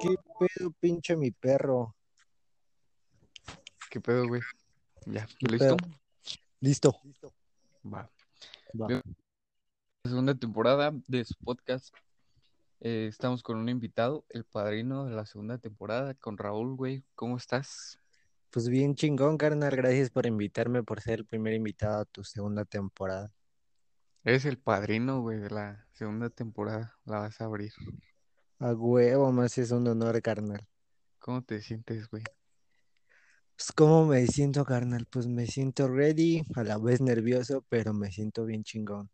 ¿Qué 0.00 0.16
pedo, 0.38 0.70
pinche 0.80 1.14
mi 1.14 1.30
perro? 1.30 1.94
¿Qué 3.90 4.00
pedo, 4.00 4.26
güey? 4.26 4.40
Ya, 5.04 5.26
¿Qué 5.38 5.46
¿listo? 5.46 5.76
pedo? 5.76 5.90
Listo. 6.60 7.00
Va. 7.84 8.10
Va. 8.80 9.02
Segunda 10.02 10.34
temporada 10.34 10.90
de 11.06 11.22
su 11.26 11.34
podcast. 11.44 11.94
Eh, 12.80 13.08
estamos 13.10 13.42
con 13.42 13.58
un 13.58 13.68
invitado, 13.68 14.24
el 14.30 14.44
padrino 14.44 15.04
de 15.04 15.14
la 15.14 15.26
segunda 15.26 15.58
temporada, 15.58 16.14
con 16.14 16.38
Raúl, 16.38 16.76
güey. 16.76 17.04
¿Cómo 17.14 17.36
estás? 17.36 18.00
Pues 18.48 18.70
bien 18.70 18.94
chingón, 18.94 19.36
carnal. 19.36 19.76
Gracias 19.76 20.08
por 20.08 20.24
invitarme, 20.24 20.82
por 20.82 21.02
ser 21.02 21.18
el 21.18 21.26
primer 21.26 21.52
invitado 21.52 22.00
a 22.00 22.04
tu 22.06 22.24
segunda 22.24 22.64
temporada. 22.64 23.34
Eres 24.24 24.46
el 24.46 24.56
padrino, 24.56 25.20
güey, 25.20 25.38
de 25.38 25.50
la 25.50 25.86
segunda 25.92 26.30
temporada. 26.30 26.98
La 27.04 27.18
vas 27.18 27.38
a 27.42 27.44
abrir. 27.44 27.72
A 28.62 28.74
huevo, 28.74 29.32
más 29.32 29.56
es 29.56 29.70
un 29.70 29.88
honor, 29.88 30.20
carnal. 30.20 30.68
¿Cómo 31.18 31.42
te 31.42 31.62
sientes, 31.62 32.10
güey? 32.10 32.22
Pues, 33.56 33.72
¿cómo 33.74 34.04
me 34.04 34.26
siento, 34.26 34.66
carnal? 34.66 35.06
Pues 35.06 35.26
me 35.26 35.46
siento 35.46 35.88
ready, 35.88 36.42
a 36.54 36.62
la 36.62 36.76
vez 36.76 37.00
nervioso, 37.00 37.64
pero 37.70 37.94
me 37.94 38.12
siento 38.12 38.44
bien 38.44 38.62
chingón. 38.62 39.08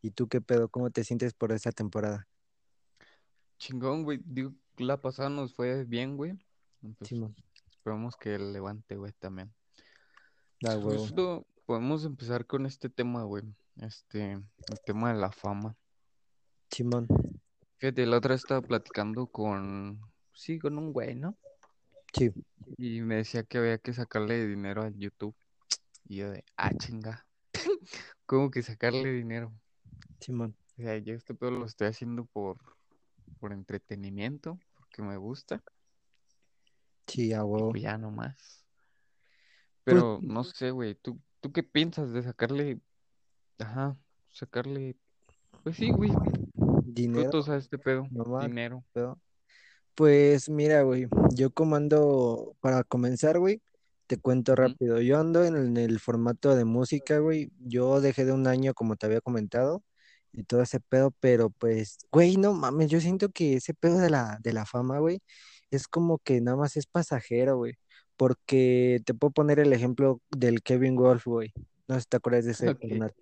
¿Y 0.00 0.12
tú 0.12 0.28
qué 0.28 0.40
pedo? 0.40 0.70
¿Cómo 0.70 0.90
te 0.90 1.04
sientes 1.04 1.34
por 1.34 1.52
esta 1.52 1.72
temporada? 1.72 2.26
Chingón, 3.58 4.02
güey. 4.02 4.18
Digo, 4.24 4.54
la 4.78 4.98
pasada 4.98 5.28
nos 5.28 5.52
fue 5.54 5.84
bien, 5.84 6.16
güey. 6.16 6.32
Pues, 6.80 7.10
Simón, 7.10 7.36
esperamos 7.68 8.16
que 8.16 8.38
levante, 8.38 8.96
güey, 8.96 9.12
también. 9.18 9.52
a 10.66 10.78
huevo. 10.78 11.00
Justo 11.00 11.46
podemos 11.66 12.06
empezar 12.06 12.46
con 12.46 12.64
este 12.64 12.88
tema, 12.88 13.24
güey. 13.24 13.42
Este, 13.76 14.32
el 14.32 14.80
tema 14.86 15.12
de 15.12 15.20
la 15.20 15.32
fama. 15.32 15.76
Simón, 16.70 17.06
Fíjate, 17.78 18.06
la 18.06 18.16
otra 18.16 18.34
estaba 18.34 18.62
platicando 18.62 19.26
con, 19.26 20.00
sí, 20.32 20.58
con 20.58 20.78
un 20.78 20.92
güey, 20.92 21.14
¿no? 21.14 21.36
sí. 22.12 22.32
Y 22.78 23.02
me 23.02 23.16
decía 23.16 23.42
que 23.44 23.58
había 23.58 23.78
que 23.78 23.92
sacarle 23.92 24.46
dinero 24.46 24.82
al 24.82 24.96
YouTube. 24.96 25.34
Y 26.08 26.16
yo 26.16 26.30
de, 26.30 26.44
ah, 26.56 26.72
chinga. 26.74 27.26
¿Cómo 28.26 28.50
que 28.50 28.62
sacarle 28.62 29.12
dinero? 29.12 29.52
Simón. 30.20 30.56
O 30.78 30.82
sea, 30.82 30.96
yo 30.98 31.14
este 31.14 31.34
pedo 31.34 31.50
lo 31.50 31.66
estoy 31.66 31.88
haciendo 31.88 32.24
por, 32.24 32.58
por 33.38 33.52
entretenimiento, 33.52 34.58
porque 34.74 35.02
me 35.02 35.16
gusta. 35.16 35.62
Sí, 37.06 37.32
a 37.32 37.44
huevo. 37.44 37.70
pues 37.70 37.82
ya 37.82 37.98
nomás. 37.98 38.64
Pues, 39.84 39.94
Pero 39.94 40.18
no 40.22 40.44
sé, 40.44 40.70
güey, 40.70 40.94
¿tú, 40.96 41.20
¿tú 41.40 41.52
qué 41.52 41.62
piensas 41.62 42.12
de 42.12 42.22
sacarle, 42.22 42.80
ajá, 43.58 43.96
sacarle, 44.30 44.96
pues 45.62 45.76
sí, 45.76 45.90
güey, 45.90 46.10
dinero, 46.86 47.30
frutos 47.30 47.48
a 47.48 47.56
este 47.56 47.78
pedo, 47.78 48.08
dinero? 48.40 48.84
pedo. 48.92 49.18
Pues 49.94 50.48
mira, 50.48 50.82
güey, 50.82 51.06
yo 51.34 51.50
como 51.50 51.76
ando, 51.76 52.54
para 52.60 52.84
comenzar, 52.84 53.38
güey, 53.38 53.62
te 54.06 54.18
cuento 54.18 54.54
rápido. 54.54 55.00
Yo 55.00 55.18
ando 55.18 55.44
en 55.44 55.76
el 55.76 55.98
formato 56.00 56.54
de 56.54 56.64
música, 56.64 57.18
güey. 57.18 57.50
Yo 57.60 58.00
dejé 58.00 58.24
de 58.24 58.32
un 58.32 58.46
año, 58.46 58.74
como 58.74 58.96
te 58.96 59.06
había 59.06 59.20
comentado, 59.20 59.82
y 60.32 60.44
todo 60.44 60.62
ese 60.62 60.80
pedo, 60.80 61.12
pero 61.20 61.50
pues, 61.50 61.98
güey, 62.12 62.36
no 62.36 62.52
mames, 62.52 62.90
yo 62.90 63.00
siento 63.00 63.30
que 63.30 63.54
ese 63.54 63.72
pedo 63.74 63.98
de 63.98 64.10
la, 64.10 64.38
de 64.42 64.52
la 64.52 64.66
fama, 64.66 64.98
güey, 64.98 65.20
es 65.70 65.88
como 65.88 66.18
que 66.18 66.40
nada 66.42 66.56
más 66.58 66.76
es 66.76 66.86
pasajero, 66.86 67.56
güey. 67.56 67.74
Porque 68.16 69.00
te 69.04 69.14
puedo 69.14 69.30
poner 69.30 69.60
el 69.60 69.72
ejemplo 69.72 70.20
del 70.30 70.62
Kevin 70.62 70.96
Wolf, 70.96 71.24
güey. 71.26 71.52
No 71.88 71.94
sé 71.96 72.02
si 72.02 72.06
te 72.08 72.16
acuerdas 72.18 72.44
de 72.44 72.52
ese 72.52 72.70
Ok, 72.70 72.80
carnal. 72.80 73.14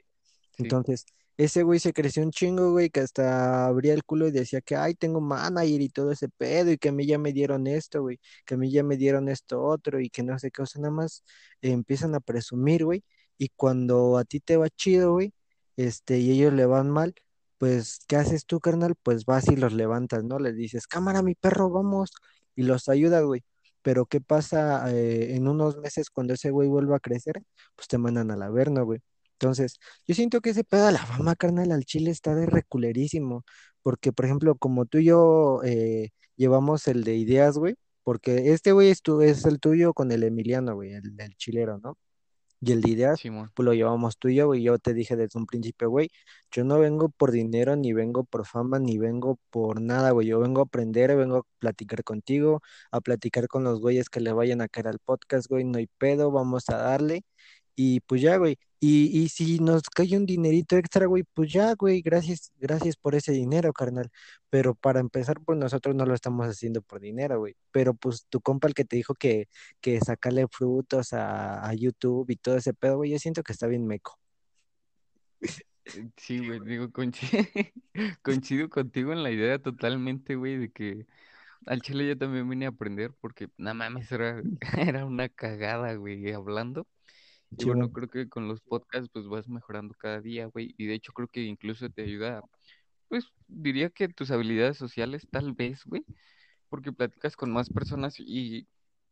sí, 0.57 0.65
Entonces, 0.65 1.07
ese 1.37 1.63
güey 1.63 1.79
se 1.81 1.93
creció 1.93 2.23
un 2.23 2.31
chingo, 2.31 2.73
güey, 2.73 2.91
que 2.91 3.01
hasta 3.01 3.67
abría 3.67 3.95
el 3.95 4.05
culo 4.05 4.29
y 4.29 4.31
decía 4.33 4.61
que, 4.61 4.77
ay, 4.77 4.95
tengo 4.95 5.21
manager 5.21 5.81
y 5.81 5.89
todo 5.89 6.11
ese 6.13 6.29
pedo, 6.29 6.71
y 6.73 6.79
que 6.79 6.91
a 6.91 6.93
mí 6.93 7.07
ya 7.07 7.19
me 7.19 7.33
dieron 7.33 7.67
esto, 7.67 8.03
güey, 8.03 8.21
que 8.47 8.55
a 8.55 8.57
mí 8.57 8.71
ya 8.71 8.83
me 8.85 8.97
dieron 8.97 9.29
esto 9.29 9.63
otro, 9.63 10.01
y 10.01 10.11
que 10.11 10.23
no 10.23 10.39
sé 10.39 10.51
qué, 10.51 10.63
o 10.63 10.67
sea, 10.67 10.83
nada 10.83 10.95
más 10.95 11.25
eh, 11.63 11.71
empiezan 11.73 12.15
a 12.15 12.21
presumir, 12.21 12.85
güey, 12.85 13.05
y 13.39 13.49
cuando 13.51 14.17
a 14.19 14.25
ti 14.25 14.41
te 14.41 14.57
va 14.57 14.69
chido, 14.71 15.13
güey, 15.13 15.33
este, 15.77 16.19
y 16.19 16.31
ellos 16.33 16.53
le 16.53 16.67
van 16.67 16.91
mal, 16.91 17.15
pues, 17.59 18.01
¿qué 18.09 18.17
haces 18.17 18.47
tú, 18.47 18.61
carnal? 18.61 18.95
Pues 19.03 19.25
vas 19.25 19.49
y 19.49 19.57
los 19.57 19.73
levantas, 19.73 20.25
¿no? 20.25 20.39
Les 20.39 20.57
dices, 20.57 20.87
cámara, 20.87 21.23
mi 21.23 21.35
perro, 21.35 21.71
vamos, 21.71 22.11
y 22.57 22.63
los 22.65 22.89
ayudas, 22.89 23.25
güey. 23.25 23.43
Pero 23.83 24.07
¿qué 24.07 24.21
pasa 24.21 24.91
eh, 24.93 25.35
en 25.37 25.49
unos 25.49 25.77
meses 25.79 26.11
cuando 26.11 26.35
ese 26.35 26.51
güey 26.51 26.69
vuelva 26.69 26.97
a 26.97 27.01
crecer? 27.01 27.43
Pues 27.77 27.89
te 27.89 27.99
mandan 27.99 28.31
al 28.31 28.43
averno, 28.43 28.85
güey. 28.85 29.01
Entonces, 29.39 29.79
yo 30.07 30.15
siento 30.15 30.41
que 30.41 30.51
ese 30.51 30.65
pedo 30.65 30.87
de 30.87 30.93
la 30.93 31.05
fama, 31.07 31.35
carnal, 31.37 31.73
al 31.73 31.85
chile 31.85 32.11
está 32.11 32.35
de 32.35 32.47
reculerísimo. 32.47 33.45
Porque, 33.83 34.13
por 34.13 34.25
ejemplo, 34.25 34.57
como 34.57 34.87
tú 34.87 34.99
y 34.99 35.05
yo 35.07 35.61
eh, 35.65 36.11
llevamos 36.37 36.89
el 36.89 37.05
de 37.05 37.17
ideas, 37.17 37.59
güey. 37.59 37.75
Porque 38.03 38.53
este 38.53 38.73
güey 38.73 38.91
es, 38.91 39.03
tu- 39.03 39.21
es 39.23 39.45
el 39.47 39.61
tuyo 39.61 39.93
con 39.95 40.13
el 40.13 40.23
Emiliano, 40.25 40.75
güey, 40.75 40.93
el 40.95 41.17
del 41.17 41.35
chilero, 41.37 41.79
¿no? 41.79 41.97
Y 42.61 42.73
el 42.73 42.81
de 42.81 42.91
ideas, 42.93 43.21
pues 43.55 43.65
lo 43.67 43.75
llevamos 43.75 44.17
tú 44.19 44.29
y 44.29 44.37
yo, 44.37 44.47
güey. 44.47 44.63
Yo 44.63 44.79
te 44.79 44.95
dije 44.95 45.17
desde 45.17 45.39
un 45.39 45.45
principio, 45.47 45.91
güey, 45.91 46.11
yo 46.51 46.65
no 46.65 46.79
vengo 46.79 47.11
por 47.11 47.31
dinero, 47.31 47.77
ni 47.77 47.93
vengo 47.93 48.25
por 48.25 48.47
fama, 48.47 48.79
ni 48.79 48.97
vengo 48.99 49.39
por 49.51 49.83
nada, 49.83 50.13
güey. 50.13 50.29
Yo 50.29 50.39
vengo 50.41 50.61
a 50.63 50.65
aprender, 50.65 51.15
vengo 51.17 51.37
a 51.39 51.43
platicar 51.59 52.05
contigo, 52.05 52.63
a 52.91 53.01
platicar 53.03 53.49
con 53.49 53.65
los 53.65 53.81
güeyes 53.81 54.09
que 54.09 54.21
le 54.21 54.33
vayan 54.33 54.63
a 54.63 54.69
caer 54.69 54.89
al 54.89 54.99
podcast, 54.99 55.47
güey. 55.49 55.65
No 55.65 55.79
hay 55.79 55.89
pedo, 55.99 56.31
vamos 56.31 56.69
a 56.71 56.79
darle. 56.79 57.25
Y 57.77 58.01
pues 58.01 58.21
ya, 58.23 58.37
güey. 58.37 58.59
Y, 58.81 59.19
y 59.19 59.29
si 59.31 59.59
nos 59.61 59.83
cae 59.85 60.17
un 60.17 60.27
dinerito 60.27 60.77
extra, 60.77 61.07
güey, 61.07 61.25
pues 61.35 61.53
ya, 61.53 61.75
güey, 61.75 62.03
gracias, 62.03 62.53
gracias 62.59 62.97
por 62.97 63.15
ese 63.15 63.33
dinero, 63.33 63.73
carnal. 63.73 64.11
Pero 64.51 64.75
para 64.75 65.01
empezar, 65.01 65.41
pues 65.45 65.59
nosotros 65.59 65.95
no 65.95 66.07
lo 66.07 66.15
estamos 66.15 66.47
haciendo 66.47 66.83
por 66.83 67.01
dinero, 67.01 67.39
güey. 67.39 67.57
Pero 67.73 67.95
pues 67.95 68.27
tu 68.29 68.41
compa 68.41 68.69
el 68.69 68.75
que 68.75 68.85
te 68.85 68.97
dijo 68.97 69.15
que, 69.15 69.49
que 69.81 70.01
sacarle 70.01 70.47
frutos 70.49 71.13
a, 71.15 71.67
a 71.67 71.75
YouTube 71.75 72.31
y 72.31 72.37
todo 72.37 72.57
ese 72.57 72.75
pedo, 72.75 72.97
güey, 72.99 73.11
yo 73.11 73.19
siento 73.19 73.43
que 73.43 73.53
está 73.53 73.67
bien 73.67 73.87
meco. 73.87 74.19
Sí, 76.17 76.47
güey, 76.47 76.61
digo, 76.61 76.91
coincido 78.23 78.71
contigo 78.71 79.13
en 79.13 79.23
la 79.23 79.31
idea 79.31 79.59
totalmente, 79.59 80.35
güey, 80.35 80.57
de 80.57 80.73
que 80.73 81.07
al 81.67 81.83
chile 81.83 82.09
yo 82.09 82.19
también 82.19 82.49
vine 82.49 82.67
a 82.67 82.71
aprender 82.71 83.13
porque, 83.21 83.49
nada 83.59 83.75
mames, 83.75 84.11
era, 84.13 84.43
era 84.79 85.05
una 85.05 85.29
cagada, 85.29 85.95
güey, 85.95 86.33
hablando. 86.33 86.87
Y 87.57 87.65
bueno, 87.65 87.91
creo 87.91 88.09
que 88.09 88.29
con 88.29 88.49
los 88.49 88.61
podcasts 88.63 89.11
pues 89.13 89.27
vas 89.29 89.49
mejorando 89.49 89.95
cada 89.99 90.21
día, 90.21 90.47
güey. 90.47 90.75
Y 90.79 90.87
de 90.87 90.95
hecho 90.95 91.13
creo 91.13 91.29
que 91.29 91.43
incluso 91.43 91.89
te 91.91 92.03
ayuda, 92.05 92.43
pues 93.09 93.27
diría 93.49 93.91
que 93.91 94.09
tus 94.09 94.31
habilidades 94.31 94.77
sociales 94.79 95.29
tal 95.31 95.53
vez, 95.55 95.85
güey, 95.87 96.05
porque 96.69 96.93
platicas 96.93 97.37
con 97.37 97.53
más 97.53 97.71
personas 97.71 98.17
y 98.19 98.69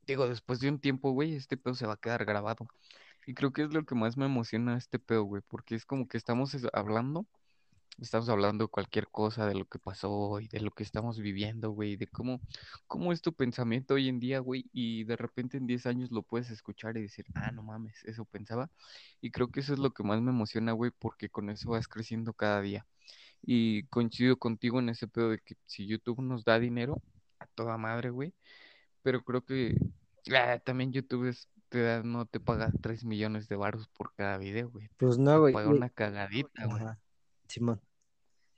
digo, 0.06 0.28
después 0.28 0.60
de 0.60 0.68
un 0.70 0.80
tiempo, 0.80 1.12
güey, 1.12 1.34
este 1.34 1.56
pedo 1.56 1.74
se 1.74 1.86
va 1.86 1.94
a 1.94 1.96
quedar 1.98 2.24
grabado. 2.24 2.66
Y 3.26 3.34
creo 3.34 3.52
que 3.52 3.62
es 3.64 3.72
lo 3.74 3.84
que 3.84 3.94
más 3.94 4.16
me 4.16 4.26
emociona 4.26 4.76
este 4.78 4.98
pedo, 4.98 5.24
güey, 5.24 5.42
porque 5.48 5.74
es 5.76 5.86
como 5.86 6.08
que 6.08 6.16
estamos 6.18 6.54
es- 6.54 6.66
hablando, 6.72 7.26
estamos 7.98 8.28
hablando 8.28 8.64
de 8.64 8.68
cualquier 8.68 9.08
cosa, 9.08 9.46
de 9.46 9.54
lo 9.54 9.64
que 9.66 9.78
pasó 9.78 10.40
y 10.40 10.48
de 10.48 10.60
lo 10.60 10.70
que 10.70 10.82
estamos 10.82 11.18
viviendo, 11.18 11.70
güey, 11.70 11.96
de 11.96 12.06
cómo, 12.08 12.40
cómo 12.86 13.12
es 13.12 13.22
tu 13.22 13.32
pensamiento 13.32 13.94
hoy 13.94 14.08
en 14.08 14.18
día, 14.20 14.40
güey, 14.40 14.64
y 14.72 15.04
de 15.04 15.16
repente 15.16 15.56
en 15.58 15.66
10 15.66 15.86
años 15.86 16.10
lo 16.10 16.22
puedes 16.22 16.50
escuchar 16.50 16.96
y 16.96 17.02
decir, 17.02 17.26
ah, 17.34 17.52
no 17.52 17.62
mames, 17.62 18.02
eso 18.04 18.24
pensaba. 18.24 18.70
Y 19.20 19.30
creo 19.30 19.50
que 19.50 19.60
eso 19.60 19.72
es 19.72 19.78
lo 19.78 19.92
que 19.92 20.02
más 20.02 20.20
me 20.20 20.30
emociona, 20.30 20.72
güey, 20.72 20.90
porque 20.98 21.28
con 21.28 21.50
eso 21.50 21.70
vas 21.70 21.88
creciendo 21.88 22.32
cada 22.32 22.60
día. 22.62 22.86
Y 23.42 23.84
coincido 23.84 24.36
contigo 24.38 24.78
en 24.80 24.88
ese 24.88 25.08
pedo 25.08 25.30
de 25.30 25.38
que 25.40 25.56
si 25.66 25.86
YouTube 25.86 26.20
nos 26.22 26.44
da 26.44 26.58
dinero, 26.58 27.02
a 27.40 27.46
toda 27.46 27.76
madre, 27.76 28.10
güey, 28.10 28.32
pero 29.02 29.22
creo 29.22 29.44
que 29.44 29.76
ah, 30.34 30.58
también 30.64 30.92
YouTube 30.92 31.28
es- 31.28 31.48
te 31.68 31.82
da, 31.82 32.02
no 32.02 32.26
te 32.26 32.38
paga 32.38 32.70
3 32.82 33.04
millones 33.04 33.48
de 33.48 33.56
varos 33.56 33.88
por 33.88 34.12
cada 34.14 34.36
video, 34.38 34.70
güey. 34.70 34.88
Te, 34.88 34.94
Pues 34.98 35.18
no, 35.18 35.32
te 35.32 35.38
güey. 35.38 35.54
paga 35.54 35.70
y- 35.70 35.76
una 35.76 35.88
cagadita, 35.90 36.66
güey. 36.66 36.82
Simón. 37.52 37.80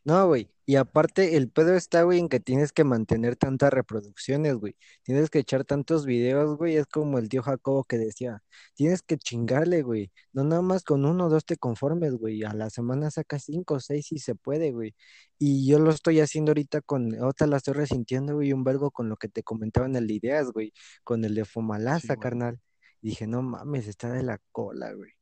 No, 0.04 0.26
güey. 0.26 0.50
Y 0.66 0.76
aparte, 0.76 1.36
el 1.36 1.50
pedo 1.50 1.74
está, 1.74 2.02
güey, 2.02 2.18
en 2.18 2.28
que 2.28 2.40
tienes 2.40 2.72
que 2.72 2.84
mantener 2.84 3.36
tantas 3.36 3.72
reproducciones, 3.72 4.54
güey. 4.56 4.76
Tienes 5.02 5.30
que 5.30 5.38
echar 5.38 5.64
tantos 5.64 6.04
videos, 6.06 6.56
güey. 6.58 6.76
Es 6.76 6.86
como 6.86 7.18
el 7.18 7.28
tío 7.28 7.42
Jacobo 7.42 7.84
que 7.84 7.98
decía, 7.98 8.42
tienes 8.74 9.02
que 9.02 9.16
chingarle, 9.18 9.82
güey. 9.82 10.10
No 10.32 10.44
nada 10.44 10.62
más 10.62 10.82
con 10.84 11.04
uno 11.06 11.26
o 11.26 11.28
dos 11.30 11.44
te 11.46 11.56
conformes, 11.56 12.14
güey. 12.14 12.44
A 12.44 12.52
la 12.54 12.70
semana 12.70 13.10
sacas 13.10 13.44
cinco 13.44 13.74
o 13.74 13.80
seis 13.80 14.06
si 14.06 14.18
se 14.18 14.34
puede, 14.34 14.72
güey. 14.72 14.94
Y 15.38 15.66
yo 15.66 15.78
lo 15.78 15.90
estoy 15.90 16.20
haciendo 16.20 16.50
ahorita 16.50 16.82
con, 16.82 17.20
otra 17.22 17.46
la 17.46 17.56
estoy 17.58 17.74
resintiendo, 17.74 18.34
güey, 18.34 18.52
un 18.52 18.64
vergo 18.64 18.90
con 18.90 19.08
lo 19.08 19.16
que 19.16 19.28
te 19.28 19.42
comentaba 19.42 19.86
en 19.86 19.96
el 19.96 20.06
de 20.06 20.14
ideas, 20.14 20.50
güey. 20.52 20.72
Con 21.02 21.24
el 21.24 21.34
de 21.34 21.44
Sí, 21.44 21.50
Fomalaza, 21.50 22.14
güey. 22.16 22.22
carnal. 22.22 22.60
Y 23.02 23.08
dije, 23.10 23.26
no 23.26 23.42
mames, 23.42 23.86
está 23.88 24.12
de 24.12 24.22
la 24.22 24.38
cola, 24.52 24.92
güey. 24.94 25.12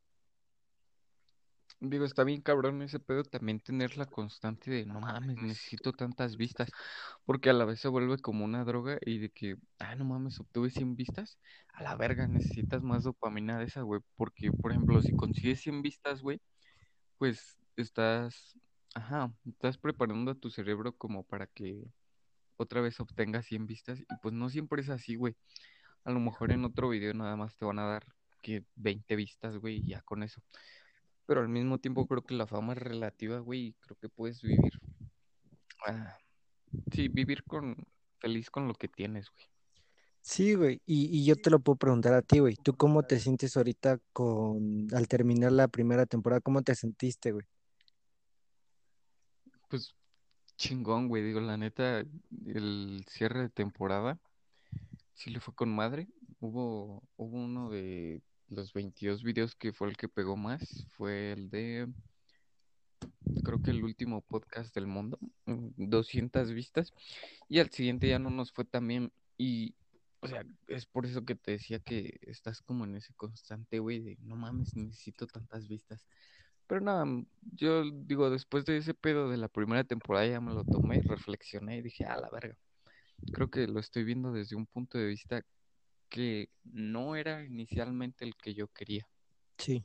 Digo, 1.84 2.05
está 2.05 2.23
bien 2.23 2.43
cabrón 2.43 2.81
ese 2.82 3.00
pedo 3.00 3.25
también 3.25 3.58
tener 3.58 3.96
la 3.96 4.06
constante 4.06 4.70
de 4.70 4.87
no 4.87 5.00
mames, 5.00 5.37
necesito 5.40 5.93
tantas 5.93 6.37
vistas, 6.37 6.70
porque 7.25 7.50
a 7.50 7.52
la 7.55 7.64
vez 7.64 7.81
se 7.81 7.88
vuelve 7.88 8.19
como 8.19 8.44
una 8.44 8.64
droga 8.64 8.99
y 9.05 9.19
de 9.19 9.31
que, 9.31 9.56
ah, 9.81 9.96
no 9.96 10.05
mames, 10.05 10.38
obtuve 10.38 10.70
100 10.70 10.94
vistas, 10.94 11.40
a 11.73 11.82
la 11.82 11.96
verga, 11.96 12.29
necesitas 12.29 12.82
más 12.84 13.02
dopamina 13.02 13.58
de 13.58 13.64
esa, 13.64 13.82
güey, 13.82 14.00
porque, 14.14 14.52
por 14.52 14.70
ejemplo, 14.70 15.02
si 15.02 15.12
consigues 15.17 15.61
100 15.61 15.82
vistas, 15.82 16.23
güey, 16.23 16.40
pues 17.19 17.58
estás, 17.76 18.58
ajá, 18.94 19.32
estás 19.44 19.79
preparando 19.79 20.31
a 20.32 20.37
tu 20.37 20.50
cerebro 20.50 20.96
como 20.96 21.25
para 21.25 21.49
que 21.49 21.82
otra 22.58 22.81
vez 22.81 23.00
obtenga 23.00 23.43
100 23.43 23.67
vistas 23.67 24.00
y 24.00 24.06
pues 24.23 24.34
no 24.34 24.50
siempre 24.50 24.82
es 24.82 24.88
así, 24.90 25.17
güey. 25.17 25.37
A 26.05 26.12
lo 26.12 26.20
mejor 26.20 26.52
en 26.52 26.64
otro 26.64 26.88
video 26.90 27.14
nada 27.14 27.37
más 27.37 27.56
te 27.56 27.64
van 27.64 27.81
a 27.81 27.87
dar 27.87 28.05
que 28.43 28.64
20 28.76 29.17
vistas, 29.17 29.56
güey, 29.58 29.79
y 29.79 29.88
ya 29.88 30.02
con 30.02 30.23
eso. 30.23 30.43
Pero 31.27 31.41
al 31.41 31.49
mismo 31.49 31.79
tiempo 31.79 32.07
creo 32.07 32.23
que 32.23 32.35
la 32.35 32.47
fama 32.47 32.73
es 32.75 32.79
relativa, 32.79 33.39
güey, 33.39 33.69
y 33.69 33.73
creo 33.75 33.97
que 33.97 34.09
puedes 34.09 34.43
vivir. 34.43 34.73
ah, 35.87 36.17
sí, 36.93 37.09
vivir 37.09 37.45
con 37.45 37.77
feliz 38.19 38.51
con 38.51 38.69
lo 38.69 38.75
que 38.75 38.89
tienes, 38.89 39.31
güey. 39.31 39.47
Sí, 40.21 40.55
güey, 40.55 40.81
y, 40.87 41.07
y 41.19 41.25
yo 41.25 41.37
te 41.37 41.51
lo 41.51 41.61
puedo 41.61 41.77
preguntar 41.77 42.15
a 42.15 42.23
ti, 42.23 42.39
güey. 42.39 42.55
¿Tú 42.57 42.77
cómo 42.77 43.03
te 43.03 43.19
sientes 43.19 43.57
ahorita 43.57 43.99
con, 44.13 44.87
al 44.95 45.09
terminar 45.09 45.53
la 45.53 45.69
primera 45.69 46.07
temporada? 46.07 46.41
¿Cómo 46.41 46.63
te 46.63 46.75
sentiste, 46.77 47.33
güey? 47.33 47.47
Pues 49.69 49.97
chingón, 50.57 51.09
güey, 51.09 51.25
digo, 51.25 51.41
la 51.41 51.57
neta, 51.57 52.05
el 52.47 53.05
cierre 53.09 53.41
de 53.41 53.49
temporada 53.49 54.21
sí 55.15 55.31
le 55.31 55.41
fue 55.41 55.55
con 55.55 55.75
madre. 55.75 56.09
Hubo, 56.41 57.03
hubo 57.17 57.37
uno 57.37 57.71
de 57.71 58.23
los 58.53 58.73
22 58.73 59.23
videos 59.23 59.55
que 59.55 59.73
fue 59.73 59.89
el 59.89 59.97
que 59.97 60.09
pegó 60.09 60.37
más, 60.37 60.87
fue 60.97 61.33
el 61.33 61.51
de, 61.51 61.89
creo 63.45 63.63
que 63.63 63.71
el 63.71 63.83
último 63.83 64.21
podcast 64.23 64.75
del 64.75 64.87
mundo, 64.87 65.19
mm, 65.47 65.69
200 65.77 66.53
vistas, 66.53 66.93
y 67.49 67.59
al 67.59 67.71
siguiente 67.71 68.09
ya 68.09 68.19
no 68.19 68.31
nos 68.31 68.53
fue 68.53 68.65
tan 68.65 68.87
bien, 68.87 69.13
y, 69.39 69.75
o 70.21 70.29
sea, 70.29 70.45
es 70.69 70.87
por 70.87 71.07
eso 71.07 71.25
que 71.25 71.35
te 71.35 71.53
decía 71.53 71.81
que 71.81 72.19
estás 72.23 72.63
como 72.63 72.85
en 72.85 72.97
ese 72.97 73.15
constante, 73.15 73.79
güey, 73.79 74.01
de 74.01 74.19
no 74.23 74.37
mames, 74.37 74.77
necesito 74.77 75.27
tantas 75.27 75.69
vistas. 75.69 76.07
Pero 76.67 76.81
nada, 76.81 77.05
mm, 77.05 77.27
yo 77.53 77.85
digo, 77.91 78.31
después 78.31 78.65
de 78.65 78.79
ese 78.79 78.95
pedo 78.95 79.29
de 79.29 79.37
la 79.37 79.49
primera 79.49 79.85
temporada 79.85 80.27
ya 80.27 80.41
me 80.41 80.55
lo 80.55 80.65
tomé, 80.65 81.01
reflexioné 81.03 81.79
y 81.79 81.83
dije, 81.83 82.05
a 82.05 82.17
la 82.19 82.31
verga. 82.31 82.57
Creo 83.33 83.51
que 83.51 83.67
lo 83.69 83.81
estoy 83.81 84.05
viendo 84.05 84.33
desde 84.33 84.57
un 84.57 84.67
punto 84.67 84.99
de 84.99 85.07
vista 85.07 85.45
que 86.12 86.50
no 86.64 87.17
era 87.17 87.43
inicialmente 87.43 88.26
el 88.26 88.37
que 88.37 88.53
yo 88.53 88.69
quería. 88.69 89.09
Sí. 89.56 89.82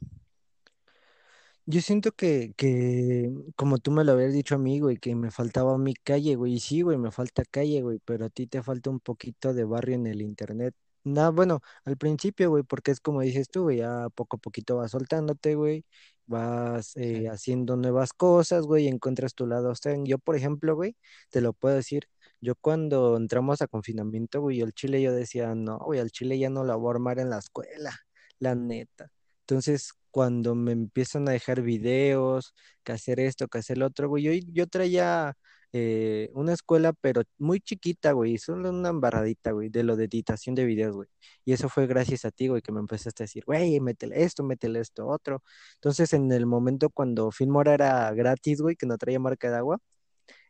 Yo 1.65 1.81
siento 1.81 2.11
que, 2.11 2.53
que, 2.57 3.31
como 3.55 3.77
tú 3.77 3.91
me 3.91 4.03
lo 4.03 4.11
habías 4.11 4.33
dicho 4.33 4.55
a 4.55 4.57
mí, 4.57 4.79
güey, 4.79 4.97
que 4.97 5.15
me 5.15 5.31
faltaba 5.31 5.77
mi 5.77 5.93
calle, 5.95 6.35
güey. 6.35 6.55
Y 6.55 6.59
sí, 6.59 6.81
güey, 6.81 6.97
me 6.97 7.11
falta 7.11 7.43
calle, 7.45 7.81
güey, 7.81 7.99
pero 8.03 8.25
a 8.25 8.29
ti 8.29 8.45
te 8.45 8.61
falta 8.61 8.89
un 8.89 8.99
poquito 8.99 9.53
de 9.53 9.63
barrio 9.63 9.95
en 9.95 10.07
el 10.07 10.21
internet. 10.21 10.75
No, 11.05 11.31
bueno, 11.31 11.61
al 11.85 11.97
principio, 11.97 12.49
güey, 12.49 12.63
porque 12.63 12.91
es 12.91 12.99
como 12.99 13.21
dices 13.21 13.49
tú, 13.49 13.63
güey, 13.63 13.77
ya 13.77 14.09
poco 14.13 14.35
a 14.37 14.39
poquito 14.39 14.75
vas 14.77 14.91
soltándote, 14.91 15.55
güey, 15.55 15.85
vas 16.25 16.95
eh, 16.97 17.29
haciendo 17.29 17.77
nuevas 17.77 18.11
cosas, 18.13 18.65
güey, 18.65 18.87
encuentras 18.87 19.33
tu 19.33 19.47
lado. 19.47 19.69
O 19.71 19.75
sea, 19.75 19.95
yo, 20.03 20.19
por 20.19 20.35
ejemplo, 20.35 20.75
güey, 20.75 20.97
te 21.29 21.39
lo 21.41 21.53
puedo 21.53 21.75
decir, 21.75 22.09
yo 22.41 22.55
cuando 22.55 23.17
entramos 23.17 23.61
a 23.61 23.67
confinamiento, 23.67 24.41
güey, 24.41 24.61
al 24.61 24.73
Chile 24.73 25.01
yo 25.01 25.13
decía, 25.13 25.55
no, 25.55 25.79
güey, 25.79 25.99
al 25.99 26.11
Chile 26.11 26.37
ya 26.39 26.49
no 26.49 26.63
la 26.63 26.75
voy 26.75 26.89
a 26.89 26.91
armar 26.95 27.19
en 27.19 27.29
la 27.29 27.39
escuela, 27.39 27.97
la 28.39 28.55
neta. 28.55 29.11
Entonces, 29.41 29.93
cuando 30.11 30.55
me 30.55 30.71
empiezan 30.73 31.27
a 31.29 31.31
dejar 31.31 31.61
videos, 31.61 32.53
que 32.83 32.91
hacer 32.91 33.19
esto, 33.19 33.47
que 33.47 33.59
hacer 33.59 33.77
lo 33.77 33.87
otro, 33.87 34.09
güey, 34.09 34.23
yo, 34.23 34.31
yo 34.53 34.67
traía 34.67 35.35
eh, 35.73 36.29
una 36.33 36.53
escuela, 36.53 36.93
pero 36.93 37.23
muy 37.37 37.59
chiquita, 37.59 38.13
güey, 38.13 38.37
solo 38.37 38.69
una 38.69 38.89
embarradita, 38.89 39.51
güey, 39.51 39.69
de 39.69 39.83
lo 39.83 39.95
de 39.95 40.05
editación 40.05 40.55
de 40.55 40.65
videos, 40.65 40.95
güey. 40.95 41.09
Y 41.45 41.53
eso 41.53 41.69
fue 41.69 41.87
gracias 41.87 42.25
a 42.25 42.31
ti, 42.31 42.47
güey, 42.47 42.61
que 42.61 42.71
me 42.71 42.79
empezaste 42.79 43.23
a 43.23 43.25
decir, 43.25 43.43
güey, 43.45 43.79
métele 43.79 44.23
esto, 44.23 44.43
métele 44.43 44.79
esto, 44.79 45.07
otro. 45.07 45.43
Entonces, 45.75 46.13
en 46.13 46.31
el 46.31 46.45
momento 46.45 46.89
cuando 46.89 47.31
Filmora 47.31 47.73
era 47.73 48.11
gratis, 48.13 48.61
güey, 48.61 48.75
que 48.75 48.85
no 48.85 48.97
traía 48.97 49.19
marca 49.19 49.49
de 49.51 49.57
agua, 49.57 49.79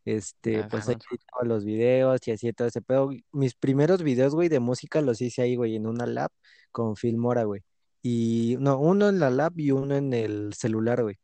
este, 0.07 0.63
pues 0.69 0.87
ahí 0.87 0.95
editaba 1.11 1.43
los 1.43 1.65
videos 1.65 2.25
y 2.27 2.31
hacía 2.31 2.53
todo 2.53 2.67
ese 2.69 2.81
pedo. 2.81 3.09
Mis 3.33 3.55
primeros 3.55 4.03
videos, 4.03 4.33
güey, 4.33 4.47
de 4.49 4.59
música 4.61 5.01
los 5.01 5.21
hice 5.21 5.41
ahí, 5.41 5.55
güey, 5.57 5.75
en 5.75 5.85
una 5.85 6.05
lab 6.05 6.31
con 6.71 6.95
Filmora, 6.95 7.43
güey. 7.43 7.61
Y 8.01 8.55
no, 8.59 8.79
uno 8.79 9.09
en 9.09 9.19
la 9.19 9.29
lab 9.29 9.53
y 9.59 9.71
uno 9.71 9.95
en 9.95 10.13
el 10.13 10.53
celular, 10.53 11.03
güey. 11.03 11.17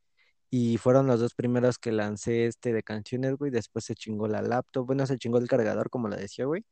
Y 0.49 0.77
fueron 0.77 1.07
los 1.07 1.19
dos 1.21 1.33
primeros 1.35 1.79
que 1.79 1.91
lancé 1.93 2.45
este 2.47 2.73
de 2.73 2.83
canciones, 2.83 3.35
güey. 3.37 3.51
Después 3.51 3.85
se 3.85 3.95
chingó 3.95 4.27
la 4.27 4.41
laptop, 4.41 4.85
bueno, 4.85 5.07
se 5.07 5.17
chingó 5.17 5.37
el 5.39 5.47
cargador, 5.47 5.89
como 5.89 6.09
lo 6.09 6.17
decía, 6.17 6.45
güey. 6.45 6.65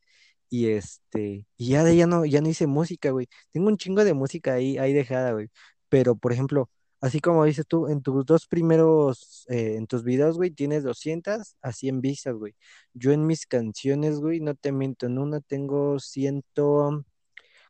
Y 0.50 0.70
este, 0.72 1.48
y 1.58 1.70
ya 1.70 1.84
de 1.84 1.96
ya 1.96 2.08
no, 2.08 2.26
ya 2.26 2.42
no 2.42 2.50
hice 2.50 2.68
música, 2.68 3.12
güey. 3.12 3.28
Tengo 3.52 3.70
un 3.70 3.78
chingo 3.78 4.04
de 4.04 4.14
música 4.14 4.54
ahí, 4.54 4.78
ahí 4.78 4.94
dejada, 4.94 5.32
güey. 5.34 5.50
Pero, 5.90 6.16
por 6.16 6.34
ejemplo, 6.34 6.70
así 7.02 7.20
como 7.20 7.46
dices 7.46 7.66
tú, 7.68 7.88
en 7.88 8.02
tus 8.02 8.26
dos 8.26 8.48
primeros, 8.48 9.46
eh, 9.50 9.76
en 9.78 9.88
tus 9.88 10.04
videos, 10.04 10.38
güey, 10.38 10.52
tienes 10.52 10.84
200 10.84 11.58
a 11.62 11.72
100 11.74 12.02
vistas, 12.02 12.36
güey. 12.36 12.56
Yo 12.94 13.12
en 13.12 13.26
mis 13.28 13.46
canciones, 13.48 14.20
güey, 14.20 14.40
no 14.42 14.56
te 14.56 14.72
miento, 14.72 15.08
en 15.08 15.18
una 15.20 15.42
tengo 15.42 16.00
100, 16.00 16.44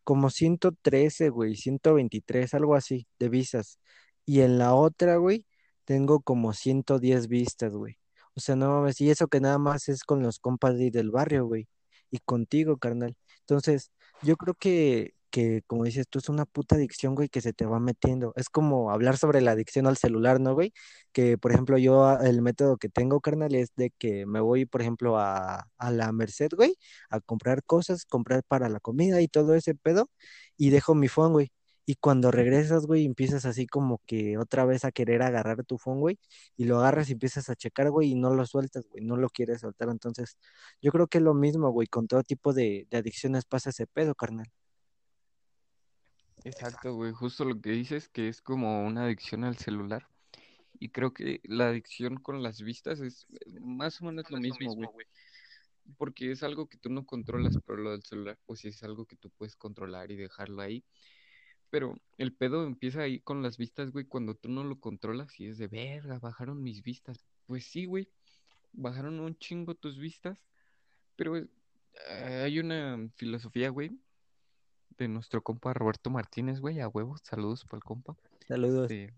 como 0.04 0.30
113, 0.30 1.30
güey, 1.30 1.56
123, 1.56 2.54
algo 2.54 2.76
así, 2.76 3.08
de 3.20 3.30
vistas. 3.30 3.80
Y 4.26 4.42
en 4.42 4.58
la 4.58 4.74
otra, 4.76 5.18
güey, 5.18 5.46
tengo 5.86 6.22
como 6.22 6.54
110 6.54 7.28
vistas, 7.28 7.74
güey. 7.76 7.98
O 8.36 8.40
sea, 8.40 8.56
no 8.56 8.70
mames, 8.70 9.02
y 9.02 9.10
eso 9.10 9.28
que 9.28 9.40
nada 9.42 9.58
más 9.58 9.90
es 9.90 10.04
con 10.04 10.22
los 10.24 10.40
compas 10.40 10.78
del 10.78 11.12
barrio, 11.12 11.46
güey. 11.46 11.68
Y 12.12 12.20
contigo, 12.20 12.78
carnal. 12.78 13.16
Entonces, 13.42 13.92
yo 14.22 14.38
creo 14.38 14.56
que, 14.56 15.14
que, 15.32 15.62
como 15.68 15.86
dices 15.86 16.08
tú, 16.10 16.20
es 16.20 16.30
una 16.30 16.46
puta 16.46 16.76
adicción, 16.76 17.16
güey, 17.16 17.30
que 17.30 17.42
se 17.42 17.54
te 17.54 17.66
va 17.66 17.80
metiendo. 17.80 18.34
Es 18.36 18.50
como 18.50 18.92
hablar 18.92 19.18
sobre 19.18 19.42
la 19.42 19.52
adicción 19.52 19.88
al 19.88 19.98
celular, 19.98 20.40
¿no, 20.42 20.54
güey? 20.54 20.74
Que, 21.12 21.38
por 21.38 21.52
ejemplo, 21.52 21.78
yo, 21.78 22.06
a- 22.06 22.28
el 22.28 22.42
método 22.42 22.78
que 22.78 22.90
tengo, 22.90 23.22
carnal, 23.22 23.56
es 23.56 23.70
de 23.76 23.92
que 23.98 24.26
me 24.26 24.40
voy, 24.42 24.66
por 24.66 24.82
ejemplo, 24.82 25.18
a, 25.20 25.68
a 25.78 25.92
la 25.92 26.12
Merced, 26.12 26.50
güey 26.56 26.76
a 27.10 27.20
comprar 27.22 27.64
cosas, 27.64 28.06
comprar 28.06 28.44
para 28.44 28.70
la 28.70 28.80
comida 28.80 29.22
y 29.22 29.28
todo 29.28 29.56
ese 29.56 29.76
pedo, 29.76 30.10
y 30.58 30.70
dejo 30.70 30.96
mi 30.96 31.08
phone, 31.08 31.34
güey. 31.34 31.52
Y 31.86 31.96
cuando 31.96 32.32
regresas, 32.32 32.86
güey, 32.86 33.06
empiezas 33.06 33.44
así 33.46 33.66
como 33.68 34.00
que 34.06 34.38
otra 34.38 34.66
vez 34.66 34.86
a 34.86 34.92
querer 34.92 35.24
agarrar 35.24 35.64
tu 35.66 35.78
phone, 35.78 36.00
güey, 36.00 36.20
y 36.56 36.66
lo 36.66 36.78
agarras 36.80 37.10
y 37.10 37.14
empiezas 37.14 37.50
a 37.50 37.56
checar, 37.56 37.90
güey, 37.92 38.12
y 38.12 38.16
no 38.16 38.34
lo 38.34 38.46
sueltas, 38.46 38.86
güey, 38.90 39.04
no 39.04 39.18
lo 39.18 39.30
quieres 39.30 39.62
soltar. 39.62 39.90
Entonces, 39.90 40.38
yo 40.82 40.92
creo 40.92 41.08
que 41.08 41.18
es 41.18 41.24
lo 41.24 41.34
mismo, 41.34 41.70
güey, 41.72 41.88
con 41.88 42.08
todo 42.08 42.24
tipo 42.24 42.54
de, 42.54 42.88
de 42.90 42.98
adicciones 42.98 43.46
pasa 43.46 43.72
ese 43.72 43.88
pedo, 43.88 44.16
carnal. 44.16 44.48
Exacto, 46.44 46.96
güey, 46.96 47.12
justo 47.12 47.46
lo 47.46 47.60
que 47.62 47.72
dices, 47.72 48.10
que 48.10 48.28
es 48.28 48.42
como 48.42 48.86
una 48.86 49.06
adicción 49.06 49.44
al 49.44 49.58
celular. 49.58 50.08
Y 50.80 50.90
creo 50.90 51.14
que 51.14 51.42
la 51.44 51.68
adicción 51.68 52.18
con 52.18 52.42
las 52.42 52.62
vistas 52.62 53.00
es 53.00 53.28
eh, 53.30 53.60
más 53.60 54.02
o 54.02 54.06
menos 54.06 54.30
lo 54.32 54.38
mismo, 54.38 54.74
güey. 54.74 55.08
Porque 55.98 56.32
es 56.32 56.42
algo 56.42 56.68
que 56.68 56.78
tú 56.78 56.90
no 56.90 57.06
controlas, 57.06 57.58
pero 57.66 57.78
lo 57.80 57.92
del 57.92 58.04
celular, 58.04 58.40
pues 58.46 58.66
es 58.66 58.82
algo 58.84 59.06
que 59.06 59.16
tú 59.16 59.30
puedes 59.30 59.56
controlar 59.56 60.12
y 60.12 60.16
dejarlo 60.16 60.62
ahí. 60.62 60.84
Pero 61.70 61.96
el 62.18 62.34
pedo 62.34 62.66
empieza 62.66 63.02
ahí 63.02 63.20
con 63.20 63.42
las 63.44 63.58
vistas, 63.58 63.92
güey, 63.92 64.06
cuando 64.06 64.36
tú 64.36 64.50
no 64.50 64.64
lo 64.64 64.80
controlas 64.80 65.40
y 65.40 65.48
es 65.48 65.58
de 65.58 65.68
verga, 65.68 66.20
bajaron 66.20 66.64
mis 66.64 66.82
vistas. 66.82 67.26
Pues 67.46 67.66
sí, 67.66 67.86
güey, 67.86 68.10
bajaron 68.72 69.20
un 69.20 69.38
chingo 69.38 69.76
tus 69.76 69.98
vistas, 69.98 70.44
pero 71.16 71.38
eh, 71.38 72.42
hay 72.44 72.60
una 72.60 73.10
filosofía, 73.16 73.70
güey, 73.70 73.92
de 74.98 75.08
nuestro 75.08 75.42
compa 75.42 75.74
Roberto 75.74 76.10
Martínez, 76.10 76.60
güey, 76.60 76.80
a 76.80 76.88
huevos, 76.88 77.22
saludos 77.24 77.66
para 77.66 77.78
el 77.78 77.84
compa, 77.84 78.16
Saludos. 78.48 78.92
este, 78.92 79.14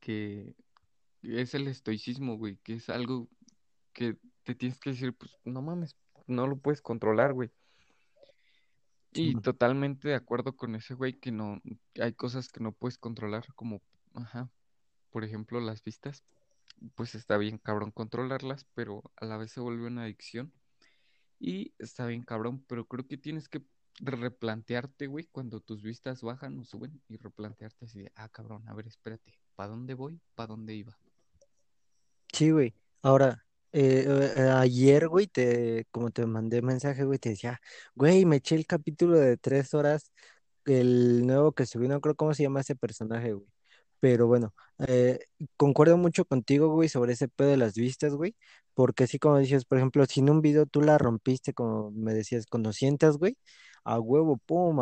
que 0.00 0.54
es 1.22 1.54
el 1.54 1.68
estoicismo, 1.68 2.36
güey, 2.36 2.56
que 2.58 2.74
es 2.74 2.88
algo 2.88 3.28
que 3.92 4.16
te 4.44 4.54
tienes 4.54 4.78
que 4.78 4.90
decir, 4.90 5.14
pues 5.14 5.38
no 5.44 5.62
mames, 5.62 5.96
no 6.26 6.46
lo 6.46 6.56
puedes 6.56 6.80
controlar, 6.80 7.32
güey. 7.32 7.50
Y 9.14 9.34
totalmente 9.40 10.08
de 10.08 10.14
acuerdo 10.14 10.56
con 10.56 10.74
ese 10.74 10.94
güey 10.94 11.12
que 11.12 11.30
no, 11.30 11.60
hay 12.00 12.14
cosas 12.14 12.48
que 12.48 12.60
no 12.60 12.72
puedes 12.72 12.96
controlar, 12.96 13.44
como, 13.54 13.82
ajá, 14.14 14.50
por 15.10 15.24
ejemplo, 15.24 15.60
las 15.60 15.84
vistas, 15.84 16.24
pues 16.94 17.14
está 17.14 17.36
bien 17.36 17.58
cabrón 17.58 17.90
controlarlas, 17.90 18.66
pero 18.74 19.02
a 19.16 19.26
la 19.26 19.36
vez 19.36 19.52
se 19.52 19.60
vuelve 19.60 19.86
una 19.86 20.04
adicción. 20.04 20.52
Y 21.38 21.74
está 21.78 22.06
bien 22.06 22.22
cabrón, 22.22 22.64
pero 22.66 22.86
creo 22.86 23.06
que 23.06 23.18
tienes 23.18 23.48
que 23.48 23.62
replantearte, 24.00 25.06
güey, 25.06 25.26
cuando 25.26 25.60
tus 25.60 25.82
vistas 25.82 26.22
bajan 26.22 26.58
o 26.58 26.64
suben 26.64 27.00
y 27.08 27.16
replantearte 27.16 27.84
así 27.84 28.02
de, 28.02 28.12
ah, 28.16 28.28
cabrón, 28.28 28.68
a 28.68 28.74
ver, 28.74 28.86
espérate, 28.86 29.34
¿para 29.54 29.70
dónde 29.70 29.94
voy? 29.94 30.20
¿Para 30.34 30.48
dónde 30.48 30.74
iba? 30.74 30.98
Sí, 32.32 32.50
güey. 32.50 32.74
Ahora, 33.02 33.44
eh, 33.72 34.04
eh, 34.36 34.50
ayer, 34.50 35.08
güey, 35.08 35.26
te, 35.26 35.86
como 35.90 36.10
te 36.10 36.26
mandé 36.26 36.62
mensaje, 36.62 37.04
güey, 37.04 37.18
te 37.18 37.30
decía, 37.30 37.60
güey, 37.94 38.24
me 38.24 38.36
eché 38.36 38.54
el 38.56 38.66
capítulo 38.66 39.18
de 39.18 39.36
tres 39.36 39.74
horas 39.74 40.12
el 40.64 41.26
nuevo 41.26 41.52
que 41.52 41.66
subió, 41.66 41.88
no 41.88 42.00
creo 42.00 42.14
cómo 42.14 42.34
se 42.34 42.44
llama 42.44 42.60
ese 42.60 42.76
personaje, 42.76 43.32
güey. 43.32 43.48
Pero 44.02 44.26
bueno, 44.26 44.52
eh, 44.88 45.20
concuerdo 45.56 45.96
mucho 45.96 46.24
contigo, 46.24 46.68
güey, 46.74 46.88
sobre 46.88 47.12
ese 47.12 47.28
pedo 47.28 47.50
de 47.50 47.56
las 47.56 47.74
vistas, 47.74 48.14
güey. 48.14 48.34
Porque 48.74 49.04
así 49.04 49.18
como 49.20 49.38
dices, 49.38 49.64
por 49.64 49.78
ejemplo, 49.78 50.04
si 50.06 50.18
en 50.20 50.30
un 50.30 50.42
video 50.42 50.66
tú 50.66 50.80
la 50.82 50.98
rompiste, 50.98 51.54
como 51.54 51.92
me 51.92 52.12
decías, 52.12 52.46
con 52.46 52.64
200, 52.64 53.18
güey, 53.18 53.36
a 53.84 54.00
huevo, 54.00 54.38
pum, 54.38 54.80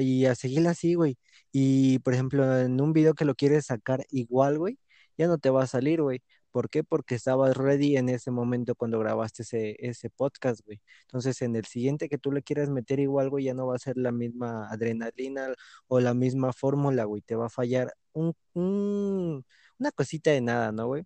y 0.00 0.26
a 0.26 0.36
seguirla 0.36 0.70
así, 0.70 0.94
güey. 0.94 1.18
Y 1.50 1.98
por 2.00 2.14
ejemplo, 2.14 2.58
en 2.60 2.80
un 2.80 2.92
video 2.92 3.14
que 3.14 3.24
lo 3.24 3.34
quieres 3.34 3.66
sacar 3.66 4.06
igual, 4.10 4.58
güey, 4.58 4.78
ya 5.18 5.26
no 5.26 5.38
te 5.38 5.50
va 5.50 5.64
a 5.64 5.66
salir, 5.66 6.00
güey. 6.02 6.22
¿Por 6.52 6.68
qué? 6.70 6.84
Porque 6.84 7.16
estabas 7.16 7.56
ready 7.56 7.96
en 7.96 8.08
ese 8.08 8.30
momento 8.30 8.76
cuando 8.76 9.00
grabaste 9.00 9.42
ese, 9.42 9.76
ese 9.80 10.10
podcast, 10.10 10.60
güey. 10.64 10.80
Entonces, 11.02 11.42
en 11.42 11.56
el 11.56 11.64
siguiente 11.64 12.08
que 12.08 12.18
tú 12.18 12.30
le 12.32 12.42
quieras 12.42 12.70
meter 12.70 13.00
igual, 13.00 13.30
güey, 13.30 13.44
ya 13.46 13.54
no 13.54 13.66
va 13.66 13.74
a 13.76 13.78
ser 13.78 13.96
la 13.96 14.12
misma 14.12 14.68
adrenalina 14.70 15.54
o 15.88 15.98
la 16.00 16.14
misma 16.14 16.52
fórmula, 16.52 17.04
güey. 17.04 17.22
Te 17.22 17.34
va 17.36 17.46
a 17.46 17.50
fallar 17.50 17.92
un, 18.12 18.34
un- 18.54 19.44
una 19.78 19.92
cosita 19.92 20.30
de 20.30 20.40
nada, 20.40 20.72
¿no, 20.72 20.86
güey? 20.88 21.04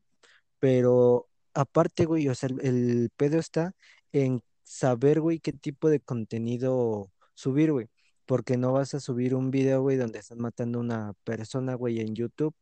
Pero 0.59 1.29
aparte, 1.55 2.07
güey, 2.07 2.29
o 2.29 2.35
sea, 2.35 2.49
el, 2.63 3.11
pedo 3.17 3.39
está 3.39 3.75
en 4.13 4.43
saber, 4.63 5.21
güey, 5.21 5.41
qué 5.41 5.53
tipo 5.53 5.89
de 5.91 6.01
contenido 6.01 7.11
subir, 7.35 7.73
güey. 7.73 7.89
Porque 8.27 8.57
no 8.57 8.73
vas 8.73 8.95
a 8.95 9.01
subir 9.01 9.35
un 9.35 9.51
video, 9.51 9.83
güey, 9.83 9.97
donde 9.99 10.19
están 10.21 10.39
matando 10.39 10.79
a 10.79 10.83
una 10.83 11.13
persona, 11.25 11.75
güey, 11.75 12.01
en 12.01 12.15
YouTube. 12.15 12.55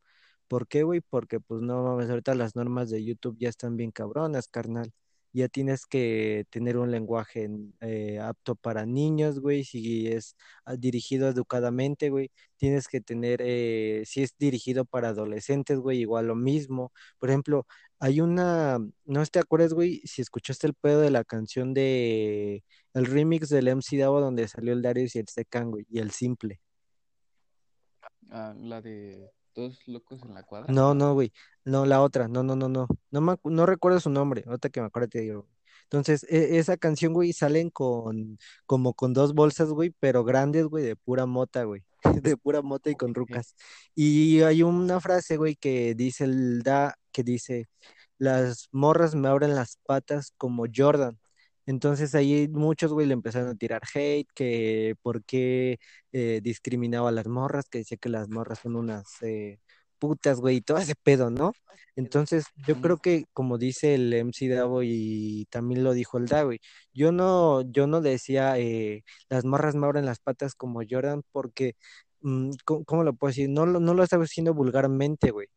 ¿Por 0.49 0.67
qué, 0.69 0.83
güey? 0.83 1.01
Porque, 1.01 1.41
pues, 1.41 1.63
no 1.63 1.83
mames, 1.85 2.11
ahorita 2.11 2.35
las 2.35 2.57
normas 2.57 2.91
de 2.91 3.05
YouTube 3.05 3.37
ya 3.39 3.49
están 3.49 3.77
bien 3.77 3.91
cabronas, 3.93 4.49
carnal. 4.49 4.93
Ya 5.33 5.49
tienes 5.49 5.87
que 5.87 6.47
tener 6.51 6.77
un 6.77 6.91
lenguaje 6.91 7.49
eh, 7.81 8.19
apto 8.21 8.55
para 8.55 8.87
niños, 8.87 9.41
güey, 9.41 9.65
si 9.65 10.09
es 10.09 10.37
ah, 10.65 10.77
dirigido 10.77 11.29
educadamente, 11.29 12.11
güey. 12.11 12.31
Tienes 12.57 12.89
que 12.89 13.01
tener, 13.01 13.41
eh, 13.43 14.03
si 14.07 14.23
es 14.23 14.37
dirigido 14.39 14.85
para 14.85 15.09
adolescentes, 15.09 15.79
güey, 15.79 16.01
igual 16.01 16.27
lo 16.27 16.37
mismo. 16.37 16.93
Por 17.19 17.31
ejemplo, 17.31 17.67
hay 17.99 18.21
una, 18.21 18.79
no 19.05 19.27
te 19.27 19.39
acuerdas, 19.39 19.75
güey, 19.75 20.01
si 20.05 20.23
escuchaste 20.23 20.67
el 20.67 20.75
pedo 20.75 21.01
de 21.01 21.11
la 21.11 21.25
canción 21.25 21.75
de 21.75 22.65
el 22.95 23.07
remix 23.07 23.49
del 23.49 23.69
MC 23.69 23.99
Davo 23.99 24.21
donde 24.21 24.49
salió 24.49 24.73
el 24.73 24.83
Darius 24.83 25.17
y 25.17 25.21
el 25.21 25.29
Secan, 25.29 25.71
güey, 25.71 25.87
y 25.89 25.99
el 25.99 26.11
Simple. 26.11 26.61
Ah, 28.31 28.55
la 28.59 28.81
de 28.81 29.31
Dos 29.55 29.87
locos 29.87 30.23
en 30.23 30.35
la 30.35 30.43
cuadra. 30.43 30.73
No, 30.73 30.95
no, 30.95 31.15
güey, 31.15 31.33
no, 31.65 31.85
la 31.87 32.01
otra, 32.03 32.29
no, 32.29 32.43
no, 32.43 32.57
no, 32.57 32.69
no, 32.69 32.87
no, 33.11 33.21
me 33.21 33.37
no 33.45 33.67
recuerdo 33.67 34.01
su 34.01 34.11
nombre, 34.11 34.45
ahorita 34.47 34.71
que 34.71 34.81
me 34.81 34.87
acuerdo 34.87 35.09
te 35.09 35.21
digo. 35.21 35.43
güey. 35.43 35.53
Entonces, 35.85 36.25
e- 36.31 36.59
esa 36.59 36.77
canción, 36.79 37.13
güey, 37.13 37.33
salen 37.35 37.69
con, 37.69 38.39
como 38.67 38.95
con 38.95 39.13
dos 39.13 39.35
bolsas, 39.35 39.69
güey, 39.69 39.91
pero 40.01 40.25
grandes, 40.25 40.67
güey, 40.67 40.85
de 40.85 40.97
pura 40.97 41.27
mota, 41.27 41.65
güey, 41.65 41.85
de 42.23 42.37
pura 42.37 42.63
mota 42.63 42.91
y 42.91 42.95
con 42.95 43.15
rucas. 43.15 43.55
Y 43.95 44.41
hay 44.43 44.63
una 44.63 45.01
frase, 45.01 45.37
güey, 45.37 45.55
que 45.57 45.95
dice 45.95 46.25
el 46.25 46.63
da, 46.63 46.97
que 47.13 47.23
dice, 47.23 47.69
las 48.19 48.69
morras 48.73 49.15
me 49.15 49.29
abren 49.29 49.55
las 49.55 49.79
patas 49.85 50.33
como 50.39 50.65
Jordan. 50.75 51.19
Entonces 51.67 52.15
ahí 52.15 52.49
muchos, 52.49 52.93
güey, 52.93 53.07
le 53.07 53.15
empezaron 53.15 53.49
a 53.51 53.55
tirar 53.55 53.83
hate, 53.95 54.29
que 54.35 54.95
por 55.03 55.25
qué 55.25 55.79
eh, 56.13 56.41
discriminaba 56.43 57.09
a 57.11 57.13
las 57.13 57.27
morras, 57.29 57.69
que 57.71 57.79
decía 57.79 57.97
que 57.99 58.09
las 58.09 58.29
morras 58.29 58.61
son 58.61 58.77
unas 58.77 59.05
eh, 59.23 59.59
putas, 59.99 60.41
güey, 60.41 60.57
y 60.57 60.61
todo 60.63 60.79
ese 60.79 60.95
pedo, 60.97 61.31
¿no? 61.31 61.53
Entonces 61.95 62.45
yo 62.67 62.81
creo 62.81 62.97
que 62.99 63.27
como 63.33 63.59
dice 63.59 63.95
el 63.95 64.13
MC 64.13 64.49
Davo 64.49 64.83
y 64.83 65.47
también 65.51 65.85
lo 65.85 65.93
dijo 65.93 66.19
el 66.19 66.27
Da, 66.27 66.43
güey, 66.43 66.59
yo 66.93 67.13
no, 67.13 67.63
yo 67.71 67.87
no 67.87 68.01
decía 68.01 68.59
eh, 68.59 69.05
las 69.29 69.45
morras 69.45 69.75
me 69.75 69.87
abren 69.87 70.07
las 70.07 70.19
patas 70.19 70.55
como 70.55 70.81
Jordan 70.89 71.23
porque, 71.33 71.77
mm, 72.23 72.51
¿cómo, 72.65 72.85
cómo 72.85 73.05
lo 73.05 73.15
puedo 73.15 73.31
decir? 73.31 73.49
No, 73.51 73.67
lo- 73.67 73.79
no 73.81 73.95
lo 73.95 74.03
estaba 74.03 74.25
diciendo 74.25 74.55
vulgarmente, 74.55 75.31
güey. 75.31 75.49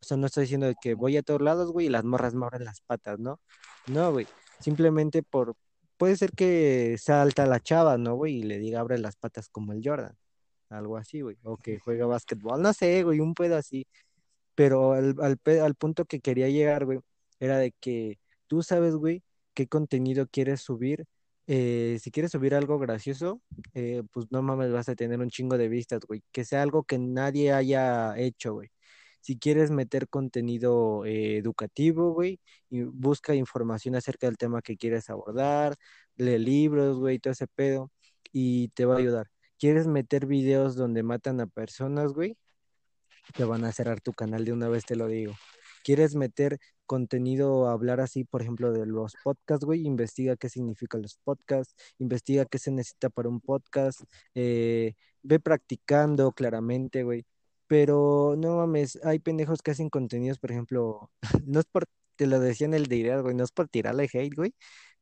O 0.00 0.04
sea, 0.04 0.16
no 0.16 0.26
estoy 0.26 0.42
diciendo 0.44 0.72
que 0.80 0.94
voy 0.94 1.16
a 1.16 1.22
todos 1.22 1.40
lados, 1.42 1.70
güey, 1.70 1.86
y 1.86 1.90
las 1.90 2.04
morras 2.04 2.34
me 2.34 2.44
abren 2.46 2.64
las 2.64 2.80
patas, 2.80 3.18
¿no? 3.20 3.40
No, 3.86 4.10
güey. 4.12 4.26
Simplemente 4.62 5.22
por, 5.22 5.56
puede 5.96 6.16
ser 6.16 6.32
que 6.32 6.96
sea 6.98 7.22
alta 7.22 7.46
la 7.46 7.60
chava, 7.60 7.98
¿no, 7.98 8.14
güey? 8.16 8.38
Y 8.38 8.42
le 8.44 8.58
diga 8.58 8.80
abre 8.80 8.98
las 8.98 9.16
patas 9.16 9.48
como 9.48 9.72
el 9.72 9.82
Jordan, 9.84 10.16
algo 10.70 10.96
así, 10.96 11.20
güey. 11.22 11.36
O 11.42 11.56
que 11.56 11.78
juega 11.78 12.06
básquetbol, 12.06 12.62
no 12.62 12.72
sé, 12.72 13.02
güey, 13.04 13.20
un 13.20 13.34
pedo 13.34 13.56
así. 13.56 13.86
Pero 14.54 14.92
al, 14.92 15.16
al, 15.20 15.38
al 15.60 15.74
punto 15.76 16.04
que 16.04 16.20
quería 16.20 16.48
llegar, 16.48 16.84
güey, 16.84 17.00
era 17.40 17.58
de 17.58 17.72
que 17.80 18.18
tú 18.46 18.62
sabes, 18.62 18.94
güey, 18.96 19.22
qué 19.54 19.66
contenido 19.66 20.26
quieres 20.30 20.60
subir. 20.62 21.04
Eh, 21.46 21.98
si 22.00 22.10
quieres 22.10 22.32
subir 22.32 22.54
algo 22.54 22.78
gracioso, 22.78 23.40
eh, 23.74 24.02
pues 24.12 24.26
no 24.30 24.42
mames, 24.42 24.72
vas 24.72 24.88
a 24.88 24.94
tener 24.94 25.20
un 25.20 25.30
chingo 25.30 25.58
de 25.58 25.68
vistas, 25.68 26.00
güey. 26.06 26.22
Que 26.32 26.44
sea 26.44 26.62
algo 26.62 26.84
que 26.84 26.98
nadie 26.98 27.52
haya 27.52 28.16
hecho, 28.18 28.54
güey. 28.54 28.70
Si 29.22 29.38
quieres 29.38 29.70
meter 29.70 30.08
contenido 30.08 31.06
eh, 31.06 31.38
educativo, 31.38 32.12
güey, 32.12 32.40
y 32.70 32.82
busca 32.82 33.34
información 33.34 33.94
acerca 33.94 34.26
del 34.26 34.36
tema 34.36 34.62
que 34.62 34.76
quieres 34.76 35.08
abordar, 35.10 35.76
lee 36.16 36.38
libros, 36.38 36.98
güey, 36.98 37.18
todo 37.18 37.32
ese 37.32 37.46
pedo, 37.46 37.90
y 38.32 38.68
te 38.70 38.84
va 38.84 38.96
a 38.96 38.98
ayudar. 38.98 39.28
¿Quieres 39.58 39.86
meter 39.86 40.26
videos 40.26 40.76
donde 40.76 41.02
matan 41.02 41.40
a 41.40 41.46
personas, 41.46 42.12
güey? 42.12 42.36
te 43.36 43.44
van 43.44 43.64
a 43.64 43.72
cerrar 43.72 44.00
tu 44.00 44.12
canal 44.12 44.44
de 44.44 44.52
una 44.52 44.68
vez, 44.68 44.84
te 44.84 44.96
lo 44.96 45.06
digo. 45.08 45.34
¿Quieres 45.84 46.14
meter 46.14 46.58
contenido, 46.86 47.68
hablar 47.68 48.00
así, 48.00 48.24
por 48.24 48.42
ejemplo, 48.42 48.72
de 48.72 48.86
los 48.86 49.14
podcasts, 49.24 49.64
güey? 49.64 49.86
Investiga 49.86 50.36
qué 50.36 50.48
significan 50.48 51.02
los 51.02 51.16
podcasts, 51.24 51.74
investiga 51.98 52.44
qué 52.44 52.58
se 52.58 52.70
necesita 52.70 53.10
para 53.10 53.28
un 53.28 53.40
podcast, 53.40 54.02
eh, 54.34 54.94
ve 55.22 55.40
practicando 55.40 56.32
claramente, 56.32 57.02
güey. 57.02 57.24
Pero 57.72 58.34
no 58.36 58.56
mames, 58.58 58.98
hay 59.02 59.18
pendejos 59.18 59.62
que 59.62 59.70
hacen 59.70 59.88
contenidos, 59.88 60.38
por 60.38 60.50
ejemplo, 60.52 61.10
no 61.46 61.58
es 61.60 61.64
por, 61.66 61.86
te 62.16 62.26
lo 62.26 62.38
decía 62.40 62.66
en 62.66 62.74
el 62.74 62.86
de 62.86 62.96
ideas, 62.96 63.22
güey, 63.22 63.34
no 63.34 63.44
es 63.44 63.52
por 63.52 63.68
tirarle 63.68 64.08
hate, 64.12 64.34
güey, 64.36 64.54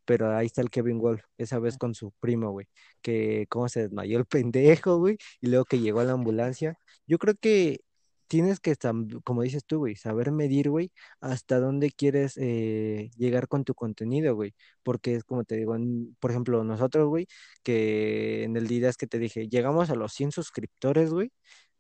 pero 0.05 0.37
ahí 0.37 0.47
está 0.47 0.63
el 0.63 0.71
Kevin 0.71 0.99
Wolf, 1.01 1.23
esa 1.39 1.59
vez 1.61 1.79
con 1.79 1.95
su 1.95 2.13
primo, 2.21 2.51
güey, 2.53 2.67
que 3.03 3.47
cómo 3.51 3.69
se 3.69 3.83
desmayó 3.83 4.19
el 4.19 4.27
pendejo, 4.85 4.99
güey, 4.99 5.19
y 5.41 5.49
luego 5.49 5.65
que 5.67 5.81
llegó 5.81 6.01
a 6.01 6.05
la 6.05 6.13
ambulancia. 6.15 6.77
Yo 7.07 7.19
creo 7.19 7.35
que 7.41 7.81
tienes 8.29 8.61
que, 8.61 8.77
como 9.25 9.43
dices 9.43 9.65
tú, 9.67 9.79
güey, 9.79 9.97
saber 9.97 10.31
medir, 10.33 10.71
güey, 10.71 10.93
hasta 11.21 11.59
dónde 11.61 11.91
quieres 11.93 12.37
eh, 12.39 13.11
llegar 13.17 13.49
con 13.49 13.65
tu 13.65 13.75
contenido, 13.75 14.35
güey. 14.37 14.55
Porque 14.85 15.17
es 15.17 15.25
como 15.25 15.45
te 15.45 15.57
digo, 15.57 15.75
en- 15.77 16.17
por 16.21 16.31
ejemplo, 16.31 16.63
nosotros, 16.65 17.09
güey, 17.09 17.27
que 17.65 18.45
en 18.45 18.57
el 18.57 18.69
día 18.69 18.89
es 18.89 18.97
que 18.97 19.07
te 19.09 19.19
dije, 19.19 19.49
llegamos 19.49 19.91
a 19.91 19.97
los 19.97 20.13
100 20.13 20.33
suscriptores, 20.33 21.11
güey, 21.13 21.33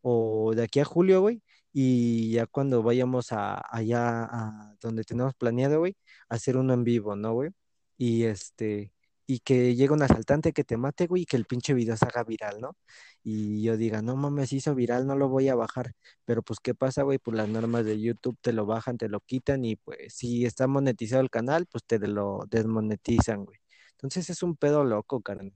o 0.02 0.52
de 0.54 0.64
aquí 0.64 0.80
a 0.80 0.84
julio, 0.84 1.20
güey, 1.20 1.42
y 1.72 2.32
ya 2.32 2.46
cuando 2.46 2.82
vayamos 2.82 3.32
a, 3.32 3.60
allá 3.74 4.24
a 4.24 4.76
donde 4.80 5.04
tenemos 5.04 5.34
planeado, 5.34 5.78
güey, 5.80 5.96
hacer 6.28 6.56
uno 6.56 6.74
en 6.74 6.84
vivo, 6.84 7.16
¿no, 7.16 7.32
güey? 7.34 7.50
Y 7.96 8.24
este, 8.24 8.92
y 9.26 9.40
que 9.40 9.74
llegue 9.76 9.92
un 9.92 10.02
asaltante 10.02 10.52
que 10.52 10.64
te 10.64 10.76
mate, 10.76 11.06
güey, 11.06 11.22
y 11.22 11.26
que 11.26 11.36
el 11.36 11.44
pinche 11.46 11.72
video 11.74 11.96
se 11.96 12.04
haga 12.06 12.24
viral, 12.24 12.60
¿no? 12.60 12.76
Y 13.22 13.62
yo 13.62 13.76
diga, 13.76 14.02
no 14.02 14.16
mames, 14.16 14.52
hizo 14.52 14.74
viral, 14.74 15.06
no 15.06 15.14
lo 15.16 15.28
voy 15.28 15.48
a 15.48 15.54
bajar. 15.54 15.92
Pero 16.24 16.42
pues, 16.42 16.58
¿qué 16.60 16.74
pasa, 16.74 17.02
güey? 17.02 17.18
Pues 17.18 17.36
las 17.36 17.48
normas 17.48 17.84
de 17.84 18.00
YouTube 18.00 18.36
te 18.40 18.52
lo 18.52 18.66
bajan, 18.66 18.98
te 18.98 19.08
lo 19.08 19.20
quitan 19.20 19.64
y 19.64 19.76
pues 19.76 20.14
si 20.14 20.44
está 20.46 20.66
monetizado 20.66 21.22
el 21.22 21.30
canal, 21.30 21.66
pues 21.66 21.84
te 21.84 21.98
lo 22.00 22.44
desmonetizan, 22.50 23.44
güey. 23.44 23.58
Entonces 23.92 24.30
es 24.30 24.42
un 24.42 24.56
pedo 24.56 24.84
loco, 24.84 25.20
carnal. 25.22 25.52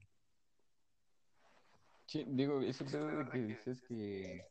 Sí, 2.07 2.23
digo, 2.27 2.61
ese 2.61 2.85
pedo 2.85 3.07
de 3.07 3.29
que 3.29 3.39
dices 3.39 3.81
que, 3.81 4.45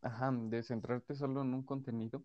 ajá, 0.00 0.32
de 0.32 0.62
centrarte 0.62 1.14
solo 1.14 1.42
en 1.42 1.52
un 1.54 1.62
contenido, 1.62 2.22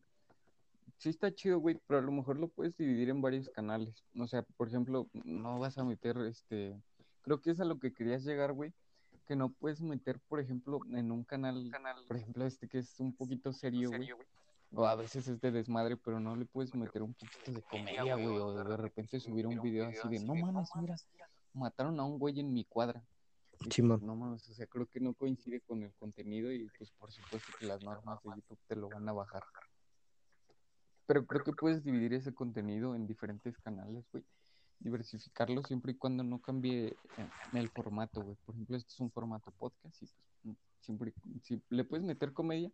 sí 0.98 1.10
está 1.10 1.34
chido, 1.34 1.60
güey, 1.60 1.80
pero 1.86 2.00
a 2.00 2.04
lo 2.04 2.12
mejor 2.12 2.38
lo 2.38 2.48
puedes 2.48 2.76
dividir 2.78 3.10
en 3.10 3.22
varios 3.22 3.50
canales. 3.50 4.04
O 4.18 4.28
sea, 4.28 4.44
por 4.44 4.68
ejemplo, 4.68 5.08
no 5.14 5.60
vas 5.60 5.78
a 5.78 5.84
meter, 5.84 6.18
este, 6.20 6.82
creo 7.22 7.42
que 7.42 7.52
es 7.52 7.60
a 7.60 7.66
lo 7.66 7.78
que 7.80 7.94
querías 7.94 8.24
llegar, 8.24 8.54
güey, 8.54 8.74
que 9.28 9.36
no 9.36 9.50
puedes 9.50 9.82
meter, 9.82 10.20
por 10.28 10.40
ejemplo, 10.40 10.80
en 10.92 11.12
un 11.12 11.24
canal, 11.24 11.70
por 12.08 12.18
ejemplo, 12.18 12.46
este 12.46 12.68
que 12.68 12.80
es 12.80 13.00
un 13.00 13.14
poquito 13.14 13.52
serio, 13.52 13.90
güey. 13.90 14.10
O 14.74 14.86
a 14.86 14.96
veces 14.96 15.28
es 15.28 15.40
de 15.40 15.52
desmadre, 15.52 15.96
pero 15.96 16.20
no 16.20 16.36
le 16.36 16.46
puedes 16.46 16.76
meter 16.76 17.02
un 17.02 17.14
poquito 17.14 17.52
de 17.52 17.62
comedia, 17.62 18.16
güey, 18.16 18.38
o 18.38 18.64
de 18.64 18.78
repente 18.78 19.20
subir 19.20 19.48
un 19.48 19.62
video 19.62 19.88
así 19.88 20.08
de, 20.10 20.20
no 20.20 20.36
mames, 20.36 20.70
mira, 20.76 20.96
mataron 21.54 22.00
a 22.00 22.04
un 22.06 22.18
güey 22.18 22.40
en 22.40 22.54
mi 22.54 22.64
cuadra. 22.66 23.04
No 24.02 24.16
mames, 24.16 24.48
o 24.50 24.54
sea, 24.54 24.68
creo 24.68 24.86
que 24.88 25.00
no 25.00 25.14
coincide 25.14 25.62
con 25.62 25.84
el 25.84 25.94
contenido 25.96 26.52
y 26.52 26.70
pues 26.78 26.92
por 26.92 27.12
supuesto 27.12 27.52
que 27.60 27.66
las 27.66 27.84
normas 27.84 28.22
de 28.24 28.30
YouTube 28.36 28.60
te 28.68 28.76
lo 28.76 28.90
van 28.90 29.08
a 29.10 29.14
bajar. 29.14 29.44
Pero 31.06 31.26
creo 31.26 31.44
que 31.44 31.54
puedes 31.54 31.84
dividir 31.84 32.14
ese 32.14 32.34
contenido 32.34 32.96
en 32.96 33.08
diferentes 33.08 33.58
canales, 33.60 34.06
güey. 34.12 34.24
Diversificarlo 34.80 35.64
siempre 35.64 35.94
y 35.94 35.96
cuando 35.96 36.24
no 36.24 36.40
cambie 36.40 36.88
eh, 37.18 37.30
el 37.54 37.70
formato, 37.70 38.22
güey. 38.22 38.36
Por 38.46 38.54
ejemplo, 38.54 38.78
este 38.78 38.94
es 38.94 39.00
un 39.00 39.10
formato 39.10 39.52
podcast 39.52 40.02
y 40.04 40.06
pues 40.06 40.18
mm, 40.44 40.52
siempre 40.82 41.14
si 41.42 41.62
le 41.70 41.84
puedes 41.84 42.06
meter 42.06 42.34
comedia, 42.34 42.72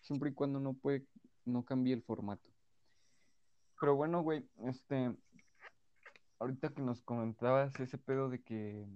siempre 0.00 0.30
y 0.30 0.34
cuando 0.34 0.58
no 0.58 0.72
puede 0.72 1.06
no 1.44 1.64
cambie 1.64 1.94
el 1.94 2.02
formato. 2.02 2.48
Pero 3.78 3.96
bueno, 3.96 4.22
güey, 4.22 4.48
este 4.64 5.14
ahorita 6.38 6.70
que 6.70 6.82
nos 6.82 7.02
comentabas 7.02 7.78
ese 7.80 7.98
pedo 7.98 8.28
de 8.28 8.42
que 8.42 8.86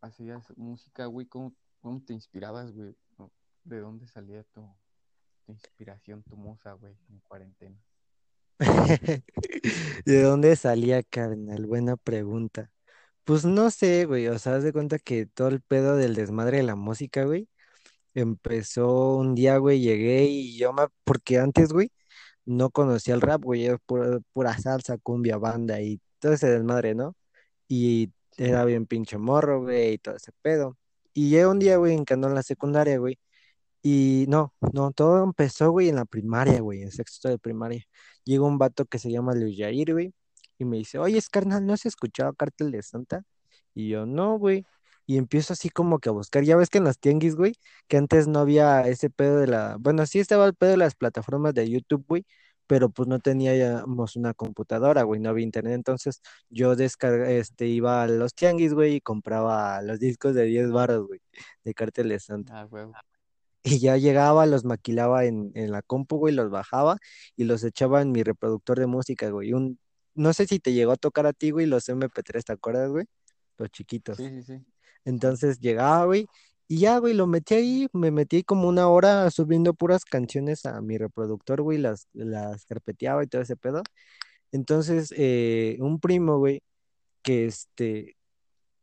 hacías 0.00 0.44
música, 0.56 1.06
güey, 1.06 1.26
¿cómo, 1.26 1.54
cómo 1.80 2.02
te 2.04 2.12
inspirabas, 2.12 2.72
güey? 2.72 2.96
¿De 3.64 3.80
dónde 3.80 4.06
salía 4.06 4.44
tu, 4.44 4.62
tu 5.44 5.52
inspiración, 5.52 6.22
tu 6.22 6.36
musa, 6.36 6.72
güey, 6.74 6.94
en 7.08 7.20
cuarentena? 7.20 7.76
¿De 10.06 10.22
dónde 10.22 10.56
salía, 10.56 11.02
carnal? 11.02 11.66
Buena 11.66 11.96
pregunta. 11.96 12.70
Pues 13.24 13.44
no 13.44 13.70
sé, 13.70 14.06
güey, 14.06 14.28
o 14.28 14.38
sea, 14.38 14.56
haz 14.56 14.62
de 14.64 14.72
cuenta 14.72 14.98
que 14.98 15.26
todo 15.26 15.48
el 15.48 15.60
pedo 15.62 15.96
del 15.96 16.14
desmadre 16.14 16.58
de 16.58 16.62
la 16.64 16.76
música, 16.76 17.24
güey, 17.24 17.48
empezó 18.14 19.16
un 19.16 19.34
día, 19.34 19.58
güey, 19.58 19.80
llegué 19.80 20.24
y 20.26 20.58
yo 20.58 20.72
me, 20.72 20.84
porque 21.04 21.38
antes, 21.38 21.72
güey, 21.72 21.92
no 22.46 22.70
conocía 22.70 23.14
el 23.14 23.20
rap, 23.22 23.42
güey, 23.44 23.66
era 23.66 23.78
pura, 23.78 24.20
pura 24.32 24.58
salsa, 24.58 24.98
cumbia, 24.98 25.38
banda 25.38 25.80
y 25.82 26.00
todo 26.20 26.32
ese 26.34 26.48
desmadre, 26.50 26.94
¿no? 26.94 27.16
Y 27.68 28.12
era 28.36 28.64
bien 28.64 28.86
pinche 28.86 29.18
morro, 29.18 29.62
güey, 29.62 29.94
y 29.94 29.98
todo 29.98 30.16
ese 30.16 30.32
pedo. 30.42 30.76
Y 31.14 31.30
llega 31.30 31.48
un 31.48 31.58
día, 31.58 31.76
güey, 31.78 31.94
en 31.94 32.04
que 32.04 32.14
ando 32.14 32.28
en 32.28 32.34
la 32.34 32.42
secundaria, 32.42 32.98
güey, 32.98 33.18
y 33.82 34.26
no, 34.28 34.54
no, 34.72 34.92
todo 34.92 35.22
empezó, 35.24 35.70
güey, 35.70 35.88
en 35.88 35.96
la 35.96 36.04
primaria, 36.06 36.60
güey, 36.60 36.82
en 36.82 36.90
sexto 36.90 37.28
de 37.28 37.38
primaria. 37.38 37.84
Llega 38.24 38.44
un 38.44 38.58
vato 38.58 38.84
que 38.86 38.98
se 38.98 39.10
llama 39.12 39.34
Luis 39.34 39.56
Yair, 39.56 39.92
güey, 39.92 40.12
y 40.58 40.64
me 40.64 40.78
dice, 40.78 40.98
oye, 40.98 41.20
carnal, 41.30 41.64
¿no 41.66 41.72
has 41.74 41.86
escuchado 41.86 42.34
Cártel 42.34 42.72
de 42.72 42.82
Santa? 42.82 43.22
Y 43.74 43.88
yo, 43.90 44.06
no, 44.06 44.38
güey. 44.38 44.64
Y 45.06 45.18
empiezo 45.18 45.52
así 45.52 45.70
como 45.70 46.00
que 46.00 46.08
a 46.08 46.12
buscar. 46.12 46.42
Ya 46.44 46.56
ves 46.56 46.70
que 46.70 46.78
en 46.78 46.84
los 46.84 46.98
tianguis, 46.98 47.36
güey, 47.36 47.54
que 47.88 47.96
antes 47.96 48.26
no 48.28 48.40
había 48.40 48.82
ese 48.88 49.10
pedo 49.10 49.38
de 49.38 49.46
la. 49.46 49.76
Bueno, 49.78 50.04
sí 50.06 50.18
estaba 50.18 50.46
el 50.46 50.54
pedo 50.54 50.72
de 50.72 50.78
las 50.78 50.96
plataformas 50.96 51.54
de 51.54 51.70
YouTube, 51.70 52.04
güey, 52.08 52.26
pero 52.66 52.90
pues 52.90 53.08
no 53.08 53.18
teníamos 53.20 54.16
una 54.16 54.34
computadora, 54.34 55.02
güey, 55.02 55.20
no 55.20 55.30
había 55.30 55.44
internet. 55.44 55.74
Entonces 55.74 56.20
yo 56.50 56.76
descarga, 56.76 57.30
este, 57.30 57.66
iba 57.66 58.02
a 58.02 58.08
los 58.08 58.34
tianguis, 58.34 58.74
güey, 58.74 58.96
y 58.96 59.00
compraba 59.00 59.80
los 59.82 60.00
discos 60.00 60.34
de 60.34 60.44
10 60.44 60.70
baros, 60.72 61.06
güey, 61.06 61.20
de 61.64 61.74
Cártel 61.74 62.08
de 62.08 62.20
Santa. 62.20 62.68
Ah. 62.72 63.02
Y 63.62 63.80
ya 63.80 63.96
llegaba, 63.96 64.46
los 64.46 64.64
maquilaba 64.64 65.24
en, 65.24 65.50
en 65.54 65.72
la 65.72 65.82
compu, 65.82 66.18
güey, 66.18 66.34
los 66.34 66.50
bajaba 66.50 66.98
y 67.36 67.44
los 67.44 67.64
echaba 67.64 68.00
en 68.02 68.12
mi 68.12 68.22
reproductor 68.22 68.78
de 68.78 68.86
música, 68.86 69.28
güey. 69.30 69.52
Un, 69.52 69.78
no 70.14 70.32
sé 70.32 70.46
si 70.46 70.60
te 70.60 70.72
llegó 70.72 70.92
a 70.92 70.96
tocar 70.96 71.26
a 71.26 71.32
ti, 71.32 71.50
güey, 71.50 71.66
los 71.66 71.88
MP3, 71.88 72.44
¿te 72.44 72.52
acuerdas, 72.52 72.90
güey? 72.90 73.06
Los 73.58 73.70
chiquitos. 73.70 74.18
Sí, 74.18 74.28
sí, 74.28 74.42
sí. 74.42 74.64
Entonces 75.04 75.60
llegaba, 75.60 76.04
güey, 76.04 76.28
y 76.68 76.80
ya, 76.80 76.98
güey, 76.98 77.14
lo 77.14 77.26
metí 77.26 77.54
ahí, 77.54 77.88
me 77.92 78.10
metí 78.10 78.42
como 78.42 78.68
una 78.68 78.88
hora 78.88 79.30
subiendo 79.30 79.74
puras 79.74 80.04
canciones 80.04 80.66
a 80.66 80.80
mi 80.80 80.98
reproductor, 80.98 81.62
güey, 81.62 81.78
las, 81.78 82.08
las 82.12 82.64
carpeteaba 82.64 83.22
y 83.24 83.28
todo 83.28 83.42
ese 83.42 83.56
pedo. 83.56 83.82
Entonces, 84.52 85.12
eh, 85.16 85.76
un 85.80 86.00
primo, 86.00 86.38
güey, 86.38 86.62
que 87.22 87.46
este, 87.46 88.16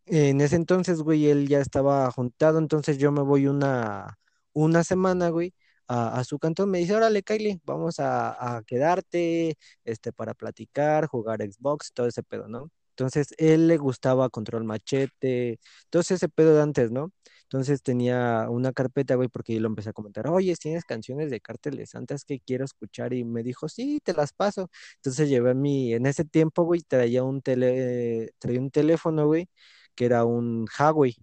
en 0.06 0.42
ese 0.42 0.56
entonces, 0.58 1.02
güey, 1.02 1.28
él 1.30 1.48
ya 1.48 1.60
estaba 1.62 2.10
juntado, 2.12 2.60
entonces 2.60 2.98
yo 2.98 3.12
me 3.12 3.22
voy 3.22 3.48
una, 3.48 4.18
una 4.54 4.84
semana, 4.84 5.30
güey, 5.30 5.54
a, 5.88 6.24
su 6.24 6.40
cantón, 6.40 6.72
me 6.72 6.80
dice, 6.80 6.96
órale, 6.96 7.24
Kylie, 7.24 7.62
vamos 7.66 8.00
a, 8.00 8.58
a 8.58 8.64
quedarte, 8.64 9.58
este, 9.84 10.12
para 10.14 10.34
platicar, 10.34 11.08
jugar 11.08 11.42
Xbox, 11.42 11.94
todo 11.94 12.08
ese 12.08 12.24
pedo, 12.24 12.48
¿no? 12.48 12.72
Entonces, 12.92 13.34
él 13.38 13.68
le 13.68 13.78
gustaba 13.78 14.30
Control 14.30 14.64
Machete, 14.64 15.60
todo 15.90 16.02
ese 16.02 16.30
pedo 16.30 16.56
de 16.56 16.62
antes, 16.62 16.92
¿no? 16.92 17.12
Entonces 17.54 17.84
tenía 17.84 18.48
una 18.50 18.74
carpeta, 18.74 19.14
güey, 19.14 19.30
porque 19.30 19.54
yo 19.54 19.60
lo 19.60 19.68
empecé 19.68 19.90
a 19.92 19.94
comentar, 19.94 20.28
oye, 20.28 20.56
¿tienes 20.56 20.86
canciones 20.86 21.30
de 21.30 21.40
Cártel 21.40 21.78
de 21.78 21.86
Santas 21.86 22.26
que 22.26 22.40
quiero 22.40 22.66
escuchar? 22.66 23.14
Y 23.14 23.24
me 23.26 23.44
dijo, 23.44 23.70
sí, 23.70 24.00
te 24.04 24.14
las 24.14 24.34
paso. 24.34 24.72
Entonces 24.96 25.30
llevé 25.30 25.54
mi, 25.54 25.94
en 25.94 26.08
ese 26.08 26.26
tiempo, 26.26 26.64
güey, 26.64 26.82
traía 26.82 27.24
un 27.24 27.44
tele, 27.44 28.34
traía 28.40 28.60
un 28.60 28.72
teléfono, 28.72 29.28
güey, 29.28 29.50
que 29.94 30.06
era 30.06 30.26
un 30.26 30.66
Huawei, 30.80 31.16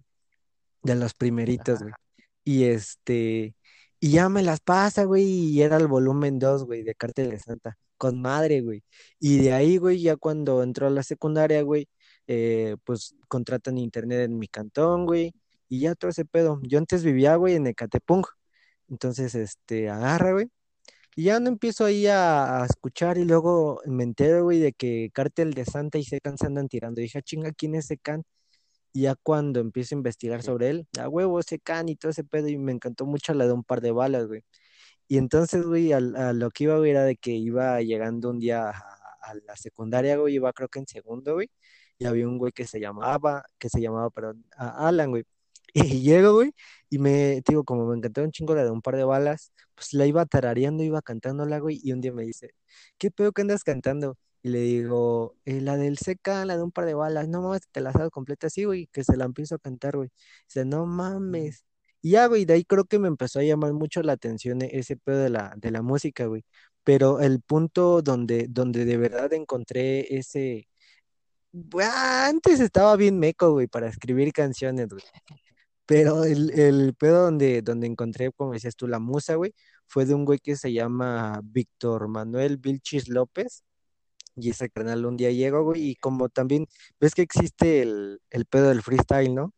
de 0.83 0.95
los 0.95 1.13
primeritos, 1.13 1.81
güey. 1.81 1.93
Y 2.45 2.63
este, 2.63 3.55
y 3.99 4.11
ya 4.11 4.29
me 4.29 4.41
las 4.41 4.61
pasa, 4.61 5.03
güey, 5.03 5.25
y 5.25 5.61
era 5.61 5.75
el 5.75 5.87
volumen 5.87 6.39
2 6.39 6.63
güey, 6.65 6.83
de 6.83 6.95
Cártel 6.95 7.31
de 7.31 7.39
Santa, 7.39 7.77
con 7.97 8.21
madre, 8.21 8.61
güey. 8.61 8.83
Y 9.19 9.39
de 9.39 9.51
ahí, 9.51 9.77
güey, 9.77 10.01
ya 10.01 10.15
cuando 10.15 10.63
entró 10.63 10.87
a 10.87 10.91
la 10.91 11.03
secundaria, 11.03 11.61
güey, 11.61 11.89
eh, 12.27 12.77
pues 12.85 13.15
contratan 13.27 13.77
internet 13.77 14.21
en 14.21 14.39
mi 14.39 14.47
cantón, 14.47 15.05
güey, 15.05 15.33
y 15.71 15.81
ya 15.81 15.95
todo 15.95 16.11
ese 16.11 16.25
pedo. 16.25 16.59
Yo 16.63 16.79
antes 16.79 17.03
vivía, 17.05 17.35
güey, 17.37 17.55
en 17.55 17.67
Ecatepunk, 17.67 18.27
entonces, 18.89 19.35
este, 19.35 19.89
agarra, 19.89 20.33
güey. 20.33 20.47
Y 21.15 21.25
ya 21.25 21.39
no 21.39 21.49
empiezo 21.49 21.85
ahí 21.85 22.07
a, 22.07 22.63
a 22.63 22.65
escuchar 22.65 23.17
y 23.17 23.25
luego 23.25 23.81
me 23.85 24.03
entero, 24.03 24.43
güey, 24.45 24.59
de 24.59 24.73
que 24.73 25.11
Cártel 25.13 25.53
de 25.53 25.65
Santa 25.65 25.97
y 25.99 26.05
Secan 26.05 26.37
se 26.37 26.47
andan 26.47 26.69
tirando. 26.69 27.01
Y 27.01 27.05
dije, 27.05 27.19
"Ah, 27.19 27.21
chinga, 27.23 27.51
¿quién 27.53 27.75
es 27.75 27.87
Secan? 27.87 28.23
Y 28.93 29.03
ya 29.03 29.15
cuando 29.23 29.59
empiezo 29.61 29.95
a 29.95 29.99
investigar 29.99 30.43
sobre 30.43 30.69
él, 30.71 30.87
a 30.99 31.09
huevo, 31.09 31.39
ese 31.39 31.59
can 31.59 31.89
y 31.89 31.95
todo 31.97 32.11
ese 32.11 32.23
pedo, 32.25 32.49
y 32.49 32.57
me 32.57 32.73
encantó 32.73 33.05
mucho 33.05 33.33
la 33.33 33.47
de 33.47 33.53
un 33.53 33.63
par 33.63 33.81
de 33.81 33.91
balas, 33.91 34.27
güey. 34.27 34.43
Y 35.07 35.17
entonces, 35.17 35.63
güey, 35.65 35.93
a, 35.93 36.01
lo 36.01 36.51
que 36.51 36.65
iba, 36.65 36.77
güey, 36.77 36.91
era 36.91 37.05
de 37.05 37.17
que 37.17 37.31
iba 37.31 37.81
llegando 37.81 38.29
un 38.31 38.39
día 38.39 38.69
a, 38.71 38.73
a 39.23 39.35
la 39.47 39.55
secundaria, 39.57 40.17
güey, 40.17 40.35
iba 40.35 40.53
creo 40.53 40.69
que 40.69 40.79
en 40.79 40.87
segundo, 40.87 41.35
güey, 41.35 41.49
y 41.99 42.05
había 42.05 42.27
un 42.27 42.37
güey 42.39 42.51
que 42.53 42.65
se 42.67 42.79
llamaba, 42.79 43.43
que 43.59 43.69
se 43.69 43.81
llamaba, 43.81 44.09
perdón, 44.11 44.45
Alan, 44.57 45.11
güey. 45.11 45.23
Y 45.73 46.01
llego, 46.01 46.33
güey, 46.33 46.53
y 46.89 46.99
me, 46.99 47.41
digo, 47.47 47.63
como 47.63 47.85
me 47.87 47.95
encantó 47.97 48.21
un 48.23 48.31
chingo 48.31 48.55
la 48.55 48.63
de 48.65 48.71
un 48.71 48.81
par 48.81 48.95
de 48.97 49.03
balas, 49.03 49.51
pues 49.75 49.93
la 49.93 50.05
iba 50.05 50.25
tarareando, 50.25 50.83
iba 50.83 51.01
cantándola, 51.01 51.59
güey, 51.59 51.79
y 51.83 51.93
un 51.93 52.01
día 52.01 52.11
me 52.13 52.23
dice, 52.23 52.51
¿qué 52.97 53.11
pedo 53.11 53.31
que 53.31 53.41
andas 53.41 53.63
cantando? 53.63 54.17
Y 54.43 54.49
le 54.49 54.59
digo, 54.61 55.35
"Eh, 55.45 55.61
la 55.61 55.77
del 55.77 55.97
seca, 55.97 56.45
la 56.45 56.57
de 56.57 56.63
un 56.63 56.71
par 56.71 56.85
de 56.85 56.93
balas, 56.95 57.27
no 57.27 57.41
mames, 57.41 57.61
te 57.71 57.79
la 57.81 57.91
sabes 57.93 58.09
completa 58.09 58.47
así, 58.47 58.63
güey, 58.65 58.87
que 58.87 59.03
se 59.03 59.15
la 59.17 59.25
empiezo 59.25 59.55
a 59.55 59.59
cantar, 59.59 59.95
güey. 59.97 60.09
Dice, 60.47 60.65
no 60.65 60.85
mames. 60.85 61.63
Y 62.01 62.11
ya, 62.11 62.25
güey, 62.27 62.45
de 62.45 62.53
ahí 62.55 62.63
creo 62.65 62.85
que 62.85 62.97
me 62.99 63.07
empezó 63.07 63.39
a 63.39 63.43
llamar 63.43 63.73
mucho 63.73 64.01
la 64.01 64.13
atención 64.13 64.61
e- 64.63 64.69
ese 64.73 64.97
pedo 64.97 65.19
de 65.19 65.29
la, 65.29 65.53
de 65.57 65.69
la 65.71 65.81
música, 65.83 66.25
güey. 66.25 66.43
Pero 66.83 67.19
el 67.21 67.41
punto 67.41 68.01
donde, 68.01 68.47
donde 68.49 68.85
de 68.85 68.97
verdad 68.97 69.31
encontré 69.33 70.17
ese... 70.17 70.67
Antes 71.81 72.59
estaba 72.59 72.95
bien 72.95 73.19
meco, 73.19 73.51
güey, 73.51 73.67
para 73.67 73.87
escribir 73.89 74.31
canciones, 74.33 74.87
güey. 74.89 75.03
Pero 75.85 76.23
el, 76.23 76.51
el 76.51 76.93
pedo 76.95 77.23
donde, 77.23 77.61
donde 77.61 77.87
encontré, 77.87 78.31
como 78.31 78.53
decías 78.53 78.75
tú, 78.75 78.87
la 78.87 78.99
musa, 78.99 79.35
güey, 79.35 79.53
fue 79.87 80.05
de 80.05 80.13
un 80.13 80.25
güey 80.25 80.39
que 80.39 80.55
se 80.55 80.71
llama 80.71 81.41
Víctor 81.43 82.07
Manuel 82.07 82.57
Vilchis 82.57 83.09
López. 83.09 83.63
Y 84.35 84.51
ese 84.51 84.69
canal 84.69 85.05
un 85.05 85.17
día 85.17 85.31
llegó, 85.31 85.63
güey, 85.63 85.89
y 85.89 85.95
como 85.95 86.29
también 86.29 86.65
ves 86.99 87.13
que 87.13 87.21
existe 87.21 87.81
el, 87.81 88.21
el 88.29 88.45
pedo 88.45 88.69
del 88.69 88.81
freestyle, 88.81 89.35
¿no? 89.35 89.53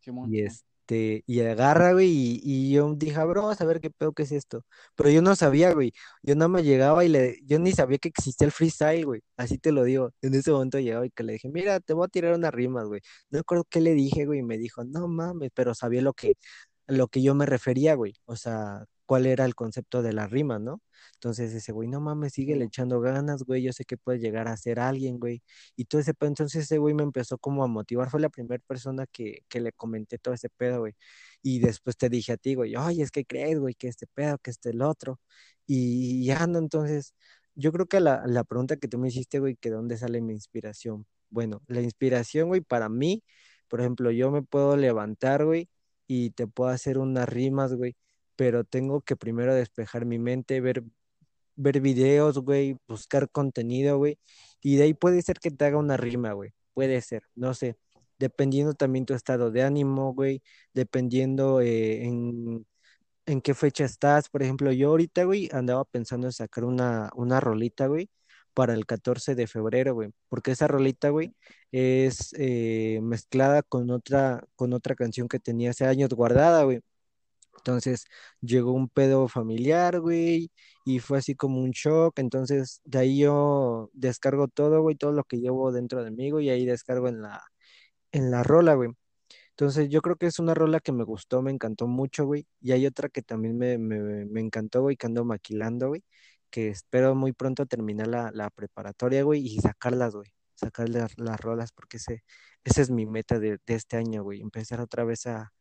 Simón, 0.00 0.34
Y. 0.34 0.46
este, 0.88 1.22
y 1.26 1.40
agarra, 1.40 1.92
güey, 1.92 2.40
y, 2.42 2.70
yo 2.72 2.94
dije, 2.94 3.14
"Ah, 3.16 3.24
bro, 3.24 3.42
vamos 3.42 3.60
a 3.60 3.64
ver 3.66 3.80
qué 3.80 3.90
pedo 3.90 4.12
que 4.12 4.22
es 4.22 4.32
esto. 4.32 4.64
Pero 4.96 5.10
yo 5.10 5.20
no 5.22 5.36
sabía, 5.36 5.72
güey. 5.72 5.92
Yo 6.22 6.34
nada 6.34 6.48
más 6.48 6.62
llegaba 6.64 7.04
y 7.04 7.08
le, 7.08 7.38
yo 7.44 7.58
ni 7.58 7.72
sabía 7.72 7.98
que 7.98 8.08
existía 8.08 8.46
el 8.46 8.52
freestyle, 8.52 9.04
güey. 9.04 9.20
Así 9.36 9.58
te 9.58 9.70
lo 9.72 9.84
digo. 9.84 10.12
En 10.22 10.34
ese 10.34 10.50
momento 10.50 10.78
llegaba 10.78 11.04
y 11.06 11.10
que 11.10 11.22
le 11.24 11.34
dije, 11.34 11.48
mira, 11.50 11.80
te 11.80 11.92
voy 11.92 12.06
a 12.06 12.08
tirar 12.08 12.34
unas 12.34 12.52
rimas, 12.54 12.86
güey. 12.86 13.00
No 13.30 13.38
recuerdo 13.38 13.64
qué 13.68 13.80
le 13.80 13.92
dije, 13.94 14.24
güey, 14.26 14.40
y 14.40 14.42
me 14.42 14.56
dijo, 14.58 14.84
no 14.84 15.08
mames, 15.08 15.50
pero 15.54 15.74
sabía 15.74 16.00
lo 16.02 16.14
que, 16.14 16.34
lo 16.86 17.08
que 17.08 17.22
yo 17.22 17.34
me 17.34 17.46
refería, 17.46 17.94
güey. 17.94 18.14
O 18.26 18.36
sea, 18.36 18.84
cuál 19.08 19.26
era 19.26 19.46
el 19.46 19.54
concepto 19.54 20.02
de 20.02 20.12
la 20.12 20.26
rima, 20.28 20.58
¿no? 20.58 20.82
Entonces 21.14 21.54
ese 21.54 21.72
güey, 21.72 21.88
no 21.88 22.00
mames, 22.00 22.34
sigue 22.34 22.56
le 22.56 22.66
echando 22.66 23.00
ganas, 23.00 23.42
güey. 23.44 23.62
Yo 23.62 23.72
sé 23.72 23.84
que 23.86 23.96
puedes 23.96 24.20
llegar 24.20 24.48
a 24.48 24.56
ser 24.58 24.80
alguien, 24.80 25.18
güey. 25.18 25.42
Y 25.76 25.86
todo 25.86 26.00
ese 26.02 26.12
pedo, 26.14 26.28
entonces 26.28 26.64
ese 26.64 26.76
güey 26.78 26.94
me 26.94 27.04
empezó 27.04 27.38
como 27.38 27.64
a 27.64 27.68
motivar, 27.68 28.10
fue 28.10 28.20
la 28.20 28.28
primera 28.28 28.62
persona 28.66 29.06
que, 29.06 29.44
que 29.48 29.60
le 29.60 29.72
comenté 29.72 30.18
todo 30.18 30.34
ese 30.34 30.50
pedo, 30.50 30.80
güey. 30.80 30.94
Y 31.42 31.60
después 31.60 31.96
te 31.96 32.10
dije 32.10 32.32
a 32.32 32.36
ti, 32.36 32.54
güey, 32.54 32.76
oye, 32.76 33.02
es 33.02 33.10
que 33.10 33.24
crees, 33.24 33.58
güey, 33.58 33.74
que 33.74 33.88
este 33.88 34.06
pedo, 34.06 34.36
que 34.38 34.50
este 34.50 34.70
el 34.70 34.82
otro. 34.82 35.20
Y 35.66 36.24
ya 36.26 36.46
no, 36.46 36.58
entonces, 36.58 37.14
yo 37.54 37.72
creo 37.72 37.86
que 37.86 38.00
la, 38.00 38.22
la 38.26 38.44
pregunta 38.44 38.76
que 38.76 38.88
tú 38.88 38.98
me 38.98 39.08
hiciste, 39.08 39.38
güey, 39.40 39.56
que 39.56 39.70
de 39.70 39.76
dónde 39.76 39.96
sale 39.96 40.20
mi 40.20 40.34
inspiración. 40.34 41.06
Bueno, 41.30 41.62
la 41.66 41.80
inspiración, 41.80 42.48
güey, 42.48 42.60
para 42.60 42.88
mí, 42.90 43.24
por 43.68 43.80
ejemplo, 43.80 44.10
yo 44.10 44.30
me 44.30 44.42
puedo 44.42 44.76
levantar, 44.76 45.44
güey, 45.46 45.68
y 46.06 46.30
te 46.30 46.46
puedo 46.46 46.70
hacer 46.70 46.98
unas 46.98 47.28
rimas, 47.28 47.74
güey, 47.74 47.96
pero 48.38 48.64
tengo 48.64 49.02
que 49.02 49.16
primero 49.16 49.54
despejar 49.54 50.06
mi 50.06 50.18
mente, 50.20 50.60
ver 50.62 50.84
ver 51.56 51.80
videos, 51.80 52.38
güey, 52.40 52.78
buscar 52.88 53.30
contenido, 53.30 53.98
güey, 53.98 54.18
y 54.62 54.76
de 54.76 54.84
ahí 54.84 54.94
puede 54.94 55.22
ser 55.22 55.40
que 55.40 55.50
te 55.50 55.64
haga 55.66 55.78
una 55.78 55.96
rima, 55.96 56.32
güey, 56.32 56.52
puede 56.74 57.00
ser, 57.02 57.24
no 57.34 57.54
sé, 57.54 57.76
dependiendo 58.18 58.74
también 58.74 59.06
tu 59.06 59.14
estado 59.14 59.50
de 59.50 59.62
ánimo, 59.64 60.14
güey, 60.14 60.42
dependiendo 60.74 61.60
eh, 61.60 62.04
en, 62.04 62.66
en 63.26 63.40
qué 63.42 63.54
fecha 63.54 63.84
estás, 63.84 64.28
por 64.30 64.42
ejemplo, 64.42 64.72
yo 64.72 64.90
ahorita, 64.90 65.24
güey, 65.24 65.48
andaba 65.52 65.84
pensando 65.84 66.28
en 66.28 66.32
sacar 66.32 66.64
una, 66.64 67.10
una 67.16 67.40
rolita, 67.40 67.86
güey, 67.88 68.10
para 68.54 68.74
el 68.74 68.86
14 68.86 69.34
de 69.34 69.46
febrero, 69.46 69.94
güey, 69.94 70.10
porque 70.28 70.52
esa 70.52 70.68
rolita, 70.68 71.10
güey, 71.10 71.34
es 71.72 72.34
eh, 72.38 73.00
mezclada 73.02 73.62
con 73.62 73.90
otra, 73.90 74.44
con 74.56 74.72
otra 74.74 74.94
canción 74.94 75.28
que 75.28 75.40
tenía 75.40 75.70
hace 75.70 75.86
años 75.86 76.10
guardada, 76.10 76.64
güey. 76.64 76.80
Entonces 77.58 78.04
llegó 78.40 78.72
un 78.72 78.88
pedo 78.88 79.28
familiar, 79.28 80.00
güey, 80.00 80.50
y 80.84 80.98
fue 81.00 81.18
así 81.18 81.34
como 81.34 81.60
un 81.62 81.70
shock. 81.70 82.18
Entonces 82.18 82.80
de 82.84 82.98
ahí 82.98 83.18
yo 83.20 83.90
descargo 83.92 84.48
todo, 84.48 84.82
güey, 84.82 84.96
todo 84.96 85.12
lo 85.12 85.24
que 85.24 85.38
llevo 85.40 85.72
dentro 85.72 86.02
de 86.04 86.10
mí, 86.10 86.30
güey, 86.30 86.46
y 86.46 86.50
ahí 86.50 86.66
descargo 86.66 87.08
en 87.08 87.22
la, 87.22 87.42
en 88.12 88.30
la 88.30 88.42
rola, 88.42 88.74
güey. 88.74 88.90
Entonces 89.50 89.88
yo 89.90 90.02
creo 90.02 90.16
que 90.16 90.26
es 90.26 90.38
una 90.38 90.54
rola 90.54 90.80
que 90.80 90.92
me 90.92 91.04
gustó, 91.04 91.42
me 91.42 91.50
encantó 91.50 91.86
mucho, 91.86 92.26
güey. 92.26 92.46
Y 92.60 92.72
hay 92.72 92.86
otra 92.86 93.08
que 93.08 93.22
también 93.22 93.58
me, 93.58 93.78
me, 93.78 94.24
me 94.26 94.40
encantó, 94.40 94.82
güey, 94.82 94.96
que 94.96 95.06
ando 95.06 95.24
maquilando, 95.24 95.88
güey, 95.88 96.04
que 96.50 96.68
espero 96.70 97.14
muy 97.14 97.32
pronto 97.32 97.66
terminar 97.66 98.08
la, 98.08 98.30
la 98.32 98.50
preparatoria, 98.50 99.22
güey, 99.24 99.40
y 99.46 99.58
sacarlas, 99.60 100.14
güey. 100.14 100.28
Sacar 100.54 100.88
las, 100.88 101.16
las 101.18 101.40
rolas, 101.40 101.72
porque 101.72 101.98
ese, 101.98 102.24
esa 102.64 102.82
es 102.82 102.90
mi 102.90 103.06
meta 103.06 103.38
de, 103.38 103.58
de 103.66 103.74
este 103.74 103.96
año, 103.96 104.22
güey. 104.24 104.40
Empezar 104.40 104.80
otra 104.80 105.04
vez 105.04 105.26
a, 105.26 105.52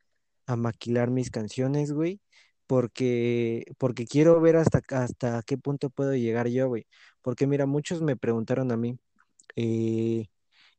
a 0.47 0.55
maquilar 0.57 1.11
mis 1.11 1.31
canciones, 1.31 1.91
güey, 1.93 2.21
porque, 2.67 3.65
porque 3.77 4.05
quiero 4.07 4.41
ver 4.41 4.57
hasta, 4.57 4.81
hasta 4.91 5.43
qué 5.43 5.57
punto 5.57 5.89
puedo 5.91 6.15
llegar 6.15 6.47
yo, 6.49 6.67
güey. 6.69 6.87
Porque 7.21 7.47
mira, 7.47 7.65
muchos 7.67 8.01
me 8.01 8.17
preguntaron 8.17 8.71
a 8.71 8.77
mí, 8.77 8.97
eh, 9.55 10.27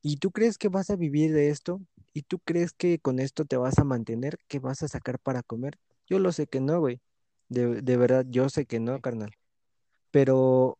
¿y 0.02 0.16
tú 0.18 0.30
crees 0.32 0.58
que 0.58 0.68
vas 0.68 0.90
a 0.90 0.96
vivir 0.96 1.32
de 1.32 1.50
esto? 1.50 1.80
¿Y 2.14 2.22
tú 2.22 2.38
crees 2.40 2.72
que 2.72 2.98
con 2.98 3.18
esto 3.20 3.44
te 3.44 3.56
vas 3.56 3.78
a 3.78 3.84
mantener? 3.84 4.38
¿Que 4.48 4.58
vas 4.60 4.82
a 4.82 4.88
sacar 4.88 5.18
para 5.20 5.42
comer? 5.42 5.78
Yo 6.08 6.18
lo 6.18 6.32
sé 6.32 6.46
que 6.46 6.60
no, 6.60 6.80
güey. 6.80 7.00
De, 7.48 7.82
de 7.82 7.96
verdad, 7.96 8.26
yo 8.28 8.48
sé 8.50 8.66
que 8.66 8.80
no, 8.80 9.00
carnal. 9.00 9.32
Pero 10.10 10.78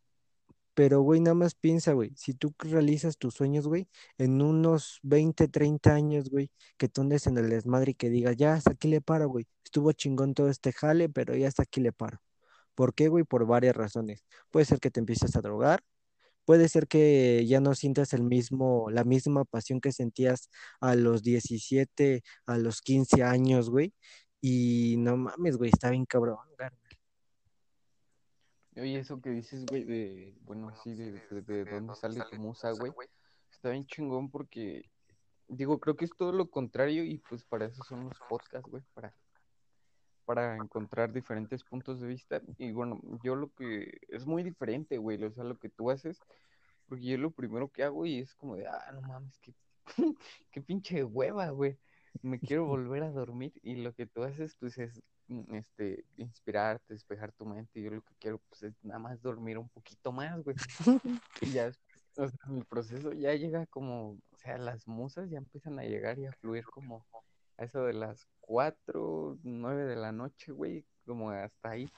pero, 0.79 1.01
güey, 1.01 1.19
nada 1.19 1.33
más 1.35 1.55
piensa, 1.55 1.91
güey, 1.91 2.13
si 2.15 2.33
tú 2.33 2.53
realizas 2.59 3.17
tus 3.17 3.33
sueños, 3.35 3.67
güey, 3.67 3.89
en 4.17 4.41
unos 4.41 4.99
20 5.03 5.49
30 5.49 5.93
años, 5.93 6.29
güey, 6.29 6.51
que 6.77 6.87
tú 6.87 7.01
andes 7.01 7.27
en 7.27 7.37
el 7.37 7.49
desmadre 7.49 7.91
y 7.91 7.95
que 7.95 8.09
digas, 8.09 8.37
ya 8.37 8.53
hasta 8.53 8.71
aquí 8.71 8.87
le 8.87 9.01
paro, 9.01 9.27
güey. 9.27 9.45
Estuvo 9.65 9.91
chingón 9.91 10.33
todo 10.33 10.47
este 10.49 10.71
jale, 10.71 11.09
pero 11.09 11.35
ya 11.35 11.49
hasta 11.49 11.63
aquí 11.63 11.81
le 11.81 11.91
paro. 11.91 12.19
¿Por 12.75 12.93
qué, 12.95 13.09
güey? 13.09 13.25
Por 13.25 13.45
varias 13.45 13.75
razones. 13.75 14.23
Puede 14.51 14.65
ser 14.65 14.79
que 14.79 14.89
te 14.91 15.01
empieces 15.01 15.35
a 15.35 15.41
drogar, 15.41 15.81
puede 16.45 16.69
ser 16.69 16.87
que 16.87 17.45
ya 17.47 17.59
no 17.61 17.75
sientas 17.75 18.13
el 18.13 18.23
mismo, 18.23 18.89
la 18.91 19.03
misma 19.03 19.45
pasión 19.45 19.81
que 19.81 19.91
sentías 19.91 20.49
a 20.81 20.95
los 20.95 21.23
17 21.23 22.23
a 22.45 22.57
los 22.57 22.81
15 22.81 23.23
años, 23.23 23.69
güey. 23.69 23.93
Y 24.41 24.95
no 24.99 25.17
mames, 25.17 25.57
güey, 25.57 25.71
está 25.73 25.89
bien 25.91 26.05
cabrón, 26.05 26.37
gar- 26.57 26.73
Oye, 28.75 28.99
eso 28.99 29.21
que 29.21 29.31
dices, 29.31 29.65
güey, 29.65 29.83
de, 29.83 30.37
bueno, 30.41 30.73
sí, 30.83 30.93
de, 30.93 31.11
de, 31.31 31.41
de 31.41 31.65
dónde 31.65 31.95
sale 31.95 32.21
tu 32.29 32.37
musa, 32.37 32.71
güey, 32.71 32.91
está 33.51 33.71
bien 33.71 33.85
chingón 33.85 34.29
porque, 34.29 34.89
digo, 35.47 35.79
creo 35.79 35.95
que 35.95 36.05
es 36.05 36.11
todo 36.15 36.31
lo 36.31 36.49
contrario 36.49 37.03
y 37.03 37.17
pues 37.17 37.43
para 37.43 37.65
eso 37.65 37.83
son 37.83 38.05
los 38.05 38.19
podcasts, 38.29 38.69
güey, 38.69 38.83
para, 38.93 39.13
para 40.25 40.55
encontrar 40.55 41.11
diferentes 41.11 41.63
puntos 41.63 41.99
de 41.99 42.07
vista. 42.07 42.41
Y 42.57 42.71
bueno, 42.71 43.01
yo 43.23 43.35
lo 43.35 43.51
que, 43.53 43.99
es 44.07 44.25
muy 44.25 44.43
diferente, 44.43 44.97
güey, 44.97 45.21
o 45.23 45.31
sea, 45.31 45.43
lo 45.43 45.57
que 45.57 45.69
tú 45.69 45.89
haces, 45.89 46.19
porque 46.87 47.05
yo 47.05 47.17
lo 47.17 47.31
primero 47.31 47.69
que 47.69 47.83
hago 47.83 48.05
y 48.05 48.19
es 48.19 48.35
como 48.35 48.55
de, 48.55 48.67
ah, 48.67 48.91
no 48.93 49.01
mames, 49.01 49.37
qué, 49.39 49.53
qué 50.51 50.61
pinche 50.61 51.03
hueva, 51.03 51.49
güey, 51.49 51.79
me 52.21 52.39
quiero 52.39 52.65
volver 52.67 53.03
a 53.03 53.11
dormir 53.11 53.53
y 53.63 53.77
lo 53.77 53.93
que 53.93 54.05
tú 54.05 54.23
haces, 54.23 54.55
pues 54.59 54.77
es 54.77 55.01
este, 55.51 56.05
inspirarte, 56.17 56.93
despejar 56.93 57.31
tu 57.31 57.45
mente. 57.45 57.79
Y 57.79 57.83
yo 57.83 57.91
lo 57.91 58.01
que 58.01 58.15
quiero, 58.19 58.39
pues, 58.49 58.63
es 58.63 58.73
nada 58.83 58.99
más 58.99 59.21
dormir 59.21 59.57
un 59.57 59.69
poquito 59.69 60.11
más, 60.11 60.43
güey. 60.43 60.55
Y 61.41 61.51
ya, 61.51 61.71
o 62.17 62.27
sea, 62.27 62.47
mi 62.47 62.63
proceso 62.63 63.13
ya 63.13 63.33
llega 63.33 63.65
como, 63.67 64.11
o 64.11 64.37
sea, 64.37 64.57
las 64.57 64.87
musas 64.87 65.29
ya 65.29 65.37
empiezan 65.37 65.79
a 65.79 65.83
llegar 65.83 66.19
y 66.19 66.25
a 66.25 66.33
fluir 66.33 66.65
como 66.65 67.05
a 67.57 67.63
eso 67.63 67.83
de 67.83 67.93
las 67.93 68.27
4 68.41 69.37
9 69.43 69.85
de 69.85 69.95
la 69.95 70.11
noche, 70.11 70.51
güey, 70.51 70.85
como 71.05 71.29
hasta 71.31 71.69
ahí. 71.69 71.89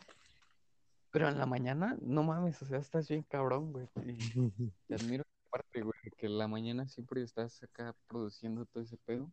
Pero 1.12 1.28
en 1.28 1.38
la 1.38 1.46
mañana, 1.46 1.98
no 2.02 2.24
mames, 2.24 2.62
o 2.62 2.65
sea, 2.65 2.80
estás 2.80 3.08
bien 3.10 3.24
cabrón, 3.24 3.74
güey. 3.74 3.88
Y 4.06 4.17
te 4.88 4.96
admiro 4.96 5.24
parte, 5.50 5.82
güey, 5.82 5.94
que 6.17 6.28
en 6.28 6.38
la 6.38 6.48
mañana 6.48 6.88
siempre 6.88 7.22
estás 7.22 7.62
acá 7.63 7.96
produciendo 8.08 8.65
todo 8.65 8.84
ese 8.84 8.98
pedo. 8.98 9.32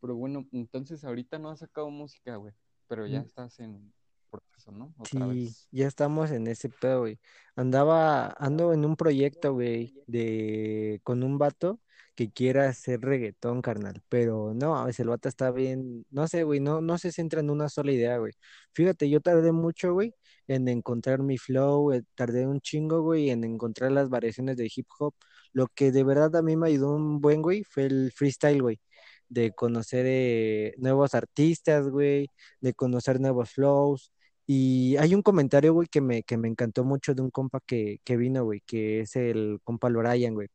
Pero 0.00 0.14
bueno, 0.14 0.46
entonces 0.52 1.04
ahorita 1.04 1.38
no 1.38 1.50
has 1.50 1.60
sacado 1.60 1.88
música, 1.88 2.36
güey, 2.36 2.52
pero 2.88 3.06
ya 3.06 3.20
estás 3.20 3.58
en 3.60 3.92
proceso, 4.30 4.72
¿no? 4.72 4.94
Otra 4.98 5.26
Sí, 5.26 5.26
vez. 5.26 5.68
ya 5.70 5.86
estamos 5.86 6.30
en 6.32 6.48
ese 6.48 6.68
pedo, 6.68 7.00
güey. 7.00 7.20
Andaba, 7.54 8.28
ando 8.38 8.72
en 8.72 8.84
un 8.84 8.96
proyecto, 8.96 9.52
güey, 9.54 9.94
de, 10.06 11.00
con 11.04 11.22
un 11.22 11.38
vato 11.38 11.80
que 12.16 12.32
quiera 12.32 12.68
hacer 12.68 13.00
reggaetón, 13.02 13.62
carnal, 13.62 14.02
pero 14.08 14.52
no, 14.54 14.76
a 14.76 14.86
veces 14.86 15.00
el 15.00 15.08
vato 15.08 15.28
está 15.28 15.50
bien, 15.52 16.04
no 16.10 16.26
sé, 16.26 16.42
güey, 16.44 16.60
no, 16.60 16.80
no 16.80 16.98
se 16.98 17.12
centra 17.12 17.40
en 17.40 17.50
una 17.50 17.68
sola 17.68 17.92
idea, 17.92 18.18
güey. 18.18 18.32
Fíjate, 18.72 19.08
yo 19.08 19.20
tardé 19.20 19.52
mucho, 19.52 19.92
güey, 19.92 20.14
en 20.48 20.66
encontrar 20.68 21.22
mi 21.22 21.38
flow, 21.38 21.92
eh, 21.92 22.02
tardé 22.14 22.46
un 22.46 22.60
chingo, 22.60 23.02
güey, 23.02 23.30
en 23.30 23.44
encontrar 23.44 23.92
las 23.92 24.08
variaciones 24.08 24.56
de 24.56 24.70
hip 24.74 24.86
hop. 24.98 25.14
Lo 25.52 25.68
que 25.68 25.92
de 25.92 26.04
verdad 26.04 26.34
a 26.36 26.42
mí 26.42 26.56
me 26.56 26.68
ayudó 26.68 26.94
un 26.94 27.20
buen, 27.20 27.42
güey, 27.42 27.62
fue 27.64 27.84
el 27.84 28.10
freestyle, 28.12 28.62
güey, 28.62 28.80
de 29.28 29.52
conocer 29.52 30.06
eh, 30.08 30.74
nuevos 30.78 31.14
artistas, 31.14 31.88
güey, 31.88 32.30
de 32.60 32.74
conocer 32.74 33.20
nuevos 33.20 33.50
flows 33.52 34.12
y 34.46 34.96
hay 34.98 35.14
un 35.14 35.22
comentario, 35.22 35.72
güey, 35.74 35.88
que 35.88 36.00
me, 36.00 36.22
que 36.22 36.36
me 36.36 36.48
encantó 36.48 36.84
mucho 36.84 37.14
de 37.14 37.22
un 37.22 37.30
compa 37.30 37.60
que, 37.66 38.00
que 38.04 38.16
vino, 38.16 38.44
güey, 38.44 38.60
que 38.66 39.00
es 39.00 39.16
el 39.16 39.58
compa 39.64 39.90
Lorayan, 39.90 40.34
güey. 40.34 40.48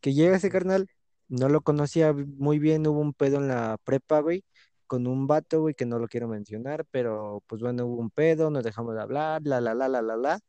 Que 0.00 0.14
llega 0.14 0.36
ese 0.36 0.50
carnal, 0.50 0.88
no 1.28 1.48
lo 1.48 1.62
conocía 1.62 2.12
muy 2.12 2.58
bien, 2.58 2.86
hubo 2.86 3.00
un 3.00 3.14
pedo 3.14 3.38
en 3.38 3.48
la 3.48 3.78
prepa, 3.84 4.20
güey, 4.20 4.44
con 4.86 5.06
un 5.06 5.26
vato, 5.26 5.60
güey, 5.62 5.74
que 5.74 5.86
no 5.86 5.98
lo 5.98 6.08
quiero 6.08 6.28
mencionar, 6.28 6.84
pero 6.90 7.42
pues 7.46 7.62
bueno, 7.62 7.86
hubo 7.86 8.00
un 8.00 8.10
pedo, 8.10 8.50
nos 8.50 8.64
dejamos 8.64 8.94
de 8.94 9.02
hablar, 9.02 9.42
la, 9.44 9.60
la, 9.60 9.74
la, 9.74 9.88
la, 9.88 10.02
la, 10.02 10.16
la. 10.16 10.40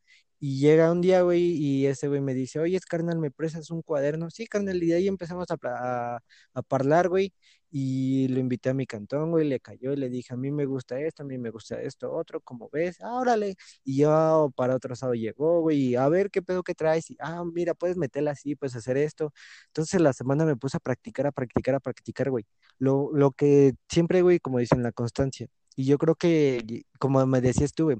Y 0.47 0.59
llega 0.59 0.91
un 0.91 1.01
día, 1.01 1.23
güey, 1.23 1.41
y 1.41 1.87
ese 1.87 2.07
güey 2.07 2.21
me 2.21 2.35
dice, 2.35 2.59
oye, 2.59 2.79
carnal, 2.87 3.17
¿me 3.17 3.31
prestas 3.31 3.71
un 3.71 3.81
cuaderno? 3.81 4.29
Sí, 4.29 4.45
carnal, 4.45 4.81
y 4.83 4.87
de 4.87 4.95
ahí 4.95 5.07
empezamos 5.07 5.47
a, 5.49 6.19
a, 6.53 7.07
güey, 7.07 7.33
y 7.71 8.27
lo 8.27 8.39
invité 8.39 8.69
a 8.69 8.75
mi 8.75 8.85
cantón, 8.85 9.31
güey, 9.31 9.47
le 9.47 9.59
cayó 9.59 9.91
y 9.93 9.95
le 9.95 10.07
dije, 10.07 10.35
a 10.35 10.37
mí 10.37 10.51
me 10.51 10.65
gusta 10.67 10.99
esto, 10.99 11.23
a 11.23 11.25
mí 11.25 11.39
me 11.39 11.49
gusta 11.49 11.81
esto, 11.81 12.11
otro, 12.13 12.41
como 12.41 12.69
ves, 12.71 12.97
ah, 13.01 13.15
órale. 13.15 13.55
Y 13.83 13.97
yo 14.01 14.51
para 14.55 14.75
otro 14.75 14.93
lado 15.01 15.15
llegó, 15.15 15.61
güey, 15.61 15.95
a 15.95 16.07
ver 16.09 16.29
qué 16.29 16.43
pedo 16.43 16.61
que 16.61 16.75
traes, 16.75 17.09
y 17.09 17.17
ah, 17.19 17.43
mira, 17.51 17.73
puedes 17.73 17.97
meterla 17.97 18.31
así, 18.31 18.55
puedes 18.55 18.75
hacer 18.75 18.97
esto. 18.97 19.33
Entonces 19.69 19.99
la 19.99 20.13
semana 20.13 20.45
me 20.45 20.55
puse 20.55 20.77
a 20.77 20.79
practicar, 20.79 21.25
a 21.25 21.31
practicar, 21.31 21.73
a 21.75 21.79
practicar, 21.79 22.29
güey. 22.29 22.45
Lo, 22.77 23.09
lo 23.13 23.31
que 23.31 23.73
siempre, 23.89 24.21
güey, 24.21 24.39
como 24.39 24.59
dicen, 24.59 24.83
la 24.83 24.91
constancia. 24.91 25.47
Y 25.75 25.85
yo 25.85 25.97
creo 25.97 26.13
que, 26.15 26.83
como 26.99 27.25
me 27.25 27.41
decías 27.41 27.73
tú, 27.73 27.85
güey, 27.85 27.97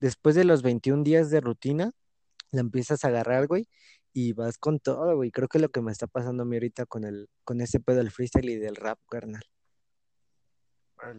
después 0.00 0.34
de 0.34 0.44
los 0.44 0.62
21 0.62 1.02
días 1.04 1.30
de 1.30 1.40
rutina, 1.40 1.92
la 2.50 2.60
empiezas 2.60 3.04
a 3.04 3.08
agarrar, 3.08 3.46
güey, 3.46 3.68
y 4.12 4.32
vas 4.32 4.58
con 4.58 4.80
todo, 4.80 5.14
güey. 5.16 5.30
Creo 5.30 5.48
que 5.48 5.58
es 5.58 5.62
lo 5.62 5.68
que 5.68 5.82
me 5.82 5.92
está 5.92 6.06
pasando 6.06 6.42
a 6.42 6.46
mí 6.46 6.56
ahorita 6.56 6.86
con 6.86 7.04
el, 7.04 7.28
con 7.44 7.60
ese 7.60 7.80
pedo 7.80 7.98
del 7.98 8.10
freestyle 8.10 8.50
y 8.50 8.56
del 8.56 8.76
rap, 8.76 8.98
carnal. 9.08 9.42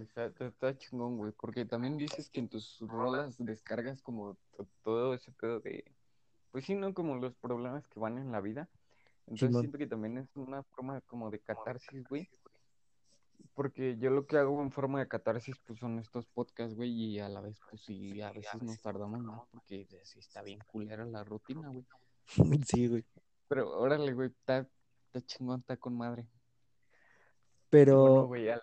Está, 0.02 0.32
está- 0.46 0.78
chingón, 0.78 1.18
güey, 1.18 1.32
porque 1.32 1.66
también 1.66 1.98
dices 1.98 2.30
que 2.30 2.40
en 2.40 2.50
tus 2.50 2.80
rolas 2.82 3.36
descargas 3.40 4.02
como 4.02 4.38
to- 4.56 4.68
todo 4.84 5.16
ese 5.16 5.32
pedo 5.32 5.60
de, 5.60 5.84
pues 6.52 6.66
sí, 6.66 6.76
¿no? 6.76 6.94
Como 6.94 7.16
los 7.16 7.34
problemas 7.36 7.88
que 7.88 8.00
van 8.00 8.20
en 8.20 8.32
la 8.32 8.42
vida. 8.42 8.70
Entonces 9.22 9.48
Simón. 9.48 9.62
siento 9.64 9.78
que 9.80 9.88
también 9.88 10.18
es 10.20 10.36
una 10.36 10.62
forma 10.64 11.02
como 11.02 11.32
de 11.32 11.40
catarsis, 11.40 12.08
güey, 12.08 12.30
porque 13.54 13.98
yo 13.98 14.10
lo 14.10 14.26
que 14.26 14.38
hago 14.38 14.62
en 14.62 14.72
forma 14.72 15.00
de 15.00 15.08
catarsis, 15.08 15.56
pues 15.66 15.80
son 15.80 16.00
estos 16.00 16.26
podcasts, 16.28 16.76
güey, 16.76 16.92
y 16.92 17.20
a 17.20 17.30
la 17.30 17.42
vez, 17.42 17.60
pues 17.70 17.82
sí, 17.84 18.22
a 18.22 18.32
veces 18.32 18.62
nos 18.62 18.82
tardamos 18.82 19.22
más 19.22 19.42
porque 19.52 19.88
sí 20.04 20.20
está 20.20 20.42
bien 20.42 20.60
culera 20.68 21.06
la 21.06 21.24
rutina, 21.24 21.70
güey. 21.70 21.86
Sí, 22.68 22.88
güey. 22.88 23.06
Pero 23.48 23.70
órale, 23.78 24.14
güey, 24.14 24.30
está, 24.30 24.68
está 25.08 25.22
chingón, 25.26 25.60
está 25.60 25.76
con 25.78 25.98
madre. 25.98 26.24
Bueno, 26.24 26.38
Pero, 27.70 28.28
güey, 28.28 28.50
al- 28.50 28.62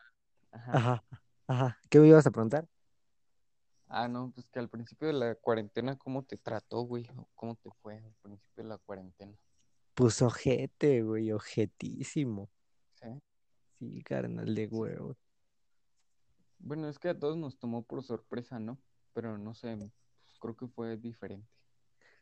ajá. 0.53 0.73
ajá, 0.73 1.05
ajá. 1.47 1.79
¿Qué 1.91 1.99
me 1.99 2.09
ibas 2.09 2.27
a 2.27 2.31
preguntar? 2.31 2.69
Ah, 3.89 4.07
no, 4.07 4.31
pues 4.35 4.49
que 4.51 4.59
al 4.59 4.69
principio 4.69 5.09
de 5.09 5.15
la 5.15 5.35
cuarentena, 5.35 5.97
¿cómo 5.97 6.23
te 6.23 6.37
trató, 6.37 6.83
güey? 6.83 7.09
¿O 7.17 7.27
¿Cómo 7.35 7.55
te 7.57 7.71
fue 7.83 7.97
al 7.97 8.15
principio 8.23 8.65
de 8.65 8.69
la 8.69 8.79
cuarentena? 8.79 9.35
Pues 9.95 10.21
ojete, 10.21 11.03
güey, 11.03 11.33
ojetísimo. 11.33 12.51
¿Sí? 12.95 13.09
Sí, 13.79 14.03
carnal 14.03 14.55
de 14.55 14.69
Sí. 14.69 14.75
huevo. 14.75 15.17
Bueno, 16.61 16.89
es 16.89 16.99
que 16.99 17.09
a 17.09 17.19
todos 17.19 17.37
nos 17.37 17.59
tomó 17.59 17.83
por 17.83 18.03
sorpresa, 18.03 18.59
¿no? 18.59 18.79
Pero 19.15 19.39
no 19.39 19.55
sé, 19.55 19.77
pues, 19.77 20.39
creo 20.41 20.57
que 20.57 20.67
fue 20.67 20.97
diferente. 20.97 21.49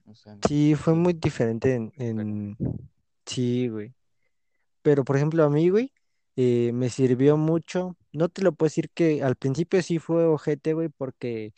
O 0.07 0.15
sea, 0.15 0.37
Sí, 0.47 0.75
fue 0.75 0.95
muy 0.95 1.15
diferente 1.15 1.75
en, 1.75 1.93
pero. 1.97 2.57
Sí, 3.27 3.69
güey. 3.69 3.95
Pero, 4.83 5.05
por 5.05 5.17
ejemplo, 5.17 5.43
a 5.45 5.51
mí, 5.51 5.69
güey, 5.69 5.93
eh, 6.37 6.71
me 6.73 6.91
sirvió 6.91 7.37
mucho. 7.37 7.97
No 8.13 8.29
te 8.29 8.43
lo 8.43 8.53
puedo 8.53 8.69
decir 8.69 8.91
que 8.95 9.23
al 9.23 9.37
principio 9.37 9.83
sí 9.83 9.99
fue 9.99 10.27
ojete, 10.27 10.75
güey, 10.75 10.89
porque, 10.91 11.53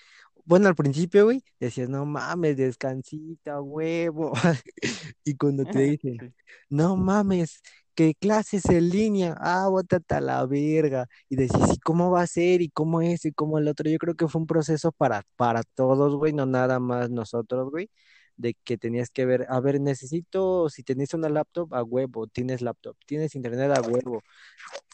bueno, 0.45 0.69
al 0.69 0.75
principio, 0.75 1.25
güey, 1.27 1.45
decías, 1.61 1.89
no 1.91 2.07
mames, 2.07 2.57
descansita, 2.57 3.61
huevo. 3.61 4.33
Y 5.25 5.37
cuando 5.37 5.65
te 5.67 5.79
dicen, 5.99 6.35
no 6.71 6.97
mames, 6.97 7.61
¿qué 7.99 8.15
clases 8.15 8.65
en 8.67 8.91
línea? 8.91 9.35
Ah, 9.41 9.67
bótate 9.69 10.15
a 10.15 10.21
la 10.21 10.47
verga. 10.47 11.09
Y 11.29 11.35
decís, 11.35 11.59
¿y 11.75 11.79
cómo 11.81 12.13
va 12.13 12.23
a 12.23 12.27
ser? 12.29 12.63
¿Y 12.63 12.69
cómo 12.71 13.03
es? 13.03 13.25
¿Y 13.25 13.33
cómo 13.33 13.59
el 13.59 13.67
otro? 13.67 13.91
Yo 13.91 13.99
creo 13.99 14.15
que 14.15 14.29
fue 14.29 14.41
un 14.41 14.47
proceso 14.47 14.93
para, 14.93 15.25
para 15.35 15.65
todos, 15.65 16.15
güey, 16.15 16.33
no 16.33 16.47
nada 16.47 16.79
más 16.79 17.11
nosotros, 17.11 17.71
güey, 17.73 17.91
de 18.37 18.55
que 18.65 18.79
tenías 18.79 19.11
que 19.11 19.27
ver, 19.27 19.47
a 19.49 19.59
ver, 19.61 19.81
necesito, 19.81 20.69
si 20.71 20.85
tenés 20.85 21.13
una 21.15 21.29
laptop, 21.29 21.75
a 21.75 21.83
huevo, 21.83 22.29
tienes 22.29 22.63
laptop, 22.63 22.97
tienes 23.05 23.35
internet 23.35 23.77
a 23.77 23.83
huevo. 23.83 24.23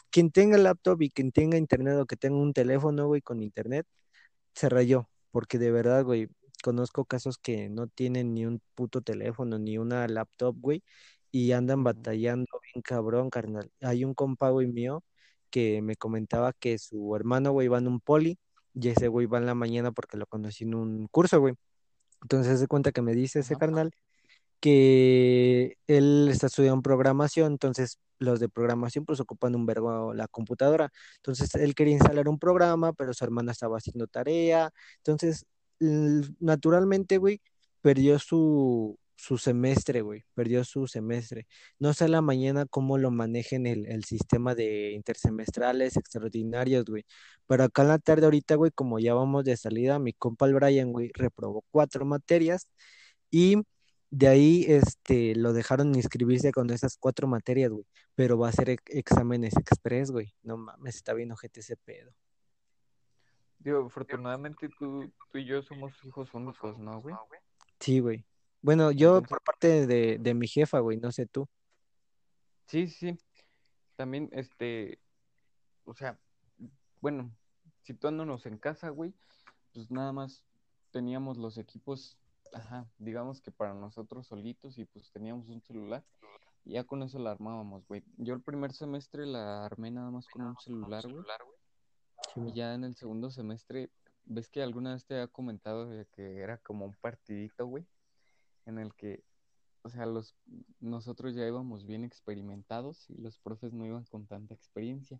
Quien 0.09 0.31
tenga 0.31 0.57
laptop 0.57 1.01
y 1.03 1.11
quien 1.11 1.31
tenga 1.31 1.57
internet 1.57 1.97
o 1.99 2.07
que 2.07 2.15
tenga 2.17 2.37
un 2.37 2.53
teléfono, 2.53 3.07
güey, 3.07 3.21
con 3.21 3.43
internet, 3.43 3.85
se 4.55 4.69
rayó, 4.69 5.09
porque 5.31 5.59
de 5.59 5.71
verdad, 5.71 6.03
güey, 6.03 6.29
conozco 6.63 7.05
casos 7.05 7.37
que 7.37 7.69
no 7.69 7.87
tienen 7.87 8.33
ni 8.33 8.45
un 8.47 8.61
puto 8.75 9.01
teléfono, 9.01 9.59
ni 9.59 9.77
una 9.77 10.07
laptop, 10.07 10.55
güey, 10.59 10.83
y 11.35 11.51
andan 11.51 11.83
batallando 11.83 12.47
bien 12.73 12.81
cabrón, 12.81 13.29
carnal. 13.29 13.69
Hay 13.81 14.05
un 14.05 14.13
compa, 14.13 14.51
güey, 14.51 14.67
mío, 14.67 15.03
que 15.49 15.81
me 15.81 15.97
comentaba 15.97 16.53
que 16.53 16.77
su 16.77 17.13
hermano, 17.13 17.51
güey, 17.51 17.67
va 17.67 17.79
en 17.79 17.89
un 17.89 17.99
poli 17.99 18.39
y 18.73 18.87
ese 18.87 19.09
güey 19.09 19.27
va 19.27 19.39
en 19.39 19.45
la 19.45 19.53
mañana 19.53 19.91
porque 19.91 20.15
lo 20.15 20.27
conocí 20.27 20.63
en 20.63 20.75
un 20.75 21.07
curso, 21.09 21.41
güey. 21.41 21.55
Entonces 22.21 22.59
se 22.61 22.67
cuenta 22.67 22.93
que 22.93 23.01
me 23.01 23.13
dice 23.13 23.39
ese 23.39 23.57
carnal 23.57 23.91
que 24.61 25.77
él 25.87 26.29
está 26.31 26.47
estudiando 26.47 26.81
programación, 26.81 27.53
entonces 27.53 27.99
los 28.19 28.39
de 28.39 28.49
programación 28.49 29.05
pues 29.05 29.19
ocupan 29.19 29.55
un 29.55 29.65
vergo 29.65 30.13
la 30.13 30.29
computadora. 30.29 30.91
Entonces 31.17 31.53
él 31.55 31.75
quería 31.75 31.95
instalar 31.95 32.29
un 32.29 32.39
programa, 32.39 32.93
pero 32.93 33.13
su 33.13 33.25
hermana 33.25 33.51
estaba 33.51 33.77
haciendo 33.77 34.07
tarea. 34.07 34.71
Entonces, 34.99 35.45
naturalmente, 35.79 37.17
güey, 37.17 37.41
perdió 37.81 38.19
su, 38.19 38.97
su 39.15 39.37
semestre, 39.37 40.01
güey, 40.01 40.23
perdió 40.33 40.63
su 40.63 40.87
semestre. 40.87 41.47
No 41.79 41.93
sé 41.93 42.05
a 42.05 42.07
la 42.07 42.21
mañana 42.21 42.65
cómo 42.65 42.97
lo 42.97 43.11
manejen 43.11 43.65
el, 43.65 43.85
el 43.87 44.03
sistema 44.03 44.55
de 44.55 44.91
intersemestrales 44.91 45.97
extraordinarios, 45.97 46.85
güey. 46.85 47.05
Pero 47.47 47.63
acá 47.63 47.83
en 47.83 47.87
la 47.89 47.99
tarde 47.99 48.25
ahorita, 48.25 48.55
güey, 48.55 48.71
como 48.71 48.99
ya 48.99 49.13
vamos 49.13 49.45
de 49.45 49.57
salida, 49.57 49.99
mi 49.99 50.13
compa 50.13 50.45
el 50.47 50.53
Brian, 50.55 50.91
güey, 50.91 51.11
reprobó 51.13 51.63
cuatro 51.71 52.05
materias 52.05 52.69
y 53.31 53.57
de 54.11 54.27
ahí, 54.27 54.65
este, 54.67 55.35
lo 55.35 55.51
dejaron 55.51 55.93
inscribirse 55.95 56.51
con 56.51 56.69
esas 56.69 56.95
cuatro 56.97 57.27
materias, 57.27 57.71
güey. 57.71 57.85
Pero 58.15 58.37
va 58.37 58.49
a 58.49 58.51
ex- 58.51 58.83
exámenes 58.87 59.57
express, 59.57 60.11
güey. 60.11 60.33
No 60.41 60.55
mames, 60.55 60.95
está 60.95 61.13
bien 61.13 61.31
ojete 61.31 61.59
ese 61.59 61.75
pedo. 61.75 62.13
Digo, 63.59 63.87
afortunadamente 63.87 64.69
tú, 64.77 65.11
tú 65.31 65.37
y 65.37 65.45
yo 65.45 65.61
somos 65.63 65.91
hijos 66.05 66.33
únicos, 66.33 66.77
¿no, 66.77 67.01
güey? 67.01 67.15
Sí, 67.79 67.99
güey. 67.99 68.23
Bueno, 68.61 68.91
yo 68.91 69.17
Entonces, 69.17 69.29
por 69.29 69.41
parte 69.43 69.87
de, 69.87 70.17
de 70.19 70.33
mi 70.33 70.47
jefa, 70.47 70.79
güey, 70.79 70.97
no 70.97 71.11
sé 71.11 71.25
tú. 71.25 71.47
sí, 72.67 72.87
sí. 72.87 73.17
También, 73.95 74.29
este, 74.33 74.99
o 75.85 75.93
sea, 75.93 76.19
bueno, 77.01 77.31
situándonos 77.83 78.45
en 78.45 78.57
casa, 78.57 78.89
güey, 78.89 79.13
pues 79.73 79.91
nada 79.91 80.11
más 80.11 80.43
teníamos 80.91 81.37
los 81.37 81.57
equipos, 81.57 82.17
ajá, 82.53 82.87
digamos 82.97 83.41
que 83.41 83.51
para 83.51 83.73
nosotros 83.73 84.27
solitos 84.27 84.77
y 84.77 84.85
pues 84.85 85.11
teníamos 85.11 85.49
un 85.49 85.61
celular 85.61 86.03
y 86.65 86.73
ya 86.73 86.83
con 86.83 87.03
eso 87.03 87.19
la 87.19 87.31
armábamos, 87.31 87.87
güey. 87.87 88.03
Yo 88.17 88.33
el 88.33 88.41
primer 88.41 88.73
semestre 88.73 89.25
la 89.25 89.65
armé 89.65 89.91
nada 89.91 90.09
más 90.09 90.27
con 90.27 90.41
un 90.41 90.57
celular, 90.57 91.03
güey. 91.03 91.23
Sí, 92.33 92.41
Y 92.41 92.53
ya 92.53 92.73
en 92.73 92.83
el 92.83 92.95
segundo 92.95 93.29
semestre, 93.29 93.91
¿ves 94.25 94.49
que 94.49 94.63
alguna 94.63 94.93
vez 94.93 95.05
te 95.05 95.13
había 95.13 95.27
comentado 95.27 95.87
de 95.87 96.05
que 96.07 96.39
era 96.39 96.57
como 96.57 96.85
un 96.85 96.95
partidito, 96.95 97.67
güey? 97.67 97.85
En 98.65 98.79
el 98.79 98.93
que, 98.95 99.23
o 99.83 99.89
sea, 99.89 100.05
los, 100.05 100.35
nosotros 100.79 101.35
ya 101.35 101.47
íbamos 101.47 101.85
bien 101.85 102.03
experimentados 102.03 103.09
y 103.09 103.17
los 103.21 103.37
profes 103.39 103.73
no 103.73 103.85
iban 103.85 104.05
con 104.05 104.25
tanta 104.27 104.53
experiencia. 104.53 105.19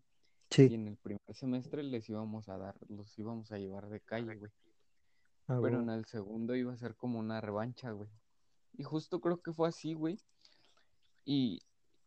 Y 0.51 0.55
Sí. 0.55 0.73
en 0.73 0.87
el 0.87 0.97
primer 0.97 1.21
semestre 1.33 1.83
les 1.83 2.07
íbamos 2.09 2.49
a 2.49 2.57
dar, 2.57 2.75
los 2.87 3.17
íbamos 3.17 3.51
a 3.51 3.57
llevar 3.57 3.89
de 3.89 3.99
calle, 3.99 4.35
güey. 4.35 4.51
Ah, 5.47 5.59
Pero 5.61 5.81
en 5.81 5.89
el 5.89 6.05
segundo 6.05 6.55
iba 6.55 6.73
a 6.73 6.77
ser 6.77 6.95
como 6.95 7.19
una 7.19 7.41
revancha, 7.41 7.91
güey. 7.91 8.09
Y 8.77 8.83
justo 8.83 9.19
creo 9.21 9.41
que 9.41 9.53
fue 9.53 9.67
así, 9.69 9.93
güey. 9.93 10.19
Y, 11.25 11.61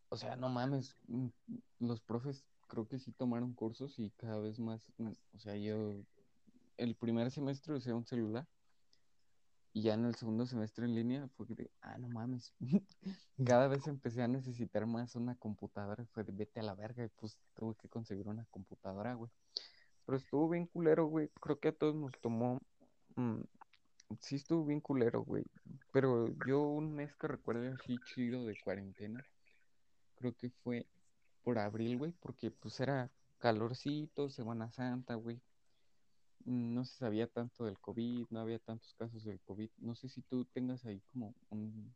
o 0.09 0.17
sea, 0.17 0.37
no 0.37 0.49
mames, 0.49 0.97
mm, 1.09 1.27
los 1.81 2.01
profes 2.01 2.45
creo 2.69 2.87
que 2.87 2.99
sí 2.99 3.13
tomaron 3.13 3.55
cursos 3.55 3.99
y 3.99 4.11
cada 4.11 4.39
vez 4.39 4.59
más, 4.59 4.93
mm, 4.99 5.13
o 5.35 5.39
sea, 5.39 5.57
yo 5.57 5.95
el 6.77 6.95
primer 6.95 7.31
semestre 7.31 7.75
usé 7.75 7.93
un 7.93 8.07
celular 8.07 8.47
y 9.73 9.83
ya 9.83 9.95
en 9.95 10.07
el 10.07 10.15
segundo 10.15 10.47
semestre 10.47 10.85
en 10.85 10.95
línea 10.95 11.29
fue 11.37 11.47
de, 11.47 11.71
ah, 11.83 11.97
no 11.99 12.09
mames. 12.09 12.55
Cada 13.45 13.69
vez 13.69 13.87
empecé 13.87 14.23
a 14.23 14.29
necesitar 14.29 14.87
más 14.87 15.15
una 15.15 15.35
computadora, 15.37 16.05
fue 16.13 16.25
de 16.25 16.33
vete 16.33 16.61
a 16.61 16.63
la 16.63 16.75
verga 16.75 17.05
y 17.05 17.09
pues 17.09 17.37
tuve 17.55 17.75
que 17.77 17.89
conseguir 17.89 18.27
una 18.29 18.45
computadora, 18.51 19.15
güey. 19.15 19.31
Pero 20.07 20.19
estuvo 20.19 20.49
bien 20.49 20.67
culero, 20.67 21.07
güey. 21.07 21.29
Creo 21.41 21.59
que 21.59 21.69
a 21.69 21.73
todos 21.73 21.95
nos 21.95 22.13
tomó, 22.21 22.61
mm, 23.17 23.41
sí 24.21 24.37
estuvo 24.37 24.65
bien 24.65 24.81
culero, 24.81 25.23
güey. 25.23 25.45
Pero 25.93 26.29
yo 26.47 26.63
un 26.63 26.95
mes 26.95 27.15
que 27.17 27.29
recuerdo 27.29 27.73
así 27.75 27.99
chido 28.07 28.45
de 28.47 28.59
cuarentena, 28.65 29.25
creo 30.17 30.35
que 30.35 30.51
fue 30.65 30.87
por 31.45 31.59
abril, 31.59 31.99
güey, 31.99 32.13
porque 32.21 32.51
pues 32.51 32.81
era 32.81 33.11
calorcito, 33.39 34.31
Semana 34.31 34.71
Santa, 34.71 35.15
güey. 35.15 35.41
No 36.45 36.85
se 36.85 36.97
sabía 36.97 37.27
tanto 37.27 37.65
del 37.65 37.79
COVID, 37.79 38.27
no 38.31 38.41
había 38.41 38.59
tantos 38.59 38.95
casos 38.95 39.25
del 39.25 39.41
COVID. 39.41 39.71
No 39.79 39.95
sé 39.95 40.09
si 40.09 40.23
tú 40.23 40.45
tengas 40.47 40.85
ahí 40.87 41.03
como 41.13 41.35
un, 41.51 41.95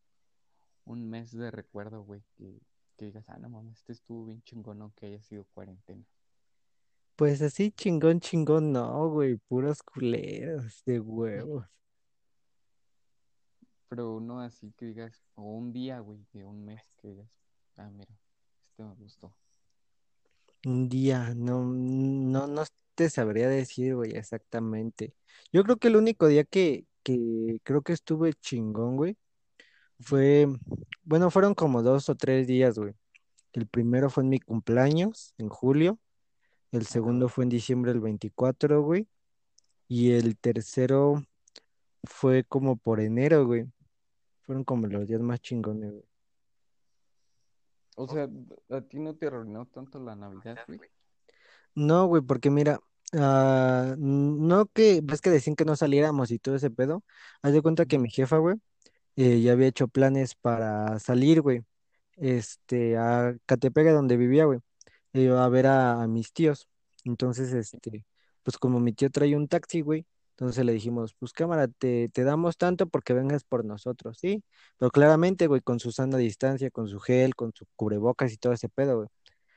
un 0.84 1.08
mes 1.08 1.32
de 1.32 1.50
recuerdo, 1.50 2.02
güey, 2.02 2.22
que, 2.36 2.60
que 2.96 3.06
digas, 3.06 3.24
ah, 3.28 3.38
no 3.38 3.48
mames, 3.48 3.78
este 3.78 3.92
estuvo 3.92 4.26
bien 4.26 4.42
chingón, 4.42 4.82
aunque 4.82 5.06
haya 5.06 5.22
sido 5.22 5.44
cuarentena. 5.54 6.04
Pues 7.16 7.40
así 7.42 7.70
chingón, 7.70 8.20
chingón, 8.20 8.72
no, 8.72 9.08
güey. 9.10 9.36
Puros 9.36 9.82
culeros 9.82 10.82
de 10.84 10.98
huevos. 10.98 11.66
Pero 13.88 14.20
no 14.20 14.40
así 14.40 14.72
que 14.72 14.86
digas, 14.86 15.22
o 15.34 15.42
un 15.42 15.72
día, 15.72 16.00
güey, 16.00 16.26
de 16.32 16.44
un 16.44 16.64
mes 16.64 16.82
que 16.96 17.08
digas, 17.08 17.28
ah, 17.76 17.90
mira, 17.90 18.18
este 18.70 18.82
me 18.82 18.94
gustó. 18.94 19.32
Un 20.64 20.88
día, 20.88 21.34
no, 21.34 21.64
no, 21.64 22.46
no 22.46 22.64
te 23.02 23.10
sabría 23.10 23.48
decir, 23.48 23.96
güey, 23.96 24.12
exactamente. 24.12 25.12
Yo 25.52 25.64
creo 25.64 25.76
que 25.76 25.88
el 25.88 25.96
único 25.96 26.28
día 26.28 26.44
que, 26.44 26.86
que 27.02 27.58
creo 27.64 27.82
que 27.82 27.92
estuve 27.92 28.32
chingón, 28.34 28.96
güey, 28.96 29.16
fue, 29.98 30.46
bueno, 31.02 31.30
fueron 31.32 31.54
como 31.54 31.82
dos 31.82 32.08
o 32.08 32.14
tres 32.14 32.46
días, 32.46 32.78
güey. 32.78 32.94
El 33.54 33.66
primero 33.66 34.08
fue 34.08 34.22
en 34.22 34.28
mi 34.28 34.38
cumpleaños, 34.38 35.34
en 35.36 35.48
julio. 35.48 35.98
El 36.70 36.86
segundo 36.86 37.28
fue 37.28 37.42
en 37.42 37.50
diciembre 37.50 37.90
el 37.90 38.00
24, 38.00 38.82
güey. 38.82 39.08
Y 39.88 40.12
el 40.12 40.38
tercero 40.38 41.24
fue 42.04 42.44
como 42.44 42.76
por 42.76 43.00
enero, 43.00 43.44
güey. 43.46 43.66
Fueron 44.42 44.62
como 44.62 44.86
los 44.86 45.08
días 45.08 45.20
más 45.20 45.40
chingones, 45.40 45.90
güey. 45.90 46.04
O 47.96 48.06
sea, 48.06 48.28
a 48.70 48.80
ti 48.80 49.00
no 49.00 49.16
te 49.16 49.26
arruinó 49.26 49.66
tanto 49.66 49.98
la 49.98 50.14
Navidad, 50.14 50.56
güey. 50.68 50.88
No, 51.74 52.06
güey, 52.06 52.22
porque 52.22 52.50
mira, 52.50 52.80
ah, 53.12 53.94
no 53.98 54.66
que, 54.66 55.00
ves 55.02 55.20
que 55.20 55.30
decían 55.30 55.56
que 55.56 55.64
no 55.64 55.76
saliéramos 55.76 56.30
y 56.30 56.38
todo 56.38 56.56
ese 56.56 56.70
pedo. 56.70 57.04
Haz 57.42 57.52
de 57.52 57.62
cuenta 57.62 57.86
que 57.86 57.98
mi 57.98 58.10
jefa, 58.10 58.38
güey, 58.38 58.56
eh, 59.16 59.40
ya 59.42 59.52
había 59.52 59.68
hecho 59.68 59.88
planes 59.88 60.34
para 60.36 60.98
salir, 61.00 61.42
güey, 61.42 61.62
este, 62.16 62.96
a 62.98 63.36
Catepec, 63.46 63.88
donde 63.92 64.16
vivía, 64.16 64.44
güey, 64.46 64.60
e 65.12 65.22
iba 65.22 65.44
a 65.44 65.48
ver 65.48 65.66
a, 65.68 66.02
a 66.02 66.08
mis 66.08 66.32
tíos. 66.32 66.68
Entonces, 67.04 67.52
este, 67.52 68.06
pues 68.42 68.58
como 68.58 68.80
mi 68.80 68.92
tío 68.92 69.10
traía 69.10 69.36
un 69.36 69.48
taxi, 69.48 69.80
güey, 69.82 70.06
entonces 70.32 70.64
le 70.64 70.72
dijimos, 70.72 71.14
pues 71.18 71.32
cámara, 71.32 71.68
te, 71.68 72.08
te 72.08 72.24
damos 72.24 72.56
tanto 72.56 72.86
porque 72.88 73.12
vengas 73.14 73.44
por 73.44 73.64
nosotros, 73.64 74.18
¿sí? 74.20 74.42
Pero 74.78 74.90
claramente, 74.90 75.46
güey, 75.46 75.60
con 75.60 75.78
su 75.80 75.92
sana 75.92 76.16
distancia, 76.18 76.70
con 76.70 76.88
su 76.88 77.00
gel, 77.00 77.34
con 77.36 77.52
su 77.54 77.66
cubrebocas 77.76 78.32
y 78.32 78.38
todo 78.38 78.52
ese 78.52 78.68
pedo, 78.68 78.96
güey. 78.98 79.08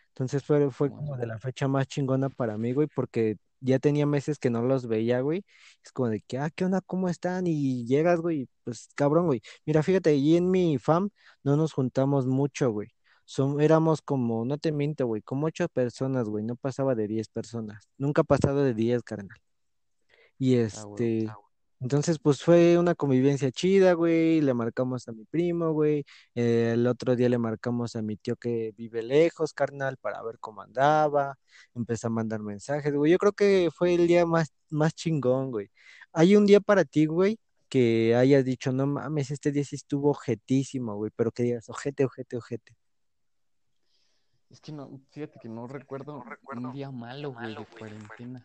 Entonces 0.09 0.43
fue, 0.43 0.71
fue 0.71 0.89
como 0.89 1.17
de 1.17 1.27
la 1.27 1.39
fecha 1.39 1.67
más 1.67 1.87
chingona 1.87 2.29
para 2.29 2.57
mí, 2.57 2.73
güey, 2.73 2.87
porque 2.87 3.37
ya 3.59 3.79
tenía 3.79 4.05
meses 4.05 4.39
que 4.39 4.49
no 4.49 4.61
los 4.61 4.87
veía, 4.87 5.21
güey. 5.21 5.45
Es 5.83 5.91
como 5.91 6.09
de 6.09 6.21
que, 6.21 6.37
ah, 6.37 6.49
¿qué 6.49 6.65
onda? 6.65 6.81
¿Cómo 6.81 7.09
están? 7.09 7.47
Y 7.47 7.85
llegas, 7.85 8.21
güey, 8.21 8.47
pues 8.63 8.89
cabrón, 8.95 9.27
güey. 9.27 9.41
Mira, 9.65 9.83
fíjate, 9.83 10.11
allí 10.11 10.37
en 10.37 10.51
mi 10.51 10.77
fam 10.77 11.09
no 11.43 11.55
nos 11.57 11.73
juntamos 11.73 12.27
mucho, 12.27 12.71
güey. 12.71 12.89
Son, 13.25 13.59
éramos 13.61 14.01
como, 14.01 14.45
no 14.45 14.57
te 14.57 14.71
miento, 14.71 15.07
güey, 15.07 15.21
como 15.21 15.47
ocho 15.47 15.67
personas, 15.69 16.29
güey, 16.29 16.43
no 16.43 16.55
pasaba 16.55 16.93
de 16.95 17.07
diez 17.07 17.27
personas. 17.29 17.89
Nunca 17.97 18.21
ha 18.21 18.25
pasado 18.25 18.63
de 18.63 18.73
diez, 18.73 19.01
carnal. 19.03 19.37
Y 20.37 20.55
Ah, 20.55 20.61
este, 20.61 21.27
entonces 21.79 22.19
pues 22.19 22.41
fue 22.41 22.77
una 22.77 22.95
convivencia 22.95 23.51
chida, 23.51 23.93
güey, 23.93 24.41
le 24.41 24.53
marcamos 24.53 25.07
a 25.07 25.11
mi 25.11 25.25
primo, 25.25 25.71
güey, 25.73 26.05
eh, 26.35 26.71
el 26.73 26.87
otro 26.87 27.15
día 27.15 27.29
le 27.29 27.37
marcamos 27.37 27.95
a 27.95 28.01
mi 28.01 28.17
tío 28.17 28.35
que 28.37 28.73
vive 28.77 29.03
lejos, 29.03 29.53
carnal, 29.53 29.97
para 29.97 30.21
ver 30.23 30.39
cómo 30.39 30.61
andaba, 30.61 31.37
empezó 31.73 32.07
a 32.07 32.09
mandar 32.09 32.39
mensajes, 32.41 32.93
güey, 32.93 33.11
yo 33.11 33.17
creo 33.17 33.33
que 33.33 33.69
fue 33.73 33.95
el 33.95 34.07
día 34.07 34.25
más, 34.25 34.53
más 34.69 34.93
chingón, 34.93 35.51
güey. 35.51 35.69
¿Hay 36.13 36.35
un 36.35 36.45
día 36.45 36.61
para 36.61 36.85
ti, 36.85 37.05
güey, 37.05 37.39
que 37.69 38.15
hayas 38.15 38.45
dicho, 38.45 38.71
no 38.71 38.87
mames, 38.87 39.31
este 39.31 39.51
día 39.51 39.63
sí 39.65 39.75
estuvo 39.75 40.11
ojetísimo, 40.11 40.95
güey, 40.95 41.11
pero 41.15 41.31
que 41.31 41.43
digas, 41.43 41.69
ojete, 41.69 42.05
ojete, 42.05 42.37
ojete? 42.37 42.75
Es 44.49 44.61
que 44.61 44.71
no, 44.71 45.01
fíjate 45.09 45.39
que 45.41 45.49
no 45.49 45.67
recuerdo 45.67 46.23
un 46.55 46.71
día 46.71 46.89
malo, 46.91 47.33
güey, 47.33 47.55
de 47.55 47.65
cuarentena. 47.65 48.41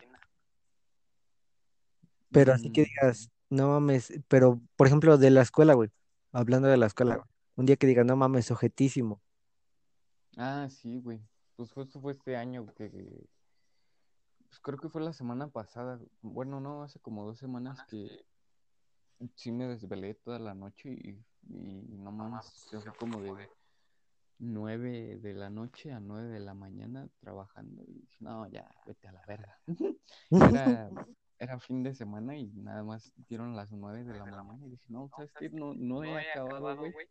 Pero 2.31 2.53
así 2.53 2.71
que 2.71 2.81
Mm, 2.81 2.85
digas, 2.85 3.31
no 3.49 3.67
mames, 3.69 4.13
pero 4.27 4.61
por 4.75 4.87
ejemplo 4.87 5.17
de 5.17 5.29
la 5.29 5.41
escuela, 5.41 5.73
güey, 5.73 5.89
hablando 6.31 6.67
de 6.67 6.77
la 6.77 6.87
escuela, 6.87 7.15
güey, 7.17 7.27
un 7.55 7.65
día 7.65 7.75
que 7.75 7.87
digas, 7.87 8.05
no 8.05 8.15
mames, 8.15 8.51
ojetísimo. 8.51 9.21
Ah, 10.37 10.67
sí, 10.69 10.99
güey. 10.99 11.21
Pues 11.57 11.71
justo 11.73 11.99
fue 11.99 12.13
este 12.13 12.35
año 12.37 12.65
que, 12.75 12.89
pues 14.47 14.59
creo 14.61 14.79
que 14.79 14.89
fue 14.89 15.01
la 15.01 15.13
semana 15.13 15.47
pasada. 15.49 15.99
Bueno, 16.21 16.59
no, 16.59 16.83
hace 16.83 16.99
como 16.99 17.25
dos 17.25 17.37
semanas 17.37 17.83
que 17.89 18.25
sí 19.35 19.51
me 19.51 19.67
desvelé 19.67 20.15
toda 20.15 20.39
la 20.39 20.55
noche 20.55 20.89
y, 20.89 21.09
y 21.49 21.97
no 21.97 22.11
mames, 22.11 22.67
fue 22.69 22.93
como 22.97 23.21
de 23.21 23.49
nueve 24.39 25.19
de 25.21 25.33
la 25.33 25.49
noche 25.49 25.91
a 25.91 25.99
nueve 25.99 26.29
de 26.29 26.39
la 26.39 26.53
mañana 26.53 27.07
trabajando 27.19 27.83
y 27.83 27.93
dije, 27.93 28.17
no, 28.19 28.47
ya, 28.47 28.67
vete 28.85 29.07
a 29.07 29.11
la 29.11 29.25
verga. 29.27 29.59
Era, 30.31 30.89
era 31.41 31.59
fin 31.59 31.81
de 31.81 31.95
semana 31.95 32.37
y 32.37 32.51
nada 32.53 32.83
más 32.83 33.11
dieron 33.27 33.55
las 33.55 33.71
nueve 33.71 34.03
de 34.03 34.13
la 34.13 34.43
mañana 34.43 34.63
y 34.67 34.69
dije, 34.69 34.85
no, 34.89 35.09
¿sabes 35.09 35.31
qué? 35.39 35.49
No, 35.49 35.73
no 35.73 36.03
he 36.03 36.29
acabado, 36.29 36.77
güey. 36.77 37.07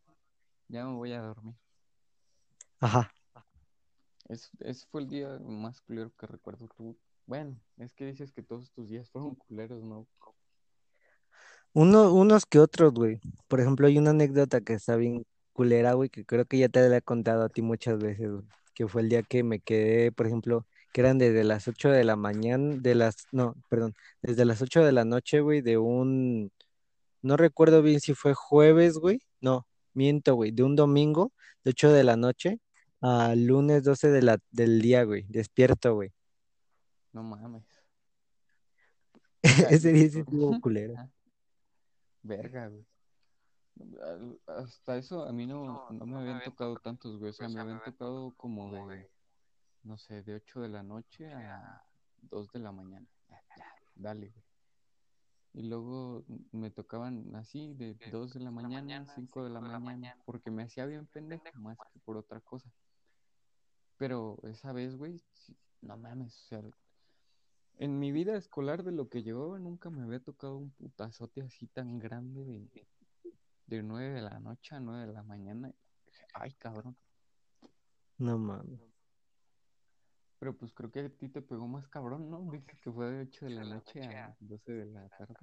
Ya 0.69 0.85
me 0.85 0.95
voy 0.95 1.13
a 1.13 1.21
dormir. 1.21 1.57
Ajá. 2.79 3.13
Es, 4.29 4.49
ese 4.61 4.87
fue 4.87 5.01
el 5.01 5.09
día 5.09 5.37
más 5.41 5.81
culero 5.81 6.13
que 6.17 6.29
recuerdo 6.29 6.69
tú. 6.77 6.97
Bueno, 7.27 7.61
es 7.79 7.93
que 7.93 8.07
dices 8.07 8.31
que 8.31 8.45
todos 8.45 8.71
tus 8.71 8.89
días 8.89 9.11
fueron 9.11 9.35
culeros, 9.35 9.83
¿no? 9.83 10.07
Uno, 11.73 12.15
unos 12.15 12.47
que 12.47 12.61
otros, 12.61 12.95
güey. 12.95 13.21
Por 13.49 13.61
ejemplo, 13.61 13.89
hay 13.89 13.99
una 13.99 14.11
anécdota 14.11 14.61
que 14.61 14.75
está 14.75 14.95
bien 14.95 15.27
culera, 15.53 15.95
güey, 15.95 16.09
que 16.09 16.25
creo 16.25 16.45
que 16.45 16.59
ya 16.59 16.69
te 16.69 16.89
la 16.89 16.99
he 16.99 17.03
contado 17.03 17.43
a 17.43 17.49
ti 17.49 17.63
muchas 17.63 17.99
veces, 17.99 18.31
güey. 18.31 18.45
Que 18.75 18.87
fue 18.87 19.03
el 19.03 19.09
día 19.09 19.25
que 19.25 19.43
me 19.43 19.59
quedé, 19.59 20.13
por 20.13 20.29
ejemplo, 20.29 20.69
que 20.93 21.01
eran 21.01 21.19
desde 21.19 21.45
las 21.45 21.69
8 21.69 21.91
de 21.91 22.05
la 22.05 22.17
mañana, 22.17 22.77
de 22.77 22.95
las, 22.95 23.27
no, 23.33 23.55
perdón, 23.69 23.95
desde 24.23 24.45
las 24.45 24.63
8 24.63 24.85
de 24.85 24.93
la 24.93 25.05
noche, 25.05 25.41
güey, 25.41 25.61
de 25.61 25.79
un, 25.79 26.53
no 27.23 27.37
recuerdo 27.37 27.83
bien 27.83 28.01
si 28.01 28.15
fue 28.15 28.35
jueves, 28.35 28.99
güey. 28.99 29.21
No, 29.41 29.67
miento, 29.95 30.35
güey, 30.35 30.51
de 30.53 30.63
un 30.63 30.77
domingo, 30.77 31.33
de 31.65 31.71
8 31.71 31.93
de 31.93 32.05
la 32.05 32.17
noche 32.17 32.61
a 33.01 33.35
lunes 33.35 33.83
12 33.85 34.11
de 34.11 34.23
la, 34.23 34.39
del 34.51 34.83
día, 34.83 35.05
güey, 35.05 35.25
despierto, 35.29 35.95
güey. 35.95 36.13
No 37.13 37.23
mames. 37.23 37.65
Ese 39.71 39.93
día 39.93 40.09
sí 40.11 40.21
estuvo 40.21 40.61
culero. 40.61 40.95
verga, 42.23 42.69
güey. 42.69 42.87
Hasta 44.47 44.99
eso 44.99 45.25
a 45.25 45.33
mí 45.33 45.47
no, 45.47 45.89
no 45.91 46.05
me 46.05 46.19
habían 46.19 46.43
tocado 46.43 46.77
tantos, 46.77 47.19
güey. 47.19 47.31
O 47.31 47.33
sea, 47.33 47.49
me 47.49 47.61
habían 47.61 47.83
tocado 47.83 48.35
como 48.37 48.89
de, 48.89 49.09
no 49.83 49.99
sé, 49.99 50.23
de 50.23 50.35
8 50.35 50.61
de 50.61 50.69
la 50.69 50.83
noche 50.83 51.33
a 51.33 51.83
2 52.23 52.53
de 52.53 52.59
la 52.61 52.73
mañana. 52.73 53.07
Ya, 53.29 53.43
ya, 53.57 53.67
dale, 53.95 54.29
güey. 54.29 54.45
Y 55.53 55.63
luego 55.63 56.25
me 56.53 56.71
tocaban 56.71 57.35
así 57.35 57.75
de 57.75 57.97
2 58.13 58.35
de 58.35 58.41
la 58.41 58.51
mañana, 58.51 59.05
5 59.15 59.45
de 59.45 59.51
la 59.51 59.61
mañana, 59.61 60.17
porque 60.25 60.51
me 60.51 60.63
hacía 60.63 60.87
bien 60.87 61.07
pendejo, 61.07 61.43
más 61.59 61.77
que 61.93 61.99
por 62.01 62.17
otra 62.17 62.41
cosa. 62.41 62.71
Pero 63.97 64.39
esa 64.45 64.73
vez, 64.73 64.97
güey, 64.97 65.21
no 65.81 65.97
mames, 65.97 66.37
o 66.37 66.47
sea, 66.47 66.63
en 67.81 67.99
mi 67.99 68.13
vida 68.13 68.37
escolar 68.37 68.85
de 68.85 68.93
lo 68.93 69.09
que 69.09 69.23
llevaba 69.23 69.59
nunca 69.59 69.91
me 69.91 70.03
había 70.03 70.21
tocado 70.21 70.57
un 70.57 70.71
putazote 70.73 71.41
así 71.43 71.67
tan 71.67 71.99
grande 71.99 72.45
de, 72.45 72.87
de 73.67 73.83
9 73.83 74.11
de 74.11 74.23
la 74.23 74.39
noche 74.39 74.75
a 74.75 74.81
9 74.81 75.07
de 75.07 75.13
la 75.13 75.23
mañana. 75.23 75.73
Dije, 76.07 76.27
Ay, 76.35 76.53
cabrón. 76.55 76.97
No 78.19 78.39
mames. 78.39 78.90
Pero 80.41 80.57
pues 80.57 80.73
creo 80.73 80.91
que 80.91 81.01
a 81.01 81.09
ti 81.11 81.29
te 81.29 81.43
pegó 81.43 81.69
más 81.69 81.87
cabrón, 81.89 82.31
¿no? 82.31 82.51
Dices 82.51 82.81
que 82.81 82.91
fue 82.91 83.11
de 83.11 83.21
8 83.21 83.45
de 83.45 83.51
la 83.51 83.65
noche 83.65 84.03
a 84.03 84.35
12 84.41 84.73
de 84.73 84.87
la 84.87 85.07
tarde. 85.11 85.35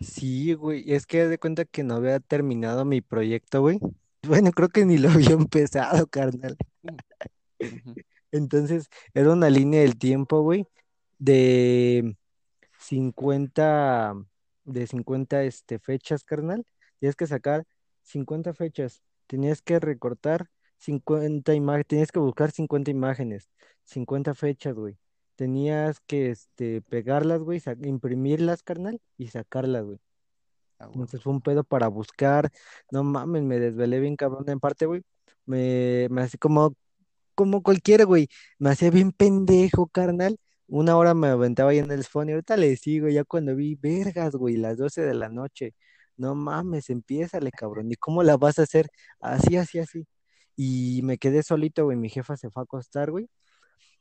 Sí, 0.00 0.52
güey, 0.52 0.92
es 0.92 1.06
que 1.06 1.26
de 1.26 1.38
cuenta 1.38 1.64
que 1.64 1.82
no 1.82 1.94
había 1.94 2.20
terminado 2.20 2.84
mi 2.84 3.00
proyecto, 3.00 3.62
güey. 3.62 3.80
Bueno, 4.22 4.50
creo 4.50 4.68
que 4.68 4.84
ni 4.84 4.98
lo 4.98 5.10
había 5.10 5.30
empezado, 5.48 6.06
carnal. 6.08 6.56
Entonces, 8.32 8.90
era 9.14 9.32
una 9.32 9.48
línea 9.48 9.80
del 9.80 9.96
tiempo, 9.96 10.42
güey, 10.42 10.66
de 11.18 12.16
50, 12.80 14.14
de 14.64 14.86
50 14.86 15.44
este, 15.44 15.78
fechas, 15.78 16.24
carnal. 16.24 16.66
Tienes 16.98 17.14
que 17.14 17.28
sacar 17.28 17.64
50 18.02 18.52
fechas. 18.54 19.02
Tenías 19.28 19.62
que 19.62 19.78
recortar 19.78 20.50
50 20.78 21.54
imágenes, 21.54 21.86
tenías 21.88 22.12
que 22.12 22.20
buscar 22.20 22.50
50 22.52 22.90
imágenes, 22.90 23.48
50 23.84 24.34
fechas, 24.34 24.74
güey. 24.74 24.98
Tenías 25.36 26.00
que 26.00 26.30
este, 26.30 26.82
pegarlas, 26.82 27.42
güey, 27.42 27.62
imprimirlas, 27.82 28.62
carnal, 28.62 29.00
y 29.16 29.28
sacarlas, 29.28 29.84
güey. 29.84 30.00
Entonces 30.80 31.22
fue 31.22 31.32
un 31.32 31.40
pedo 31.40 31.64
para 31.64 31.88
buscar. 31.88 32.50
No 32.90 33.02
mames, 33.04 33.42
me 33.42 33.58
desvelé 33.58 34.00
bien 34.00 34.16
cabrón. 34.16 34.48
En 34.48 34.60
parte, 34.60 34.86
güey, 34.86 35.02
me, 35.46 36.08
me 36.10 36.22
hacía 36.22 36.38
como, 36.40 36.74
como 37.34 37.62
cualquiera, 37.62 38.04
güey. 38.04 38.28
Me 38.58 38.70
hacía 38.70 38.90
bien 38.90 39.12
pendejo, 39.12 39.86
carnal. 39.88 40.38
Una 40.68 40.96
hora 40.96 41.14
me 41.14 41.28
aventaba 41.28 41.70
ahí 41.70 41.78
en 41.78 41.90
el 41.90 42.04
phone 42.04 42.30
y 42.30 42.32
ahorita 42.32 42.56
le 42.56 42.76
sigo. 42.76 43.08
Ya 43.08 43.24
cuando 43.24 43.56
vi, 43.56 43.74
vergas, 43.76 44.34
güey, 44.36 44.56
las 44.56 44.76
12 44.78 45.02
de 45.02 45.14
la 45.14 45.28
noche. 45.28 45.74
No 46.16 46.34
mames, 46.34 46.90
empiézale, 46.90 47.50
cabrón. 47.52 47.90
¿Y 47.92 47.96
cómo 47.96 48.22
la 48.22 48.36
vas 48.36 48.58
a 48.58 48.62
hacer? 48.62 48.88
Así, 49.20 49.56
así, 49.56 49.78
así. 49.78 50.06
Y 50.60 51.02
me 51.04 51.18
quedé 51.18 51.44
solito, 51.44 51.84
güey. 51.84 51.96
Mi 51.96 52.08
jefa 52.08 52.36
se 52.36 52.50
fue 52.50 52.62
a 52.62 52.64
acostar, 52.64 53.12
güey. 53.12 53.28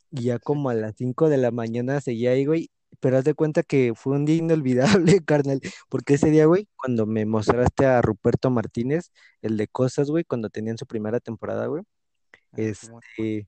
Y 0.09 0.23
ya 0.23 0.39
como 0.39 0.71
a 0.71 0.73
las 0.73 0.95
5 0.97 1.29
de 1.29 1.37
la 1.37 1.51
mañana 1.51 2.01
seguía 2.01 2.31
ahí, 2.31 2.45
güey. 2.45 2.71
Pero 2.99 3.17
haz 3.19 3.25
de 3.25 3.35
cuenta 3.35 3.61
que 3.61 3.93
fue 3.95 4.15
un 4.15 4.25
día 4.25 4.37
inolvidable, 4.37 5.21
carnal. 5.25 5.61
Porque 5.87 6.15
ese 6.15 6.31
día, 6.31 6.47
güey, 6.47 6.67
cuando 6.75 7.05
me 7.05 7.27
mostraste 7.27 7.85
a 7.85 8.01
Ruperto 8.01 8.49
Martínez, 8.49 9.11
el 9.43 9.55
de 9.55 9.67
Cosas, 9.67 10.09
güey, 10.09 10.23
cuando 10.23 10.49
tenían 10.49 10.79
su 10.79 10.87
primera 10.87 11.19
temporada, 11.19 11.67
güey. 11.67 11.83
Ah. 12.53 12.55
Este, 12.57 13.47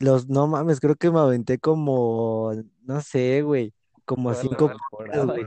los, 0.00 0.28
no 0.28 0.48
mames, 0.48 0.80
creo 0.80 0.96
que 0.96 1.12
me 1.12 1.20
aventé 1.20 1.58
como, 1.60 2.52
no 2.82 3.00
sé, 3.00 3.42
güey, 3.42 3.72
como 4.04 4.32
Toda 4.32 4.42
cinco 4.42 4.72
podcasts, 4.90 5.26
güey. 5.26 5.46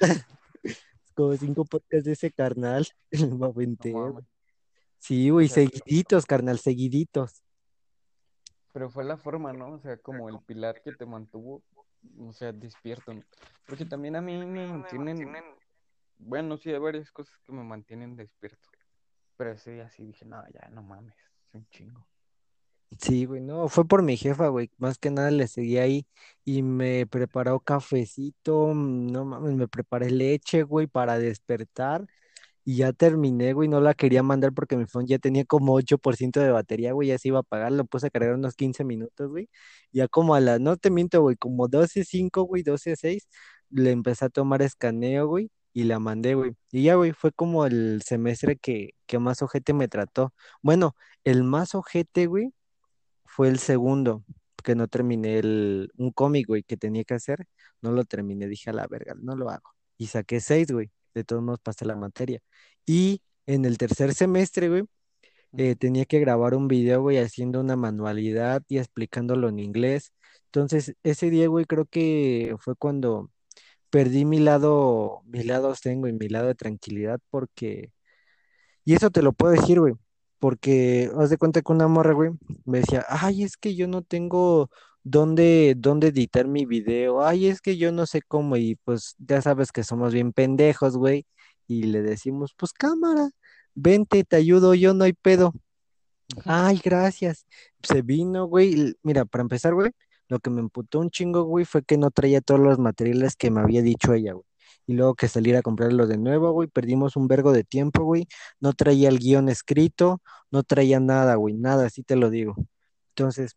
Como 1.14 1.36
cinco 1.36 1.64
podcasts 1.64 2.04
de 2.04 2.12
ese 2.12 2.32
carnal. 2.32 2.86
Me 3.12 3.26
No 3.28 3.46
aventé, 3.46 3.92
güey. 3.92 4.24
Sí, 5.04 5.30
O 5.30 5.34
güey, 5.34 5.48
sea, 5.48 5.68
seguiditos, 5.68 6.24
carnal, 6.24 6.58
seguiditos. 6.58 7.42
pero 8.72 8.88
fue 8.88 9.04
la 9.04 9.18
forma, 9.18 9.52
¿no? 9.52 9.72
O 9.74 9.78
sea, 9.80 9.98
como 9.98 10.30
el 10.30 10.38
pilar 10.46 10.80
que 10.82 10.92
te 10.92 11.04
mantuvo, 11.04 11.62
o 12.18 12.32
sea, 12.32 12.52
despierto. 12.52 13.12
¿no? 13.12 13.22
Porque 13.66 13.84
también 13.84 14.16
a 14.16 14.22
mí 14.22 14.38
me 14.38 14.66
mantienen, 14.66 15.28
bueno, 16.16 16.56
sí, 16.56 16.72
hay 16.72 16.78
varias 16.78 17.10
cosas 17.12 17.38
que 17.44 17.52
me 17.52 17.62
mantienen 17.62 18.16
despierto. 18.16 18.66
Pero 19.36 19.52
ese 19.52 19.72
día 19.72 19.90
sí 19.90 20.06
dije, 20.06 20.24
no, 20.24 20.42
ya, 20.54 20.70
no 20.70 20.82
mames, 20.82 21.14
es 21.48 21.54
un 21.54 21.68
chingo. 21.68 22.06
Sí, 22.98 23.26
güey, 23.26 23.42
no, 23.42 23.68
fue 23.68 23.86
por 23.86 24.02
mi 24.02 24.16
jefa, 24.16 24.48
güey. 24.48 24.70
Más 24.78 24.96
que 24.96 25.10
nada 25.10 25.30
le 25.30 25.48
seguí 25.48 25.76
ahí 25.76 26.06
y 26.46 26.62
me 26.62 27.06
preparó 27.06 27.60
cafecito, 27.60 28.68
mm, 28.72 29.12
no 29.12 29.26
mames, 29.26 29.52
me 29.54 29.68
preparé 29.68 30.10
leche, 30.10 30.62
güey, 30.62 30.86
para 30.86 31.18
despertar. 31.18 32.06
Y 32.64 32.76
ya 32.76 32.92
terminé, 32.94 33.52
güey, 33.52 33.68
no 33.68 33.80
la 33.80 33.92
quería 33.94 34.22
mandar 34.22 34.52
porque 34.54 34.76
mi 34.76 34.86
phone 34.86 35.06
ya 35.06 35.18
tenía 35.18 35.44
como 35.44 35.74
8% 35.74 36.40
de 36.40 36.50
batería, 36.50 36.92
güey, 36.92 37.08
ya 37.08 37.18
se 37.18 37.28
iba 37.28 37.38
a 37.38 37.40
apagar, 37.42 37.72
lo 37.72 37.84
puse 37.84 38.06
a 38.06 38.10
cargar 38.10 38.34
unos 38.34 38.54
15 38.54 38.84
minutos, 38.84 39.28
güey. 39.30 39.50
Ya 39.92 40.08
como 40.08 40.34
a 40.34 40.40
las, 40.40 40.60
no 40.60 40.76
te 40.76 40.90
miento, 40.90 41.20
güey, 41.20 41.36
como 41.36 41.68
12.05, 41.68 42.42
güey, 42.46 42.62
12.06, 42.62 43.28
le 43.70 43.90
empecé 43.90 44.24
a 44.26 44.28
tomar 44.30 44.62
escaneo, 44.62 45.26
güey, 45.26 45.50
y 45.74 45.84
la 45.84 45.98
mandé, 45.98 46.34
güey. 46.34 46.52
Y 46.72 46.84
ya, 46.84 46.94
güey, 46.94 47.12
fue 47.12 47.32
como 47.32 47.66
el 47.66 48.02
semestre 48.02 48.56
que, 48.56 48.90
que 49.06 49.18
más 49.18 49.42
ojete 49.42 49.74
me 49.74 49.88
trató. 49.88 50.32
Bueno, 50.62 50.96
el 51.24 51.44
más 51.44 51.74
ojete, 51.74 52.26
güey, 52.26 52.54
fue 53.26 53.48
el 53.48 53.58
segundo, 53.58 54.24
que 54.64 54.74
no 54.74 54.88
terminé 54.88 55.38
el, 55.38 55.90
un 55.96 56.12
cómic, 56.12 56.46
güey, 56.48 56.62
que 56.62 56.76
tenía 56.76 57.04
que 57.04 57.14
hacer, 57.14 57.46
no 57.82 57.92
lo 57.92 58.04
terminé, 58.04 58.48
dije 58.48 58.70
a 58.70 58.72
la 58.72 58.86
verga, 58.86 59.14
no 59.20 59.36
lo 59.36 59.50
hago. 59.50 59.70
Y 59.98 60.06
saqué 60.08 60.40
seis, 60.40 60.70
güey, 60.72 60.90
de 61.14 61.24
todos 61.24 61.42
modos 61.42 61.60
pasé 61.60 61.84
la 61.86 61.96
materia. 61.96 62.40
Y 62.86 63.22
en 63.46 63.64
el 63.64 63.78
tercer 63.78 64.14
semestre, 64.14 64.68
güey, 64.68 64.84
eh, 65.58 65.76
tenía 65.76 66.04
que 66.06 66.20
grabar 66.20 66.54
un 66.54 66.68
video, 66.68 67.02
güey, 67.02 67.18
haciendo 67.18 67.60
una 67.60 67.76
manualidad 67.76 68.62
y 68.68 68.78
explicándolo 68.78 69.48
en 69.48 69.58
inglés. 69.60 70.12
Entonces, 70.46 70.94
ese 71.02 71.30
día, 71.30 71.48
güey, 71.48 71.64
creo 71.66 71.86
que 71.86 72.56
fue 72.60 72.76
cuando 72.76 73.30
perdí 73.90 74.24
mi 74.24 74.40
lado, 74.40 75.22
mi 75.26 75.44
lado 75.44 75.74
zen, 75.76 76.06
y 76.06 76.12
mi 76.12 76.28
lado 76.28 76.48
de 76.48 76.54
tranquilidad, 76.56 77.20
porque 77.30 77.92
y 78.84 78.94
eso 78.94 79.10
te 79.10 79.22
lo 79.22 79.32
puedo 79.32 79.52
decir, 79.52 79.80
güey, 79.80 79.94
porque 80.38 81.10
haz 81.18 81.30
de 81.30 81.38
cuenta 81.38 81.62
que 81.62 81.72
una 81.72 81.88
morra, 81.88 82.12
güey, 82.12 82.30
me 82.64 82.80
decía, 82.80 83.04
ay, 83.08 83.42
es 83.44 83.56
que 83.56 83.74
yo 83.74 83.88
no 83.88 84.02
tengo 84.02 84.70
dónde, 85.04 85.74
dónde 85.76 86.08
editar 86.08 86.48
mi 86.48 86.66
video, 86.66 87.24
ay, 87.24 87.48
es 87.48 87.60
que 87.60 87.76
yo 87.76 87.92
no 87.92 88.06
sé 88.06 88.22
cómo, 88.22 88.56
y 88.56 88.76
pues 88.84 89.14
ya 89.18 89.42
sabes 89.42 89.72
que 89.72 89.84
somos 89.84 90.12
bien 90.14 90.32
pendejos, 90.32 90.96
güey, 90.96 91.26
y 91.68 91.84
le 91.84 92.02
decimos, 92.02 92.54
pues 92.56 92.72
cámara, 92.72 93.30
vente, 93.74 94.24
te 94.24 94.36
ayudo, 94.36 94.74
yo 94.74 94.94
no 94.94 95.04
hay 95.04 95.12
pedo. 95.14 95.52
Ay, 96.44 96.80
gracias. 96.82 97.46
Se 97.82 98.02
vino, 98.02 98.46
güey. 98.46 98.94
Mira, 99.02 99.24
para 99.24 99.42
empezar, 99.42 99.74
güey, 99.74 99.90
lo 100.28 100.38
que 100.40 100.50
me 100.50 100.60
emputó 100.60 101.00
un 101.00 101.10
chingo, 101.10 101.44
güey, 101.44 101.64
fue 101.64 101.82
que 101.84 101.98
no 101.98 102.10
traía 102.10 102.40
todos 102.40 102.60
los 102.60 102.78
materiales 102.78 103.36
que 103.36 103.50
me 103.50 103.60
había 103.60 103.82
dicho 103.82 104.14
ella, 104.14 104.32
güey. 104.34 104.44
Y 104.86 104.94
luego 104.94 105.14
que 105.14 105.28
saliera 105.28 105.60
a 105.60 105.62
comprarlo 105.62 106.06
de 106.06 106.18
nuevo, 106.18 106.52
güey, 106.52 106.68
perdimos 106.68 107.16
un 107.16 107.28
vergo 107.28 107.52
de 107.52 107.64
tiempo, 107.64 108.04
güey. 108.04 108.26
No 108.60 108.72
traía 108.74 109.08
el 109.08 109.18
guion 109.18 109.48
escrito, 109.48 110.22
no 110.50 110.62
traía 110.62 111.00
nada, 111.00 111.36
güey, 111.36 111.54
nada, 111.54 111.86
así 111.86 112.02
te 112.02 112.16
lo 112.16 112.30
digo. 112.30 112.54
Entonces, 113.10 113.56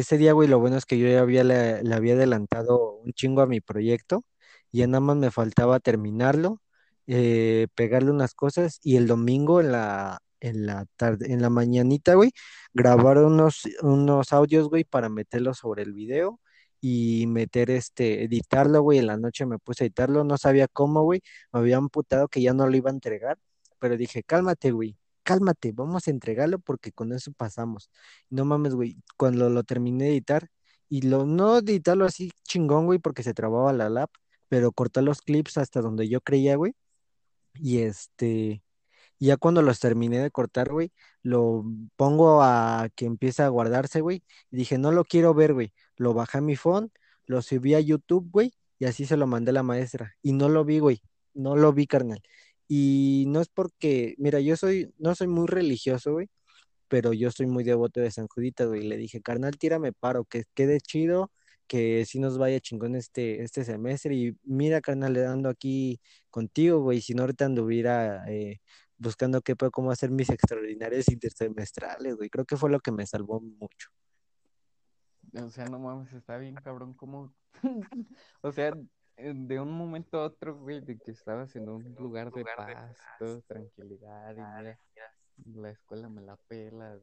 ese 0.00 0.18
día, 0.18 0.32
güey, 0.32 0.48
lo 0.48 0.58
bueno 0.60 0.76
es 0.76 0.86
que 0.86 0.98
yo 0.98 1.08
ya 1.08 1.20
había, 1.20 1.44
le, 1.44 1.82
le 1.82 1.94
había 1.94 2.14
adelantado 2.14 2.96
un 3.04 3.12
chingo 3.12 3.42
a 3.42 3.46
mi 3.46 3.60
proyecto 3.60 4.24
ya 4.74 4.86
nada 4.88 5.00
más 5.00 5.16
me 5.16 5.30
faltaba 5.30 5.80
terminarlo, 5.80 6.60
eh, 7.06 7.68
pegarle 7.74 8.10
unas 8.10 8.34
cosas 8.34 8.80
y 8.82 8.96
el 8.96 9.06
domingo 9.06 9.60
en 9.60 9.72
la, 9.72 10.18
en 10.40 10.66
la 10.66 10.86
tarde, 10.96 11.32
en 11.32 11.42
la 11.42 11.50
mañanita, 11.50 12.14
güey, 12.14 12.32
grabar 12.74 13.18
unos, 13.18 13.62
unos 13.82 14.32
audios, 14.32 14.68
güey, 14.68 14.84
para 14.84 15.08
meterlos 15.08 15.58
sobre 15.58 15.82
el 15.84 15.92
video 15.92 16.40
y 16.80 17.26
meter 17.28 17.70
este, 17.70 18.24
editarlo, 18.24 18.82
güey. 18.82 18.98
En 18.98 19.06
la 19.06 19.16
noche 19.16 19.46
me 19.46 19.58
puse 19.58 19.84
a 19.84 19.86
editarlo, 19.86 20.24
no 20.24 20.38
sabía 20.38 20.66
cómo, 20.68 21.02
güey. 21.02 21.22
Me 21.52 21.60
había 21.60 21.76
amputado 21.76 22.28
que 22.28 22.42
ya 22.42 22.52
no 22.52 22.66
lo 22.68 22.76
iba 22.76 22.90
a 22.90 22.92
entregar, 22.94 23.38
pero 23.78 23.96
dije, 23.96 24.22
cálmate, 24.24 24.72
güey. 24.72 24.96
Cálmate, 25.24 25.72
vamos 25.72 26.06
a 26.08 26.10
entregarlo 26.12 26.58
porque 26.60 26.92
con 26.92 27.12
eso 27.12 27.32
pasamos. 27.32 27.90
No 28.30 28.44
mames, 28.44 28.74
güey. 28.74 28.98
Cuando 29.16 29.50
lo 29.50 29.64
terminé 29.64 30.04
de 30.04 30.10
editar, 30.12 30.50
y 30.88 31.02
lo 31.02 31.26
no 31.26 31.58
editarlo 31.58 32.04
así 32.04 32.30
chingón, 32.44 32.86
güey, 32.86 32.98
porque 32.98 33.22
se 33.22 33.34
trababa 33.34 33.72
la 33.72 33.88
lap, 33.90 34.10
pero 34.48 34.72
cortar 34.72 35.04
los 35.04 35.22
clips 35.22 35.58
hasta 35.58 35.80
donde 35.80 36.08
yo 36.08 36.20
creía, 36.20 36.56
güey. 36.56 36.74
Y 37.54 37.78
este, 37.80 38.62
ya 39.18 39.36
cuando 39.36 39.62
los 39.62 39.80
terminé 39.80 40.20
de 40.20 40.30
cortar, 40.30 40.70
güey, 40.70 40.92
lo 41.22 41.64
pongo 41.96 42.42
a 42.42 42.88
que 42.96 43.06
empiece 43.06 43.42
a 43.42 43.48
guardarse, 43.48 44.00
güey. 44.02 44.22
Y 44.50 44.56
dije, 44.58 44.78
no 44.78 44.92
lo 44.92 45.04
quiero 45.04 45.34
ver, 45.34 45.54
güey. 45.54 45.72
Lo 45.96 46.14
bajé 46.14 46.38
a 46.38 46.40
mi 46.42 46.56
phone, 46.56 46.92
lo 47.26 47.42
subí 47.42 47.74
a 47.74 47.80
YouTube, 47.80 48.30
güey, 48.30 48.52
y 48.78 48.86
así 48.86 49.06
se 49.06 49.16
lo 49.16 49.26
mandé 49.26 49.50
a 49.50 49.54
la 49.54 49.62
maestra. 49.62 50.14
Y 50.22 50.32
no 50.32 50.48
lo 50.48 50.64
vi, 50.64 50.78
güey. 50.80 51.02
No 51.34 51.56
lo 51.56 51.72
vi, 51.72 51.86
carnal. 51.86 52.22
Y 52.68 53.24
no 53.28 53.40
es 53.40 53.48
porque, 53.48 54.14
mira, 54.18 54.40
yo 54.40 54.56
soy, 54.56 54.92
no 54.98 55.14
soy 55.14 55.28
muy 55.28 55.46
religioso, 55.46 56.12
güey, 56.12 56.28
pero 56.88 57.12
yo 57.12 57.30
soy 57.30 57.46
muy 57.46 57.64
devoto 57.64 58.00
de 58.00 58.10
San 58.10 58.28
Judita, 58.28 58.64
güey. 58.66 58.82
Le 58.82 58.96
dije, 58.96 59.20
carnal, 59.20 59.58
tírame 59.58 59.92
paro, 59.92 60.24
que 60.24 60.44
quede 60.54 60.80
chido, 60.80 61.30
que 61.66 62.04
sí 62.06 62.20
nos 62.20 62.38
vaya 62.38 62.60
chingón 62.60 62.94
este, 62.96 63.42
este 63.42 63.64
semestre. 63.64 64.14
Y 64.14 64.36
mira, 64.44 64.80
carnal, 64.80 65.12
le 65.12 65.20
dando 65.20 65.48
aquí 65.48 66.00
contigo, 66.30 66.80
güey. 66.80 67.00
Si 67.00 67.14
no, 67.14 67.22
ahorita 67.22 67.46
anduviera 67.46 68.24
eh, 68.28 68.60
buscando 68.98 69.42
qué 69.42 69.56
puedo, 69.56 69.70
cómo 69.70 69.90
hacer 69.90 70.10
mis 70.10 70.30
extraordinarias 70.30 71.08
intersemestrales, 71.08 72.16
güey. 72.16 72.30
Creo 72.30 72.44
que 72.44 72.56
fue 72.56 72.70
lo 72.70 72.80
que 72.80 72.92
me 72.92 73.06
salvó 73.06 73.40
mucho. 73.40 73.90
O 75.42 75.50
sea, 75.50 75.66
no 75.66 75.78
mames, 75.78 76.12
está 76.12 76.38
bien, 76.38 76.54
cabrón, 76.54 76.94
como... 76.94 77.34
o 78.42 78.52
sea, 78.52 78.72
de 79.16 79.60
un 79.60 79.72
momento 79.72 80.20
a 80.20 80.26
otro, 80.26 80.58
güey, 80.58 80.80
de 80.80 80.98
que 80.98 81.12
estabas 81.12 81.54
en 81.56 81.68
un 81.68 81.94
lugar 81.94 82.32
de 82.32 82.44
paz, 82.44 82.98
todo 83.18 83.40
tranquilidad, 83.42 84.32
y 84.32 84.62
mira, 84.62 84.80
la 85.54 85.70
escuela 85.70 86.08
me 86.08 86.22
la 86.22 86.36
pela, 86.48 86.98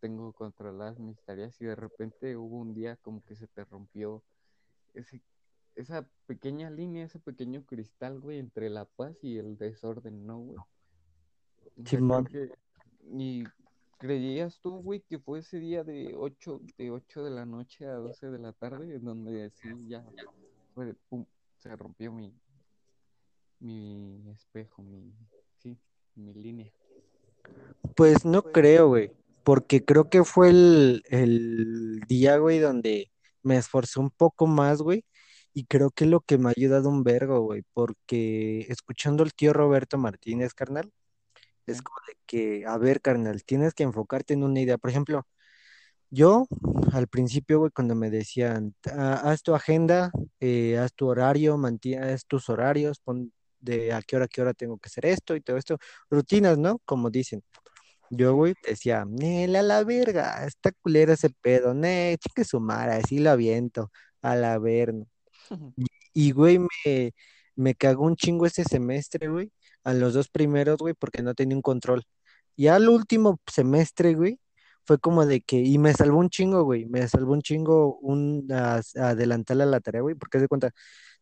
tengo 0.00 0.32
controladas 0.32 0.98
mis 0.98 1.20
tareas, 1.22 1.60
y 1.60 1.66
de 1.66 1.76
repente 1.76 2.36
hubo 2.36 2.58
un 2.58 2.74
día 2.74 2.96
como 2.96 3.22
que 3.24 3.34
se 3.36 3.46
te 3.46 3.64
rompió 3.64 4.22
ese, 4.94 5.22
esa 5.74 6.08
pequeña 6.26 6.70
línea, 6.70 7.04
ese 7.04 7.18
pequeño 7.18 7.64
cristal, 7.64 8.18
güey, 8.20 8.38
entre 8.38 8.70
la 8.70 8.86
paz 8.86 9.16
y 9.22 9.38
el 9.38 9.58
desorden, 9.58 10.26
¿no, 10.26 10.38
güey? 10.38 10.58
¿Y 13.12 13.44
creías 13.98 14.58
tú, 14.60 14.82
güey, 14.82 15.00
que 15.00 15.18
fue 15.18 15.40
ese 15.40 15.58
día 15.58 15.84
de 15.84 16.14
8, 16.16 16.60
de 16.78 16.90
8 16.90 17.24
de 17.24 17.30
la 17.30 17.44
noche 17.44 17.86
a 17.86 17.94
12 17.94 18.30
de 18.30 18.38
la 18.38 18.52
tarde, 18.52 18.96
en 18.96 19.04
donde 19.04 19.50
sí, 19.50 19.68
ya 19.86 20.04
fue, 20.76 20.94
pum, 21.08 21.24
se 21.56 21.74
rompió 21.74 22.12
mi, 22.12 22.38
mi 23.60 24.30
espejo, 24.30 24.82
mi, 24.82 25.10
sí, 25.56 25.78
mi 26.14 26.34
línea? 26.34 26.70
Pues 27.96 28.26
no 28.26 28.42
creo, 28.42 28.88
güey, 28.88 29.10
porque 29.42 29.82
creo 29.82 30.10
que 30.10 30.22
fue 30.22 30.50
el, 30.50 31.02
el 31.08 32.00
día, 32.06 32.36
güey, 32.36 32.58
donde 32.58 33.10
me 33.42 33.56
esforcé 33.56 34.00
un 34.00 34.10
poco 34.10 34.46
más, 34.46 34.82
güey, 34.82 35.06
y 35.54 35.64
creo 35.64 35.90
que 35.90 36.04
es 36.04 36.10
lo 36.10 36.20
que 36.20 36.36
me 36.36 36.50
ha 36.50 36.54
ayudado 36.54 36.90
un 36.90 37.02
vergo, 37.02 37.40
güey, 37.40 37.62
porque 37.72 38.66
escuchando 38.68 39.22
al 39.22 39.32
tío 39.32 39.54
Roberto 39.54 39.96
Martínez, 39.96 40.52
carnal, 40.52 40.92
es 41.64 41.80
como 41.80 41.96
de 42.06 42.18
que, 42.26 42.66
a 42.66 42.76
ver, 42.76 43.00
carnal, 43.00 43.44
tienes 43.44 43.72
que 43.72 43.82
enfocarte 43.82 44.34
en 44.34 44.44
una 44.44 44.60
idea. 44.60 44.76
Por 44.76 44.90
ejemplo, 44.90 45.26
yo 46.10 46.46
al 46.92 47.08
principio, 47.08 47.58
güey, 47.60 47.70
cuando 47.72 47.94
me 47.94 48.10
decían, 48.10 48.74
"Ah, 48.92 49.20
haz 49.24 49.42
tu 49.42 49.54
agenda, 49.54 50.10
eh, 50.40 50.78
haz 50.78 50.92
tu 50.94 51.08
horario, 51.08 51.56
mantienes 51.58 52.26
tus 52.26 52.48
horarios, 52.48 53.00
pon 53.00 53.32
de 53.60 53.92
a 53.92 54.02
qué 54.02 54.16
hora, 54.16 54.26
a 54.26 54.28
qué 54.28 54.42
hora 54.42 54.54
tengo 54.54 54.78
que 54.78 54.88
hacer 54.88 55.06
esto 55.06 55.34
y 55.36 55.40
todo 55.40 55.56
esto, 55.56 55.78
rutinas, 56.10 56.58
¿no? 56.58 56.80
Como 56.84 57.10
dicen. 57.10 57.42
Yo, 58.10 58.34
güey, 58.34 58.54
decía, 58.66 59.04
Nela, 59.06 59.60
a 59.60 59.62
la 59.62 59.84
verga, 59.84 60.46
está 60.46 60.70
culera 60.72 61.14
ese 61.14 61.30
pedo, 61.30 61.74
ne, 61.74 62.16
chique 62.20 62.44
su 62.44 62.60
madre, 62.60 62.94
así 62.94 63.18
lo 63.18 63.30
aviento, 63.30 63.90
a 64.22 64.36
la 64.36 64.58
verga. 64.58 65.04
Y, 66.14 66.30
güey, 66.32 66.58
me, 66.58 67.12
me 67.56 67.74
cagó 67.74 68.04
un 68.06 68.16
chingo 68.16 68.46
ese 68.46 68.64
semestre, 68.64 69.28
güey, 69.28 69.52
a 69.84 69.92
los 69.94 70.14
dos 70.14 70.28
primeros, 70.30 70.78
güey, 70.78 70.94
porque 70.94 71.22
no 71.22 71.34
tenía 71.34 71.56
un 71.56 71.62
control. 71.62 72.04
Y 72.56 72.68
al 72.68 72.88
último 72.88 73.38
semestre, 73.46 74.14
güey, 74.14 74.38
fue 74.86 74.98
como 74.98 75.26
de 75.26 75.40
que, 75.42 75.58
y 75.58 75.78
me 75.78 75.92
salvó 75.94 76.18
un 76.20 76.30
chingo, 76.30 76.62
güey, 76.64 76.86
me 76.86 77.06
salvó 77.08 77.32
un 77.32 77.42
chingo 77.42 77.98
un 77.98 78.46
as- 78.52 78.96
adelantarle 78.96 79.64
a 79.64 79.66
la 79.66 79.80
tarea, 79.80 80.02
güey, 80.02 80.14
porque 80.14 80.38
de 80.38 80.48
cuenta, 80.48 80.70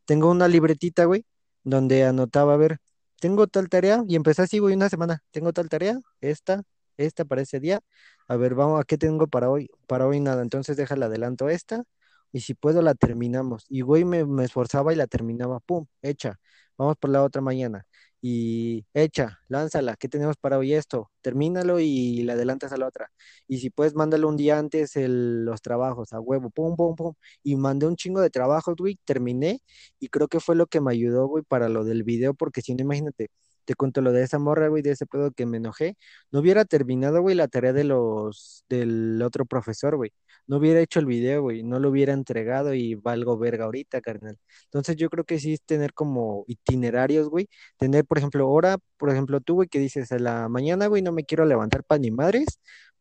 tengo 0.04 0.30
una 0.30 0.48
libretita, 0.48 1.04
güey, 1.06 1.24
donde 1.64 2.04
anotaba, 2.04 2.54
a 2.54 2.56
ver, 2.56 2.78
tengo 3.20 3.46
tal 3.46 3.68
tarea, 3.68 4.04
y 4.08 4.16
empecé 4.16 4.42
así, 4.42 4.58
güey, 4.58 4.74
una 4.74 4.88
semana, 4.88 5.22
tengo 5.30 5.52
tal 5.52 5.68
tarea, 5.68 6.00
esta, 6.20 6.62
esta 6.96 7.24
para 7.24 7.42
ese 7.42 7.60
día, 7.60 7.80
a 8.28 8.36
ver, 8.36 8.54
vamos, 8.54 8.80
¿a 8.80 8.84
qué 8.84 8.98
tengo 8.98 9.26
para 9.28 9.50
hoy? 9.50 9.68
Para 9.86 10.06
hoy 10.06 10.20
nada, 10.20 10.42
entonces 10.42 10.76
déjala 10.76 11.06
adelanto 11.06 11.48
esta, 11.48 11.84
y 12.32 12.40
si 12.40 12.54
puedo 12.54 12.82
la 12.82 12.94
terminamos. 12.94 13.64
Y, 13.68 13.82
güey, 13.82 14.04
me, 14.04 14.24
me 14.26 14.44
esforzaba 14.44 14.92
y 14.92 14.96
la 14.96 15.06
terminaba, 15.06 15.60
pum, 15.60 15.86
hecha, 16.02 16.38
vamos 16.76 16.96
por 16.98 17.10
la 17.10 17.22
otra 17.22 17.40
mañana 17.42 17.86
y 18.26 18.86
echa, 18.94 19.40
lánzala, 19.48 19.96
¿qué 19.96 20.08
tenemos 20.08 20.36
para 20.38 20.56
hoy 20.58 20.72
esto? 20.72 21.10
Termínalo 21.20 21.78
y 21.80 22.22
le 22.22 22.32
adelantas 22.32 22.72
a 22.72 22.78
la 22.78 22.86
otra. 22.88 23.10
Y 23.46 23.58
si 23.58 23.68
puedes, 23.70 23.94
mándalo 23.94 24.28
un 24.28 24.36
día 24.36 24.58
antes 24.58 24.96
el- 24.96 25.44
los 25.44 25.60
trabajos, 25.62 26.12
a 26.14 26.20
huevo, 26.20 26.48
pum, 26.50 26.74
pum, 26.76 26.94
pum. 26.96 27.14
Y 27.42 27.56
mandé 27.56 27.86
un 27.86 27.96
chingo 27.96 28.20
de 28.22 28.30
trabajos, 28.30 28.76
güey, 28.78 28.98
terminé 29.04 29.60
y 30.00 30.08
creo 30.08 30.28
que 30.28 30.40
fue 30.40 30.56
lo 30.56 30.66
que 30.66 30.80
me 30.80 30.92
ayudó, 30.92 31.26
güey, 31.26 31.44
para 31.46 31.68
lo 31.68 31.84
del 31.84 32.02
video, 32.02 32.32
porque 32.34 32.62
si 32.62 32.74
no, 32.74 32.82
imagínate, 32.82 33.28
te 33.64 33.74
cuento 33.74 34.00
lo 34.00 34.12
de 34.12 34.22
esa 34.22 34.38
morra, 34.38 34.68
güey, 34.68 34.82
de 34.82 34.92
ese 34.92 35.06
pedo 35.06 35.30
que 35.32 35.46
me 35.46 35.58
enojé, 35.58 35.96
no 36.30 36.40
hubiera 36.40 36.64
terminado, 36.64 37.20
güey, 37.22 37.34
la 37.34 37.48
tarea 37.48 37.72
de 37.72 37.84
los, 37.84 38.64
del 38.68 39.20
otro 39.22 39.44
profesor, 39.46 39.96
güey. 39.96 40.12
No 40.46 40.58
hubiera 40.58 40.80
hecho 40.80 41.00
el 41.00 41.06
video, 41.06 41.42
güey, 41.42 41.62
no 41.62 41.78
lo 41.80 41.88
hubiera 41.90 42.12
entregado 42.12 42.74
y 42.74 42.94
valgo 42.96 43.38
verga 43.38 43.64
ahorita, 43.64 44.00
carnal. 44.02 44.38
Entonces 44.64 44.96
yo 44.96 45.08
creo 45.10 45.24
que 45.24 45.38
sí 45.38 45.54
es 45.54 45.62
tener 45.62 45.94
como 45.94 46.44
itinerarios, 46.48 47.28
güey 47.28 47.48
tener, 47.76 48.04
por 48.04 48.18
ejemplo, 48.18 48.48
hora, 48.48 48.78
por 48.96 49.10
ejemplo, 49.10 49.40
tú, 49.40 49.54
güey, 49.56 49.68
que 49.68 49.78
dices 49.78 50.12
a 50.12 50.18
la 50.18 50.48
mañana, 50.48 50.86
güey, 50.86 51.02
no 51.02 51.12
me 51.12 51.24
quiero 51.24 51.44
levantar 51.44 51.84
para 51.84 51.98
ni 52.00 52.10
madres 52.10 52.46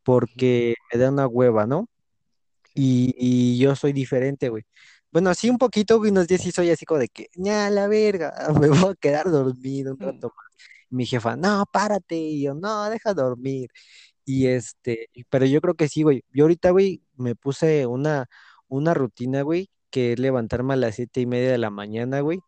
porque 0.03 0.75
me 0.93 0.99
da 0.99 1.09
una 1.09 1.27
hueva, 1.27 1.65
¿no? 1.65 1.87
Y, 2.75 3.13
y 3.17 3.57
yo 3.59 3.75
soy 3.75 3.93
diferente, 3.93 4.49
güey. 4.49 4.63
Bueno, 5.11 5.29
así 5.29 5.49
un 5.49 5.57
poquito, 5.59 5.99
güey, 5.99 6.11
unos 6.11 6.27
días 6.27 6.41
sí 6.41 6.51
soy 6.51 6.71
así 6.71 6.85
como 6.85 6.99
de 6.99 7.09
que, 7.09 7.27
ya, 7.35 7.69
la 7.69 7.87
verga, 7.87 8.33
me 8.61 8.69
voy 8.69 8.91
a 8.91 8.95
quedar 8.95 9.29
dormido 9.31 9.93
un 9.93 9.99
Mm, 9.99 10.03
rato 10.03 10.31
más. 10.35 10.52
Mi 10.93 11.05
jefa, 11.05 11.35
no, 11.35 11.65
párate, 11.71 12.15
y 12.15 12.43
yo, 12.43 12.53
no, 12.53 12.89
deja 12.89 13.13
dormir. 13.13 13.69
Y 14.25 14.47
este, 14.47 15.09
pero 15.29 15.45
yo 15.45 15.61
creo 15.61 15.75
que 15.75 15.89
sí, 15.89 16.03
güey. 16.03 16.23
Yo 16.33 16.45
ahorita, 16.45 16.71
güey, 16.71 17.03
me 17.15 17.35
puse 17.35 17.85
una, 17.87 18.27
una 18.67 18.93
rutina, 18.93 19.43
güey, 19.43 19.69
que 19.91 20.13
es 20.13 20.19
levantarme 20.19 20.73
a 20.73 20.77
las 20.77 20.95
siete 20.95 21.21
y 21.21 21.25
media 21.27 21.51
de 21.51 21.57
la 21.59 21.69
mañana, 21.71 22.21
güey. 22.21 22.39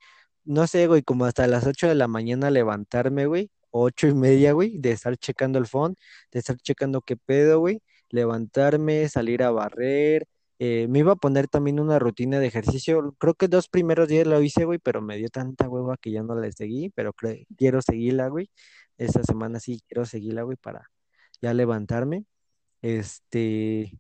No 0.46 0.68
sé, 0.68 0.88
güey, 0.88 1.04
como 1.04 1.26
hasta 1.26 1.48
las 1.48 1.66
ocho 1.68 1.88
de 1.88 1.96
la 1.96 2.08
mañana 2.08 2.52
levantarme, 2.52 3.26
güey. 3.28 3.52
Ocho 3.72 4.08
y 4.08 4.14
media, 4.16 4.54
güey, 4.54 4.78
de 4.80 4.92
estar 4.92 5.18
checando 5.18 5.60
el 5.60 5.68
phone, 5.68 5.96
de 6.32 6.40
estar 6.40 6.58
checando 6.58 7.02
qué 7.02 7.18
pedo, 7.18 7.60
güey. 7.60 7.82
Levantarme, 8.10 9.10
salir 9.10 9.44
a 9.44 9.52
barrer. 9.52 10.26
Eh, 10.60 10.88
me 10.90 11.00
iba 11.00 11.14
a 11.14 11.16
poner 11.16 11.48
también 11.48 11.80
una 11.80 12.00
rutina 12.00 12.40
de 12.40 12.48
ejercicio. 12.48 13.16
Creo 13.20 13.34
que 13.36 13.48
dos 13.48 13.68
primeros 13.70 14.08
días 14.08 14.28
lo 14.28 14.42
hice, 14.42 14.66
güey, 14.66 14.80
pero 14.80 15.02
me 15.02 15.18
dio 15.18 15.30
tanta 15.30 15.70
hueva 15.70 15.98
que 15.98 16.12
ya 16.12 16.24
no 16.24 16.36
la 16.36 16.52
seguí, 16.52 16.90
pero 16.92 17.14
quiero 17.58 17.82
seguirla, 17.82 18.28
güey. 18.30 18.50
Esta 18.98 19.24
semana 19.24 19.60
sí 19.60 19.82
quiero 19.88 20.06
seguirla, 20.06 20.44
güey, 20.44 20.58
para 20.58 20.90
ya 21.42 21.54
levantarme. 21.54 22.26
Este, 22.82 24.00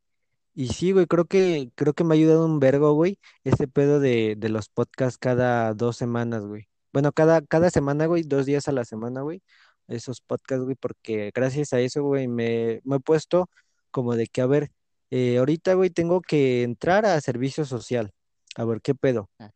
y 0.53 0.67
sí, 0.69 0.91
güey, 0.93 1.05
creo 1.07 1.25
que, 1.25 1.71
creo 1.75 1.93
que 1.93 2.03
me 2.03 2.15
ha 2.15 2.17
ayudado 2.17 2.45
un 2.45 2.59
vergo, 2.59 2.93
güey, 2.93 3.19
ese 3.43 3.67
pedo 3.67 3.99
de, 3.99 4.35
de 4.37 4.49
los 4.49 4.69
podcasts 4.69 5.17
cada 5.17 5.73
dos 5.73 5.97
semanas, 5.97 6.45
güey. 6.45 6.67
Bueno, 6.93 7.11
cada, 7.11 7.41
cada 7.41 7.69
semana, 7.69 8.05
güey, 8.05 8.23
dos 8.23 8.45
días 8.45 8.67
a 8.69 8.71
la 8.71 8.85
semana, 8.85 9.21
güey, 9.21 9.43
esos 9.87 10.21
podcasts, 10.21 10.63
güey, 10.63 10.75
porque 10.75 11.31
gracias 11.35 11.73
a 11.73 11.79
eso, 11.81 12.03
güey, 12.03 12.27
me, 12.27 12.81
me 12.85 12.97
he 12.97 12.99
puesto 12.99 13.49
como 13.91 14.15
de 14.15 14.27
que, 14.27 14.41
a 14.41 14.45
ver, 14.47 14.71
eh, 15.11 15.37
ahorita, 15.37 15.73
güey, 15.75 15.89
tengo 15.89 16.21
que 16.21 16.63
entrar 16.63 17.05
a 17.05 17.19
servicio 17.21 17.65
social. 17.65 18.11
A 18.55 18.65
ver, 18.65 18.81
¿qué 18.81 18.95
pedo? 18.95 19.29
ah, 19.39 19.51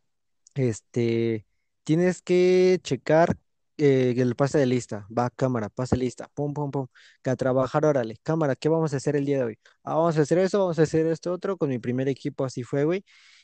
Este, 0.56 1.45
tienes 1.84 2.22
que 2.22 2.80
checar 2.84 3.38
eh, 3.78 4.14
el 4.18 4.36
pase 4.36 4.58
de 4.60 4.66
lista. 4.66 5.08
Va, 5.16 5.30
cámara, 5.30 5.70
pase 5.70 5.95
de 5.95 6.02
lista. 6.04 6.28
Pum, 6.34 6.54
pum, 6.54 6.72
pum. 6.72 6.88
Que 7.24 7.30
a 7.30 7.36
trabajar, 7.36 7.86
órale. 7.86 8.18
Cámara, 8.24 8.56
¿qué 8.56 8.70
vamos 8.70 8.93
a 8.93 8.97
hacer 8.97 9.16
el 9.16 9.26
día 9.26 9.38
de 9.39 9.43
hoy? 9.45 9.60
Ah, 9.84 9.95
vamos 9.95 10.18
a 10.18 10.22
hacer 10.22 10.38
eso, 10.39 10.60
vamos 10.60 10.80
a 10.80 10.84
hacer 10.84 11.06
esto 11.08 11.32
otro. 11.34 11.58
Con 11.58 11.70
mi 11.70 11.80
primer 11.80 12.08
equipo 12.10 12.45
así 12.45 12.64
fue, 12.64 12.84
güey. 12.86 13.04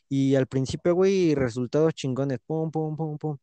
Y 0.09 0.35
al 0.35 0.47
principio, 0.47 0.93
güey, 0.95 1.35
resultados 1.35 1.93
chingones. 1.93 2.39
Pum, 2.45 2.69
pum, 2.71 2.95
pum, 2.95 3.17
pum. 3.17 3.37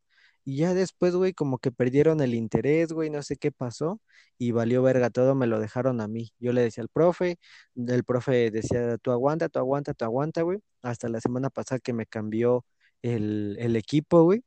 Y 0.44 0.58
ya 0.58 0.74
después, 0.74 1.14
güey, 1.14 1.32
como 1.34 1.58
que 1.58 1.70
perdieron 1.72 2.20
el 2.20 2.34
interés, 2.34 2.92
güey, 2.92 3.10
no 3.10 3.22
sé 3.22 3.36
qué 3.36 3.52
pasó 3.52 4.00
y 4.38 4.50
valió 4.52 4.82
verga 4.82 5.10
todo, 5.10 5.34
me 5.34 5.46
lo 5.46 5.60
dejaron 5.60 6.00
a 6.00 6.08
mí. 6.08 6.32
Yo 6.38 6.52
le 6.52 6.62
decía 6.62 6.82
al 6.82 6.88
profe, 6.88 7.38
el 7.76 8.04
profe 8.04 8.50
decía, 8.50 8.98
tú 8.98 9.12
aguanta, 9.12 9.48
tú 9.48 9.58
aguanta, 9.60 9.94
tú 9.94 10.04
aguanta, 10.04 10.42
güey. 10.42 10.58
Hasta 10.82 11.08
la 11.08 11.20
semana 11.20 11.50
pasada 11.50 11.78
que 11.78 11.92
me 11.92 12.06
cambió 12.06 12.64
el, 13.02 13.56
el 13.60 13.76
equipo, 13.76 14.24
güey, 14.24 14.42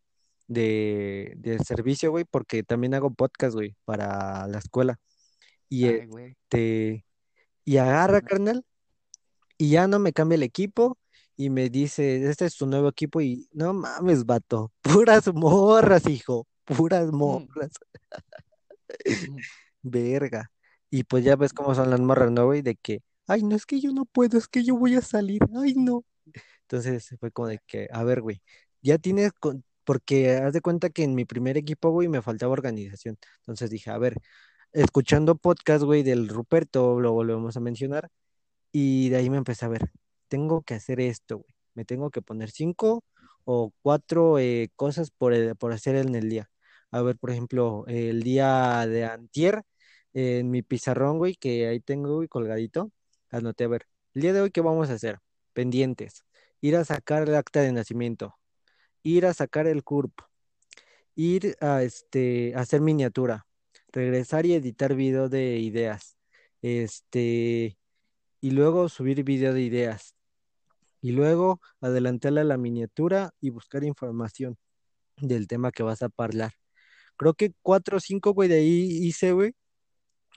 de, 0.47 1.33
de 1.37 1.59
servicio, 1.59 2.11
güey, 2.11 2.25
porque 2.25 2.63
también 2.63 2.93
hago 2.93 3.13
podcast, 3.13 3.55
güey, 3.55 3.75
para 3.85 4.47
la 4.47 4.59
escuela. 4.59 4.99
Y 5.69 5.85
Ay, 5.85 6.09
este, 6.17 7.05
y 7.65 7.77
agarra, 7.77 8.21
carnal 8.21 8.63
y 9.57 9.69
ya 9.71 9.87
no 9.87 9.99
me 9.99 10.13
cambia 10.13 10.35
el 10.35 10.43
equipo 10.43 10.97
y 11.37 11.49
me 11.49 11.69
dice, 11.69 12.29
este 12.29 12.45
es 12.45 12.55
tu 12.57 12.65
nuevo 12.67 12.89
equipo 12.89 13.21
y 13.21 13.47
no 13.53 13.73
mames, 13.73 14.25
vato, 14.25 14.71
puras 14.81 15.33
morras, 15.33 16.07
hijo, 16.07 16.47
puras 16.65 17.11
Mm, 17.23 17.47
morras, 17.47 17.71
mm, 19.07 19.43
verga. 19.81 20.51
Y 20.89 21.03
pues 21.03 21.23
ya 21.23 21.35
ves 21.35 21.53
cómo 21.53 21.75
son 21.75 21.89
las 21.89 21.99
morras, 21.99 22.31
¿no, 22.31 22.45
güey? 22.45 22.61
De 22.61 22.75
que, 22.75 23.01
ay, 23.27 23.43
no, 23.43 23.55
es 23.55 23.65
que 23.65 23.79
yo 23.81 23.91
no 23.91 24.05
puedo, 24.05 24.37
es 24.37 24.47
que 24.47 24.63
yo 24.63 24.75
voy 24.77 24.95
a 24.95 25.01
salir, 25.01 25.41
ay, 25.61 25.73
no. 25.75 26.03
Entonces 26.63 27.15
fue 27.19 27.31
como 27.31 27.49
de 27.49 27.59
que, 27.67 27.87
a 27.93 28.03
ver, 28.03 28.21
güey, 28.21 28.41
ya 28.81 28.97
tienes, 28.97 29.33
con- 29.33 29.63
porque 29.85 30.31
haz 30.37 30.53
de 30.53 30.61
cuenta 30.61 30.89
que 30.89 31.03
en 31.03 31.15
mi 31.15 31.25
primer 31.25 31.57
equipo, 31.57 31.91
güey, 31.91 32.07
me 32.09 32.21
faltaba 32.21 32.53
organización. 32.53 33.17
Entonces 33.39 33.69
dije, 33.69 33.91
a 33.91 33.97
ver, 33.99 34.17
escuchando 34.73 35.35
podcast, 35.37 35.83
güey, 35.85 36.03
del 36.03 36.29
Ruperto, 36.29 36.99
lo 37.01 37.13
volvemos 37.13 37.57
a 37.57 37.61
mencionar 37.61 38.09
Y 38.71 39.09
de 39.09 39.17
ahí 39.17 39.29
me 39.29 39.37
empecé 39.37 39.65
a 39.65 39.69
ver, 39.69 39.91
tengo 40.27 40.61
que 40.63 40.75
hacer 40.75 40.99
esto, 40.99 41.37
güey. 41.39 41.53
Me 41.75 41.85
tengo 41.85 42.09
que 42.11 42.21
poner 42.21 42.51
cinco 42.51 43.03
o 43.45 43.73
cuatro 43.81 44.39
eh, 44.39 44.69
cosas 44.75 45.11
por, 45.11 45.33
el- 45.33 45.55
por 45.55 45.73
hacer 45.73 45.95
en 45.95 46.15
el 46.15 46.29
día. 46.29 46.49
A 46.91 47.01
ver, 47.01 47.17
por 47.17 47.31
ejemplo, 47.31 47.85
el 47.87 48.23
día 48.23 48.85
de 48.87 49.05
antier, 49.05 49.63
en 50.13 50.49
mi 50.51 50.61
pizarrón, 50.61 51.17
güey, 51.17 51.35
que 51.35 51.67
ahí 51.67 51.79
tengo, 51.81 52.15
güey, 52.15 52.27
colgadito, 52.27 52.91
anoté, 53.29 53.65
a 53.65 53.67
ver, 53.67 53.87
el 54.13 54.21
día 54.21 54.33
de 54.33 54.41
hoy, 54.41 54.51
¿qué 54.51 54.61
vamos 54.61 54.89
a 54.89 54.93
hacer? 54.93 55.19
Pendientes. 55.53 56.23
Ir 56.61 56.75
a 56.77 56.85
sacar 56.85 57.27
el 57.27 57.35
acta 57.35 57.61
de 57.61 57.71
nacimiento, 57.73 58.35
ir 59.03 59.25
a 59.25 59.33
sacar 59.33 59.67
el 59.67 59.83
CURP, 59.83 60.13
ir 61.15 61.57
a, 61.61 61.83
este, 61.83 62.53
a 62.55 62.61
hacer 62.61 62.81
miniatura, 62.81 63.47
regresar 63.91 64.45
y 64.45 64.53
editar 64.53 64.95
video 64.95 65.29
de 65.29 65.59
ideas. 65.59 66.17
Este 66.61 67.77
y 68.41 68.51
luego 68.51 68.89
subir 68.89 69.23
video 69.23 69.53
de 69.53 69.61
ideas 69.61 70.14
y 71.05 71.11
luego 71.11 71.61
adelantarle 71.81 72.41
a 72.41 72.43
la 72.45 72.57
miniatura 72.57 73.31
y 73.39 73.51
buscar 73.51 73.83
información 73.83 74.57
del 75.17 75.47
tema 75.47 75.71
que 75.71 75.83
vas 75.83 76.01
a 76.01 76.09
hablar. 76.17 76.53
Creo 77.17 77.35
que 77.35 77.53
cuatro 77.61 77.97
o 77.97 77.99
cinco, 77.99 78.33
güey, 78.33 78.49
de 78.49 78.55
ahí 78.57 78.89
hice, 79.03 79.31
güey, 79.33 79.53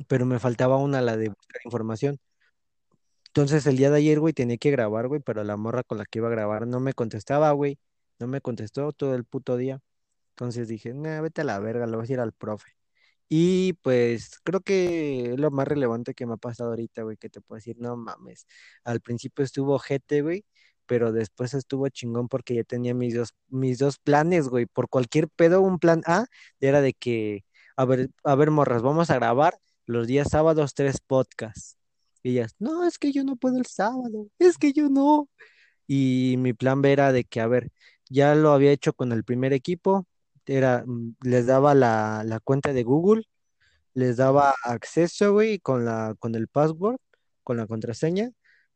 pero 0.08 0.26
me 0.26 0.38
faltaba 0.38 0.76
una, 0.76 1.00
la 1.00 1.16
de 1.16 1.30
buscar 1.30 1.62
información. 1.64 2.18
Entonces 3.28 3.66
el 3.66 3.78
día 3.78 3.90
de 3.90 3.98
ayer, 3.98 4.20
güey, 4.20 4.34
tenía 4.34 4.58
que 4.58 4.70
grabar, 4.70 5.08
güey, 5.08 5.22
pero 5.22 5.42
la 5.44 5.56
morra 5.56 5.84
con 5.84 5.98
la 5.98 6.04
que 6.04 6.18
iba 6.18 6.28
a 6.28 6.30
grabar 6.32 6.66
no 6.66 6.80
me 6.80 6.92
contestaba, 6.92 7.50
güey, 7.52 7.78
no 8.18 8.26
me 8.26 8.42
contestó 8.42 8.92
todo 8.92 9.14
el 9.14 9.24
puto 9.24 9.56
día. 9.56 9.80
Entonces 10.32 10.68
dije, 10.68 10.92
nah, 10.94 11.22
vete 11.22 11.42
a 11.42 11.44
la 11.44 11.58
verga, 11.60 11.86
le 11.86 11.92
voy 11.92 12.00
a 12.00 12.02
decir 12.02 12.20
al 12.20 12.32
profe. 12.34 12.78
Y 13.28 13.74
pues 13.82 14.40
creo 14.44 14.60
que 14.62 15.32
es 15.34 15.40
lo 15.40 15.50
más 15.50 15.68
relevante 15.68 16.14
que 16.14 16.26
me 16.26 16.34
ha 16.34 16.36
pasado 16.38 16.70
ahorita, 16.70 17.02
güey, 17.02 17.16
que 17.18 17.28
te 17.28 17.40
puedo 17.42 17.58
decir, 17.58 17.76
no 17.78 17.96
mames. 17.96 18.46
Al 18.84 19.00
principio 19.00 19.44
estuvo 19.44 19.74
ojete, 19.74 20.22
güey, 20.22 20.44
pero 20.88 21.12
después 21.12 21.54
estuvo 21.54 21.88
chingón 21.90 22.28
porque 22.28 22.54
ya 22.56 22.64
tenía 22.64 22.94
mis 22.94 23.14
dos, 23.14 23.34
mis 23.48 23.78
dos 23.78 23.98
planes, 23.98 24.48
güey. 24.48 24.66
Por 24.66 24.88
cualquier 24.88 25.28
pedo, 25.28 25.62
un 25.62 25.78
plan 25.78 26.02
A 26.06 26.26
era 26.60 26.80
de 26.82 26.94
que, 26.94 27.44
a 27.76 27.84
ver, 27.84 28.10
a 28.24 28.34
ver, 28.36 28.50
morras, 28.50 28.82
vamos 28.82 29.10
a 29.10 29.16
grabar 29.16 29.58
los 29.86 30.06
días 30.08 30.28
sábados 30.30 30.74
tres 30.74 30.98
podcasts. 31.06 31.78
Y 32.22 32.32
ellas, 32.32 32.54
no, 32.58 32.86
es 32.86 32.98
que 32.98 33.12
yo 33.12 33.24
no 33.24 33.36
puedo 33.36 33.58
el 33.58 33.66
sábado, 33.66 34.28
es 34.38 34.58
que 34.58 34.72
yo 34.72 34.88
no. 34.90 35.28
Y 35.86 36.36
mi 36.38 36.52
plan 36.54 36.82
B 36.82 36.92
era 36.92 37.12
de 37.12 37.24
que, 37.24 37.40
a 37.40 37.46
ver, 37.48 37.70
ya 38.10 38.34
lo 38.34 38.52
había 38.52 38.72
hecho 38.72 38.92
con 38.94 39.12
el 39.12 39.24
primer 39.24 39.52
equipo, 39.52 40.06
era, 40.46 40.84
mm, 40.86 41.16
les 41.22 41.46
daba 41.46 41.74
la, 41.74 42.22
la 42.26 42.40
cuenta 42.40 42.72
de 42.72 42.82
Google, 42.84 43.24
les 43.94 44.16
daba 44.16 44.54
acceso, 44.64 45.32
güey, 45.32 45.58
con 45.60 45.84
la, 45.84 46.14
con 46.18 46.34
el 46.34 46.48
password, 46.48 46.98
con 47.44 47.56
la 47.56 47.66
contraseña, 47.66 48.30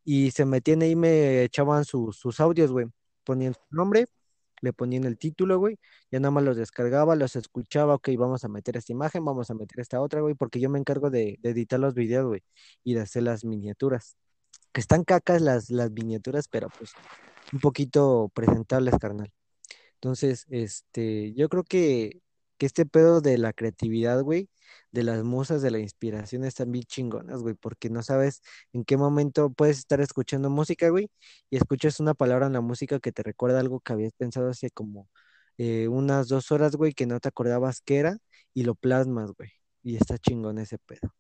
y 0.05 0.31
se 0.33 0.45
metían 0.45 0.83
ahí, 0.83 0.97
me 0.97 1.45
echaban 1.45 1.85
sus 1.85 2.41
audios, 2.41 2.73
güey, 2.73 2.87
ponían 3.25 3.55
su 3.55 3.61
nombre, 3.71 4.07
le 4.63 4.73
ponían 4.73 5.05
el 5.05 5.19
título, 5.19 5.59
güey, 5.59 5.79
ya 6.11 6.21
nada 6.21 6.31
más 6.31 6.45
los 6.45 6.57
descargaba, 6.57 7.17
los 7.17 7.37
escuchaba, 7.37 7.95
ok, 7.97 8.11
vamos 8.17 8.45
a 8.45 8.49
meter 8.49 8.77
esta 8.77 8.93
imagen, 8.93 9.25
vamos 9.25 9.51
a 9.51 9.55
meter 9.55 9.81
esta 9.81 10.01
otra, 10.01 10.21
güey, 10.21 10.35
porque 10.35 10.61
yo 10.61 10.71
me 10.71 10.79
encargo 10.79 11.11
de, 11.11 11.39
de 11.41 11.51
editar 11.51 11.81
los 11.81 11.95
videos, 11.95 12.27
güey, 12.27 12.43
y 12.85 12.95
de 12.95 13.01
hacer 13.01 13.25
las 13.25 13.45
miniaturas. 13.45 14.17
Que 14.73 14.81
están 14.81 15.05
cacas 15.05 15.43
las, 15.43 15.71
las 15.71 15.91
miniaturas, 15.91 16.49
pero 16.49 16.69
pues 16.79 16.93
un 17.53 17.61
poquito 17.61 18.31
presentables, 18.35 18.95
carnal. 18.99 19.31
Entonces, 19.95 20.47
este, 20.49 21.33
yo 21.35 21.49
creo 21.49 21.65
que, 21.65 22.23
que 22.63 22.67
este 22.67 22.87
pedo 22.87 23.21
de 23.21 23.39
la 23.39 23.53
creatividad, 23.53 24.23
güey, 24.23 24.49
de 24.93 25.03
las 25.03 25.25
musas, 25.25 25.63
de 25.63 25.73
la 25.73 25.81
inspiración, 25.81 26.45
están 26.45 26.71
bien 26.73 26.85
chingonas, 26.85 27.43
güey, 27.43 27.55
porque 27.57 27.91
no 27.91 28.03
sabes 28.05 28.41
en 28.73 28.85
qué 28.85 28.97
momento 28.97 29.51
puedes 29.53 29.79
estar 29.79 30.01
escuchando 30.01 30.49
música, 30.51 30.89
güey, 30.91 31.11
y 31.51 31.57
escuchas 31.57 31.99
una 32.01 32.15
palabra 32.15 32.47
en 32.47 32.53
la 32.55 32.61
música 32.61 33.01
que 33.01 33.11
te 33.13 33.23
recuerda 33.25 33.59
algo 33.61 33.81
que 33.81 33.93
habías 33.93 34.13
pensado 34.15 34.49
hace 34.51 34.71
como 34.71 35.09
eh, 35.59 35.89
unas 35.89 36.29
dos 36.29 36.53
horas, 36.53 36.77
güey, 36.77 36.93
que 36.95 37.07
no 37.07 37.19
te 37.21 37.29
acordabas 37.29 37.81
qué 37.83 37.99
era, 37.99 38.19
y 38.55 38.63
lo 38.65 38.75
plasmas, 38.77 39.33
güey, 39.37 39.51
y 39.83 39.97
está 39.97 40.19
chingón 40.19 40.59
ese 40.59 40.79
pedo. 40.79 41.13